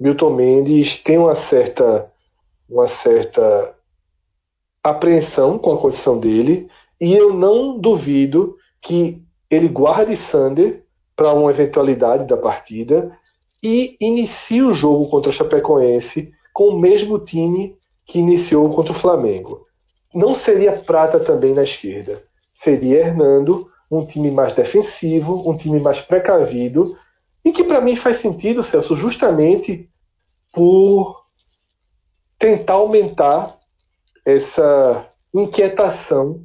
Milton 0.00 0.30
Mendes 0.30 0.96
tem 0.96 1.18
uma 1.18 1.34
certa, 1.34 2.10
uma 2.66 2.88
certa 2.88 3.74
apreensão 4.82 5.58
com 5.58 5.74
a 5.74 5.78
condição 5.78 6.18
dele, 6.18 6.66
e 6.98 7.14
eu 7.14 7.34
não 7.34 7.78
duvido 7.78 8.56
que 8.80 9.22
ele 9.50 9.68
guarde 9.68 10.16
Sander 10.16 10.82
para 11.14 11.34
uma 11.34 11.50
eventualidade 11.50 12.24
da 12.24 12.38
partida 12.38 13.14
e 13.62 13.94
inicie 14.00 14.62
o 14.62 14.72
jogo 14.72 15.10
contra 15.10 15.28
o 15.28 15.32
Chapecoense 15.34 16.32
com 16.54 16.68
o 16.68 16.80
mesmo 16.80 17.18
time 17.18 17.76
que 18.06 18.18
iniciou 18.18 18.74
contra 18.74 18.92
o 18.92 18.98
Flamengo. 18.98 19.66
Não 20.14 20.32
seria 20.32 20.72
Prata 20.72 21.20
também 21.20 21.52
na 21.52 21.64
esquerda. 21.64 22.22
Seria 22.54 23.00
Hernando, 23.00 23.68
um 23.92 24.06
time 24.06 24.30
mais 24.30 24.54
defensivo, 24.54 25.48
um 25.48 25.54
time 25.54 25.78
mais 25.78 26.00
precavido, 26.00 26.96
e 27.44 27.52
que 27.52 27.62
para 27.62 27.80
mim 27.80 27.94
faz 27.94 28.16
sentido, 28.16 28.64
Celso, 28.64 28.96
justamente 28.96 29.90
por 30.50 31.20
tentar 32.38 32.74
aumentar 32.74 33.58
essa 34.24 35.08
inquietação 35.34 36.44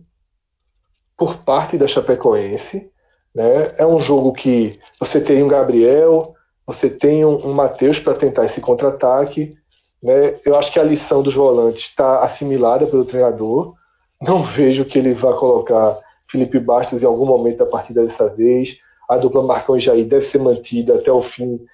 por 1.16 1.38
parte 1.38 1.78
da 1.78 1.88
Chapecoense. 1.88 2.92
Né? 3.34 3.74
É 3.78 3.86
um 3.86 4.00
jogo 4.00 4.34
que 4.34 4.78
você 5.00 5.22
tem 5.22 5.42
um 5.42 5.48
Gabriel, 5.48 6.36
você 6.66 6.90
tem 6.90 7.24
um, 7.24 7.38
um 7.48 7.54
Matheus 7.54 7.98
para 7.98 8.14
tentar 8.14 8.46
esse 8.46 8.60
contra-ataque. 8.60 9.56
Né? 10.04 10.38
Eu 10.46 10.58
acho 10.58 10.72
que 10.72 10.80
a 10.80 10.84
lição 10.84 11.24
dos 11.24 11.36
volantes 11.36 11.84
está 11.84 12.20
assimilada 12.20 12.86
pelo 12.86 13.06
treinador. 13.06 13.74
Não 14.22 14.42
vejo 14.44 14.86
que 14.86 15.00
ele 15.00 15.14
vá 15.14 15.34
colocar 15.34 15.98
Felipe 16.30 16.60
Bastos 16.60 17.02
em 17.02 17.06
algum 17.06 17.26
momento 17.26 17.58
da 17.58 17.66
partida 17.66 18.04
dessa 18.06 18.28
vez. 18.30 18.80
A 19.10 19.18
dupla 19.18 19.42
Marcão 19.42 19.78
e 19.78 19.80
Jair 19.80 20.06
deve 20.06 20.26
ser 20.26 20.40
mantida 20.40 20.96
até 20.96 21.12
o 21.12 21.22
fim, 21.22 21.66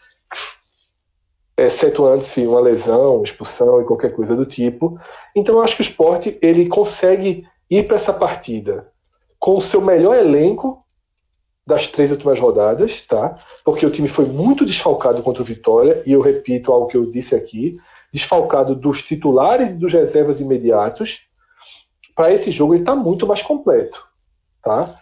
excetuando-se 1.58 2.46
uma 2.46 2.60
lesão, 2.60 3.24
expulsão 3.24 3.82
e 3.82 3.86
qualquer 3.86 4.14
coisa 4.14 4.36
do 4.36 4.46
tipo. 4.46 5.00
Então 5.36 5.56
eu 5.56 5.62
acho 5.62 5.76
que 5.76 5.82
o 5.82 5.88
esporte 5.90 6.38
ele 6.42 6.68
consegue 6.68 7.48
ir 7.70 7.88
para 7.88 7.98
essa 7.98 8.14
partida 8.14 8.92
com 9.40 9.58
o 9.58 9.62
seu 9.62 9.82
melhor 9.82 10.16
elenco 10.16 10.84
das 11.66 11.88
três 11.88 12.12
últimas 12.12 12.40
rodadas, 12.40 13.06
tá? 13.08 13.36
Porque 13.64 13.86
o 13.86 13.92
time 13.92 14.08
foi 14.08 14.26
muito 14.26 14.66
desfalcado 14.66 15.24
contra 15.24 15.42
o 15.42 15.46
Vitória, 15.46 16.04
e 16.06 16.12
eu 16.12 16.22
repito 16.22 16.72
algo 16.72 16.88
que 16.88 16.98
eu 16.98 17.10
disse 17.10 17.34
aqui, 17.34 17.78
desfalcado 18.12 18.76
dos 18.76 19.02
titulares 19.04 19.72
e 19.72 19.76
dos 19.76 19.92
reservas 19.92 20.42
imediatos. 20.42 21.22
Para 22.16 22.34
esse 22.34 22.52
jogo 22.52 22.74
ele 22.74 22.84
está 22.84 22.96
muito 22.96 23.26
mais 23.26 23.42
completo, 23.42 24.06
tá? 24.64 25.00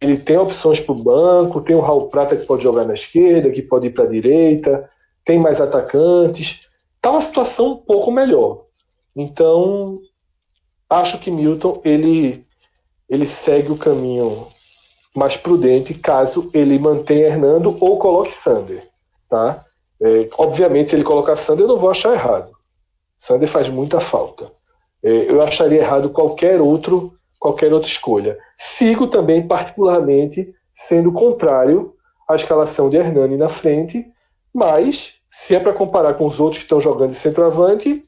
Ele 0.00 0.16
tem 0.16 0.38
opções 0.38 0.80
para 0.80 0.92
o 0.92 1.02
banco, 1.02 1.60
tem 1.60 1.76
o 1.76 1.80
Raul 1.80 2.08
Prata 2.08 2.36
que 2.36 2.46
pode 2.46 2.62
jogar 2.62 2.86
na 2.86 2.94
esquerda, 2.94 3.50
que 3.50 3.60
pode 3.60 3.88
ir 3.88 3.90
para 3.90 4.04
a 4.04 4.08
direita, 4.08 4.88
tem 5.24 5.38
mais 5.38 5.60
atacantes. 5.60 6.66
Está 6.96 7.10
uma 7.10 7.20
situação 7.20 7.72
um 7.72 7.76
pouco 7.76 8.10
melhor. 8.10 8.64
Então, 9.14 10.00
acho 10.88 11.18
que 11.18 11.30
Milton 11.30 11.80
ele, 11.84 12.46
ele 13.08 13.26
segue 13.26 13.70
o 13.70 13.76
caminho 13.76 14.46
mais 15.14 15.36
prudente 15.36 15.92
caso 15.92 16.48
ele 16.54 16.78
mantenha 16.78 17.26
Hernando 17.26 17.76
ou 17.80 17.98
coloque 17.98 18.32
Sander. 18.32 18.88
Tá? 19.28 19.64
É, 20.00 20.28
obviamente, 20.38 20.90
se 20.90 20.96
ele 20.96 21.04
colocar 21.04 21.36
Sander, 21.36 21.64
eu 21.64 21.68
não 21.68 21.76
vou 21.76 21.90
achar 21.90 22.14
errado. 22.14 22.52
Sander 23.18 23.48
faz 23.48 23.68
muita 23.68 24.00
falta. 24.00 24.50
É, 25.02 25.30
eu 25.30 25.42
acharia 25.42 25.80
errado 25.80 26.08
qualquer 26.10 26.60
outro 26.60 27.14
qualquer 27.40 27.72
outra 27.72 27.88
escolha. 27.88 28.38
Sigo 28.58 29.06
também, 29.06 29.44
particularmente, 29.48 30.54
sendo 30.74 31.10
contrário 31.10 31.94
à 32.28 32.34
escalação 32.36 32.90
de 32.90 32.98
Hernani 32.98 33.36
na 33.36 33.48
frente, 33.48 34.06
mas 34.54 35.14
se 35.30 35.56
é 35.56 35.58
para 35.58 35.72
comparar 35.72 36.14
com 36.14 36.26
os 36.26 36.38
outros 36.38 36.58
que 36.58 36.64
estão 36.64 36.80
jogando 36.80 37.10
de 37.10 37.16
centroavante, 37.16 38.04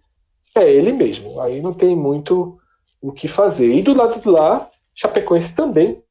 é 0.54 0.70
ele 0.70 0.92
mesmo. 0.92 1.40
Aí 1.40 1.62
não 1.62 1.72
tem 1.72 1.96
muito 1.96 2.58
o 3.00 3.10
que 3.10 3.26
fazer. 3.26 3.72
E 3.72 3.82
do 3.82 3.94
lado 3.94 4.20
de 4.20 4.28
lá, 4.28 4.68
Chapecoense 4.94 5.54
também 5.54 6.04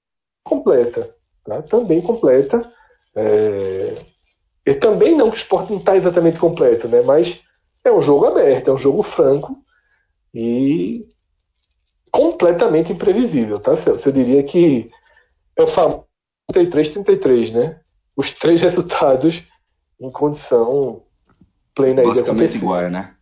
completa. 0.44 1.08
Tá? 1.46 1.62
Também 1.62 2.02
completa. 2.02 2.68
É... 3.16 3.96
E 4.66 4.74
também 4.74 5.16
não 5.16 5.30
que 5.30 5.36
o 5.36 5.38
esporte 5.38 5.72
não 5.72 5.80
está 5.80 5.96
exatamente 5.96 6.40
completo, 6.40 6.88
né? 6.88 7.02
mas 7.02 7.42
é 7.84 7.92
um 7.92 8.02
jogo 8.02 8.26
aberto, 8.26 8.70
é 8.70 8.74
um 8.74 8.78
jogo 8.78 9.02
franco 9.04 9.58
e 10.34 11.08
completamente 12.12 12.92
imprevisível, 12.92 13.60
tá, 13.60 13.76
Celso? 13.76 14.10
Eu 14.10 14.14
diria 14.14 14.44
que 14.44 14.92
é 15.56 15.64
o 15.64 15.68
famoso 15.68 16.06
33-33, 16.54 17.52
né? 17.54 17.80
Os 18.16 18.32
três 18.32 18.62
resultados 18.62 19.44
em 20.00 20.12
condição 20.12 21.04
plena 21.74 22.04
Basicamente 22.04 22.58
igual, 22.58 22.90
né? 22.90 23.16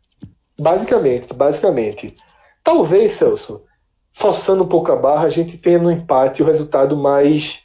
Basicamente, 0.60 1.34
basicamente. 1.34 2.16
Talvez, 2.64 3.14
Celso, 3.14 3.64
forçando 4.12 4.64
um 4.64 4.68
pouco 4.68 4.92
a 4.92 4.96
barra, 4.96 5.26
a 5.26 5.30
gente 5.30 5.58
tenha 5.58 5.80
no 5.80 5.92
empate 5.92 6.42
o 6.42 6.46
resultado 6.46 6.98
mais 6.98 7.64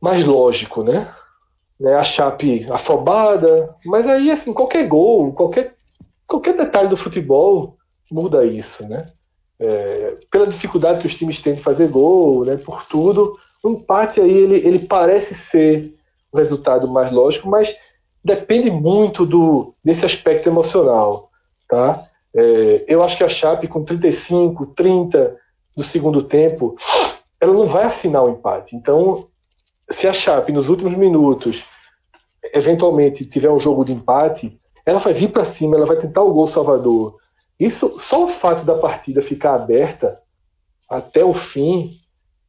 mais 0.00 0.22
lógico, 0.24 0.82
né? 0.82 1.14
né? 1.80 1.94
A 1.94 2.04
Chape 2.04 2.66
afobada, 2.70 3.74
mas 3.86 4.06
aí 4.06 4.30
assim, 4.30 4.52
qualquer 4.52 4.86
gol, 4.86 5.32
qualquer 5.32 5.74
qualquer 6.26 6.56
detalhe 6.56 6.88
do 6.88 6.96
futebol 6.96 7.76
muda 8.10 8.44
isso, 8.44 8.86
né? 8.88 9.06
É, 9.60 10.16
pela 10.30 10.46
dificuldade 10.46 11.00
que 11.00 11.06
os 11.06 11.14
times 11.14 11.40
têm 11.40 11.54
de 11.54 11.62
fazer 11.62 11.88
gol, 11.88 12.44
né? 12.44 12.56
Por 12.56 12.84
tudo, 12.86 13.38
o 13.62 13.70
empate 13.70 14.20
aí 14.20 14.30
ele, 14.30 14.56
ele 14.56 14.78
parece 14.80 15.34
ser 15.34 15.94
o 16.32 16.36
resultado 16.36 16.88
mais 16.88 17.12
lógico, 17.12 17.48
mas 17.48 17.76
depende 18.22 18.70
muito 18.70 19.24
do 19.24 19.72
desse 19.84 20.04
aspecto 20.04 20.48
emocional, 20.48 21.30
tá? 21.68 22.04
É, 22.34 22.84
eu 22.88 23.02
acho 23.02 23.16
que 23.16 23.24
a 23.24 23.28
Chape 23.28 23.68
com 23.68 23.84
35, 23.84 24.66
30 24.74 25.36
do 25.76 25.82
segundo 25.82 26.22
tempo, 26.22 26.76
ela 27.40 27.52
não 27.52 27.66
vai 27.66 27.84
assinar 27.84 28.24
o 28.24 28.30
empate. 28.30 28.74
Então, 28.74 29.28
se 29.90 30.06
a 30.06 30.12
Chape 30.12 30.52
nos 30.52 30.68
últimos 30.68 30.96
minutos 30.96 31.64
eventualmente 32.52 33.24
tiver 33.24 33.50
um 33.50 33.60
jogo 33.60 33.84
de 33.84 33.92
empate, 33.92 34.58
ela 34.84 34.98
vai 34.98 35.12
vir 35.12 35.30
para 35.30 35.44
cima, 35.44 35.76
ela 35.76 35.86
vai 35.86 35.96
tentar 35.96 36.22
o 36.22 36.32
gol 36.32 36.48
salvador. 36.48 37.16
Isso, 37.58 37.98
só 38.00 38.24
o 38.24 38.28
fato 38.28 38.64
da 38.64 38.74
partida 38.74 39.22
ficar 39.22 39.54
aberta 39.54 40.20
até 40.88 41.24
o 41.24 41.32
fim, 41.32 41.90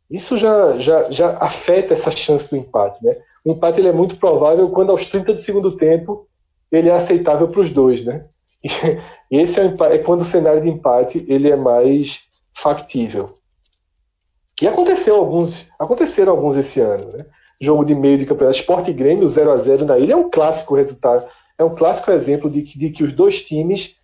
isso 0.10 0.38
já, 0.38 0.76
já, 0.76 1.12
já 1.12 1.38
afeta 1.38 1.94
essa 1.94 2.12
chance 2.12 2.50
do 2.50 2.58
empate, 2.58 3.04
né? 3.04 3.16
O 3.44 3.52
empate 3.52 3.80
ele 3.80 3.90
é 3.90 3.94
muito 3.94 4.18
provável 4.18 4.70
quando 4.70 4.92
aos 4.92 5.06
30 5.06 5.34
do 5.34 5.42
segundo 5.42 5.78
tempo 5.78 6.28
ele 6.72 6.90
é 6.90 6.94
aceitável 6.94 7.48
para 7.48 7.62
os 7.62 7.70
dois, 7.70 8.04
né? 8.04 8.26
E 8.64 8.70
esse 9.38 9.60
é, 9.60 9.66
empate, 9.66 9.96
é 9.96 9.98
quando 10.00 10.22
o 10.22 10.26
cenário 10.26 10.62
de 10.62 10.70
empate 10.70 11.26
ele 11.28 11.50
é 11.50 11.56
mais 11.56 12.22
factível. 12.54 13.36
E 14.62 14.68
aconteceu 14.68 15.16
alguns, 15.16 15.68
aconteceram 15.78 16.32
alguns 16.32 16.58
esse 16.58 16.80
ano, 16.80 17.12
né? 17.12 17.26
Jogo 17.60 17.86
de 17.86 17.96
meio 17.96 18.18
de 18.18 18.26
campeonato, 18.26 18.60
Sport 18.60 18.90
Grêmio 18.92 19.30
0 19.30 19.52
a 19.52 19.58
0 19.58 19.86
na 19.86 19.98
ilha 19.98 20.14
é 20.14 20.16
um 20.16 20.30
clássico 20.30 20.76
resultado, 20.76 21.26
é 21.58 21.64
um 21.64 21.74
clássico 21.74 22.12
exemplo 22.12 22.50
de 22.50 22.62
que, 22.64 22.78
de 22.78 22.90
que 22.90 23.04
os 23.04 23.14
dois 23.14 23.42
times 23.42 23.96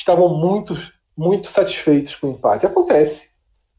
estavam 0.00 0.28
muito, 0.28 0.76
muito 1.16 1.48
satisfeitos 1.48 2.14
com 2.16 2.28
o 2.28 2.30
empate. 2.32 2.66
Acontece, 2.66 3.28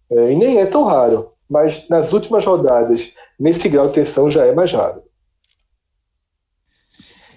é, 0.09 0.31
e 0.31 0.35
nem 0.35 0.59
é 0.59 0.65
tão 0.65 0.83
raro, 0.83 1.31
mas 1.49 1.87
nas 1.89 2.13
últimas 2.13 2.45
rodadas, 2.45 3.11
nesse 3.39 3.67
grau 3.67 3.87
de 3.87 3.93
tensão 3.93 4.29
já 4.29 4.45
é 4.45 4.53
mais 4.53 4.71
raro. 4.71 5.03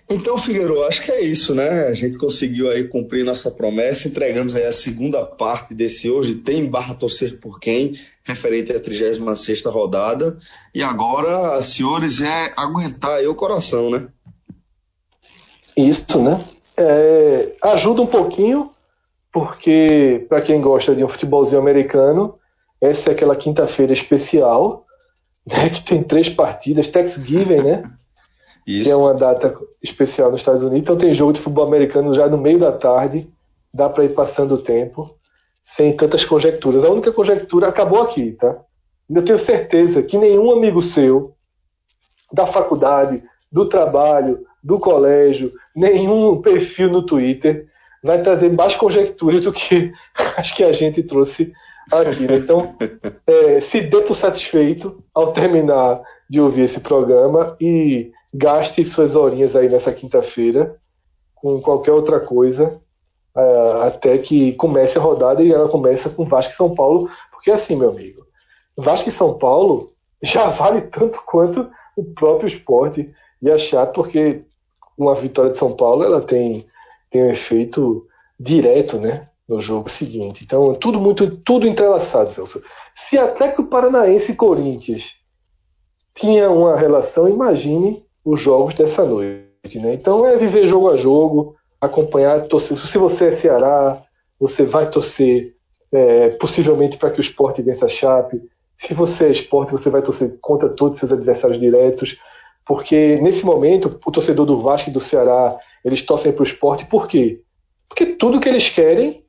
Então, 0.09 0.37
Figueiredo, 0.37 0.85
acho 0.85 1.03
que 1.03 1.11
é 1.11 1.22
isso, 1.22 1.55
né? 1.55 1.87
A 1.87 1.95
gente 1.95 2.18
conseguiu 2.18 2.68
aí 2.68 2.87
cumprir 2.87 3.24
nossa 3.24 3.51
promessa, 3.51 4.07
entregamos 4.07 4.55
aí 4.55 4.66
a 4.66 4.72
segunda 4.72 5.24
parte 5.24 5.72
desse 5.72 6.11
hoje, 6.11 6.35
tem 6.35 6.68
barra 6.68 6.95
torcer 6.95 7.41
por 7.41 7.59
quem, 7.59 7.99
referente 8.22 8.70
à 8.70 8.78
36 8.78 9.62
rodada, 9.64 10.39
e 10.74 10.82
agora, 10.82 11.62
senhores, 11.62 12.20
é 12.20 12.53
aguentar 12.55 13.12
aí 13.12 13.26
o 13.26 13.35
coração, 13.35 13.91
né? 13.91 14.09
Isso, 15.74 16.20
né? 16.20 16.39
É, 16.76 17.53
ajuda 17.62 18.03
um 18.03 18.07
pouquinho, 18.07 18.73
porque 19.35 20.24
para 20.28 20.41
quem 20.41 20.61
gosta 20.61 20.95
de 20.95 21.03
um 21.03 21.09
futebolzinho 21.09 21.61
americano, 21.61 22.39
essa 22.80 23.11
é 23.11 23.12
aquela 23.12 23.35
quinta-feira 23.35 23.93
especial, 23.93 24.87
né, 25.45 25.68
que 25.70 25.82
tem 25.82 26.05
três 26.05 26.28
partidas, 26.28 26.87
Thanksgiving, 26.87 27.62
né? 27.62 27.91
Isso. 28.64 28.85
que 28.85 28.91
é 28.91 28.97
uma 28.97 29.12
data 29.12 29.55
especial 29.82 30.30
nos 30.30 30.41
Estados 30.41 30.62
Unidos. 30.62 30.80
Então 30.80 30.97
tem 30.97 31.12
jogo 31.12 31.32
de 31.32 31.41
futebol 31.41 31.66
americano 31.66 32.14
já 32.14 32.28
no 32.28 32.39
meio 32.39 32.59
da 32.59 32.72
tarde, 32.72 33.28
dá 33.74 33.91
para 33.91 34.05
ir 34.05 34.14
passando 34.14 34.55
o 34.55 34.62
tempo, 34.62 35.14
sem 35.62 35.95
tantas 35.95 36.24
conjecturas. 36.24 36.85
A 36.85 36.89
única 36.89 37.12
conjectura 37.12 37.68
acabou 37.68 38.01
aqui, 38.03 38.32
tá? 38.32 38.57
Eu 39.11 39.22
tenho 39.22 39.39
certeza 39.39 40.03
que 40.03 40.16
nenhum 40.16 40.51
amigo 40.53 40.80
seu 40.80 41.35
da 42.32 42.47
faculdade, 42.47 43.22
do 43.53 43.68
trabalho, 43.68 44.47
do 44.62 44.78
colégio, 44.78 45.53
nenhum 45.74 46.41
perfil 46.41 46.89
no 46.89 47.05
Twitter 47.05 47.68
vai 48.05 48.22
trazer 48.22 48.52
mais 48.52 48.76
conjecturas 48.76 49.40
do 49.40 49.52
que 49.52 49.92
acho 50.36 50.55
que 50.55 50.62
a 50.62 50.72
gente 50.72 51.02
trouxe 51.02 51.52
aqui. 51.90 52.26
Né? 52.26 52.36
Então, 52.36 52.76
é, 53.26 53.61
se 53.61 53.80
dê 53.80 54.02
por 54.02 54.14
satisfeito 54.14 55.02
ao 55.14 55.32
terminar 55.32 56.00
de 56.28 56.40
ouvir 56.40 56.62
esse 56.62 56.80
programa 56.80 57.57
e 57.61 58.12
gaste 58.32 58.84
suas 58.84 59.14
horinhas 59.14 59.57
aí 59.57 59.68
nessa 59.68 59.92
quinta-feira 59.92 60.76
com 61.34 61.61
qualquer 61.61 61.92
outra 61.92 62.20
coisa 62.20 62.80
uh, 63.36 63.82
até 63.82 64.18
que 64.18 64.52
comece 64.55 64.98
a 64.98 65.00
rodada 65.00 65.42
e 65.42 65.52
ela 65.52 65.68
começa 65.68 66.09
com 66.09 66.24
Vasco 66.24 66.52
e 66.52 66.57
São 66.57 66.74
Paulo, 66.74 67.11
porque 67.30 67.50
assim, 67.50 67.76
meu 67.76 67.90
amigo, 67.90 68.26
Vasco 68.76 69.09
e 69.09 69.12
São 69.12 69.34
Paulo 69.38 69.92
já 70.22 70.48
vale 70.48 70.82
tanto 70.82 71.20
quanto 71.26 71.70
o 71.96 72.05
próprio 72.05 72.48
esporte 72.48 73.12
e 73.42 73.50
achar, 73.50 73.86
porque 73.88 74.42
uma 74.96 75.14
vitória 75.14 75.52
de 75.52 75.59
São 75.59 75.72
Paulo 75.72 76.02
ela 76.02 76.20
tem, 76.20 76.64
tem 77.14 77.22
um 77.22 77.30
efeito 77.30 78.08
direto 78.38 78.98
né, 78.98 79.28
no 79.48 79.60
jogo 79.60 79.88
seguinte. 79.88 80.42
Então, 80.42 80.74
tudo 80.74 81.00
muito 81.00 81.36
tudo 81.36 81.64
entrelaçado, 81.64 82.32
Celso. 82.32 82.60
Se 83.08 83.16
Atlético 83.16 83.66
Paranaense 83.66 84.32
e 84.32 84.34
Corinthians 84.34 85.12
tinha 86.12 86.50
uma 86.50 86.76
relação, 86.76 87.28
imagine 87.28 88.04
os 88.24 88.40
jogos 88.40 88.74
dessa 88.74 89.04
noite. 89.04 89.78
Né? 89.78 89.94
Então 89.94 90.26
é 90.26 90.36
viver 90.36 90.66
jogo 90.66 90.90
a 90.90 90.96
jogo, 90.96 91.54
acompanhar, 91.80 92.48
torcer. 92.48 92.76
Se 92.76 92.98
você 92.98 93.28
é 93.28 93.32
Ceará, 93.32 94.02
você 94.38 94.64
vai 94.64 94.90
torcer 94.90 95.54
é, 95.92 96.30
possivelmente 96.30 96.96
para 96.96 97.10
que 97.10 97.20
o 97.20 97.22
esporte 97.22 97.62
vença 97.62 97.86
a 97.86 97.88
Chape. 97.88 98.42
Se 98.76 98.92
você 98.92 99.26
é 99.26 99.30
esporte, 99.30 99.70
você 99.70 99.88
vai 99.88 100.02
torcer 100.02 100.36
contra 100.40 100.68
todos 100.68 100.94
os 100.94 101.00
seus 101.00 101.12
adversários 101.12 101.60
diretos. 101.60 102.18
Porque 102.66 103.16
nesse 103.20 103.44
momento, 103.44 104.00
o 104.04 104.10
torcedor 104.10 104.46
do 104.46 104.58
Vasco 104.58 104.90
e 104.90 104.92
do 104.92 105.00
Ceará, 105.00 105.56
eles 105.84 106.02
torcem 106.02 106.32
para 106.32 106.42
o 106.42 106.46
esporte. 106.46 106.86
Por 106.86 107.06
quê? 107.06 107.42
Porque 107.88 108.06
tudo 108.06 108.40
que 108.40 108.48
eles 108.48 108.68
querem 108.68 109.22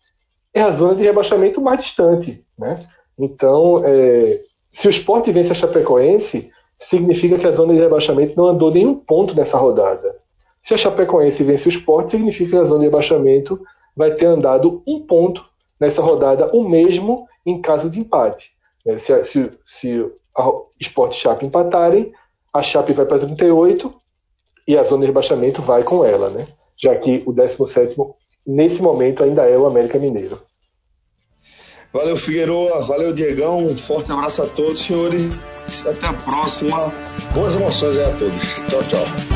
é 0.53 0.61
a 0.61 0.71
zona 0.71 0.95
de 0.95 1.03
rebaixamento 1.03 1.59
mais 1.59 1.83
distante. 1.83 2.43
Né? 2.57 2.79
Então, 3.19 3.83
é, 3.85 4.39
se 4.71 4.87
o 4.87 4.89
esporte 4.89 5.31
vence 5.31 5.51
a 5.51 5.55
Chapecoense, 5.55 6.49
significa 6.79 7.37
que 7.37 7.47
a 7.47 7.51
zona 7.51 7.73
de 7.73 7.79
rebaixamento 7.79 8.35
não 8.37 8.47
andou 8.47 8.71
nenhum 8.71 8.95
ponto 8.95 9.35
nessa 9.35 9.57
rodada. 9.57 10.15
Se 10.63 10.73
a 10.73 10.77
Chapecoense 10.77 11.43
vence 11.43 11.67
o 11.67 11.69
esporte, 11.69 12.11
significa 12.11 12.51
que 12.51 12.57
a 12.57 12.63
zona 12.63 12.79
de 12.79 12.85
rebaixamento 12.85 13.59
vai 13.95 14.11
ter 14.11 14.25
andado 14.25 14.81
um 14.87 14.99
ponto 15.05 15.45
nessa 15.79 16.01
rodada, 16.01 16.49
o 16.53 16.67
mesmo 16.67 17.27
em 17.45 17.61
caso 17.61 17.89
de 17.89 17.99
empate. 17.99 18.51
É, 18.85 18.97
se, 18.97 19.23
se, 19.23 19.51
se 19.65 20.11
a 20.37 20.49
esporte 20.79 21.17
e 21.17 21.21
Chape 21.21 21.45
empatarem, 21.45 22.11
a 22.55 22.61
Chape 22.61 22.93
vai 22.93 23.05
para 23.05 23.19
38 23.19 23.91
e 24.67 24.77
a 24.77 24.83
zona 24.83 25.01
de 25.01 25.07
rebaixamento 25.07 25.61
vai 25.61 25.83
com 25.83 26.05
ela, 26.05 26.29
né? 26.29 26.47
já 26.77 26.95
que 26.95 27.23
o 27.25 27.33
17 27.33 27.95
nesse 28.45 28.81
momento 28.81 29.23
ainda 29.23 29.43
é 29.43 29.57
o 29.57 29.65
América 29.65 29.97
Mineiro. 29.97 30.39
Valeu, 31.93 32.17
Figueiredo. 32.17 32.85
Valeu, 32.85 33.13
Diegão. 33.13 33.65
Um 33.65 33.77
forte 33.77 34.11
abraço 34.11 34.43
a 34.43 34.47
todos, 34.47 34.81
senhores. 34.81 35.31
Até 35.85 36.07
a 36.07 36.13
próxima. 36.13 36.91
Boas 37.33 37.55
emoções 37.55 37.97
aí 37.97 38.05
a 38.05 38.17
todos. 38.17 38.41
Tchau, 38.69 38.83
tchau. 38.89 39.34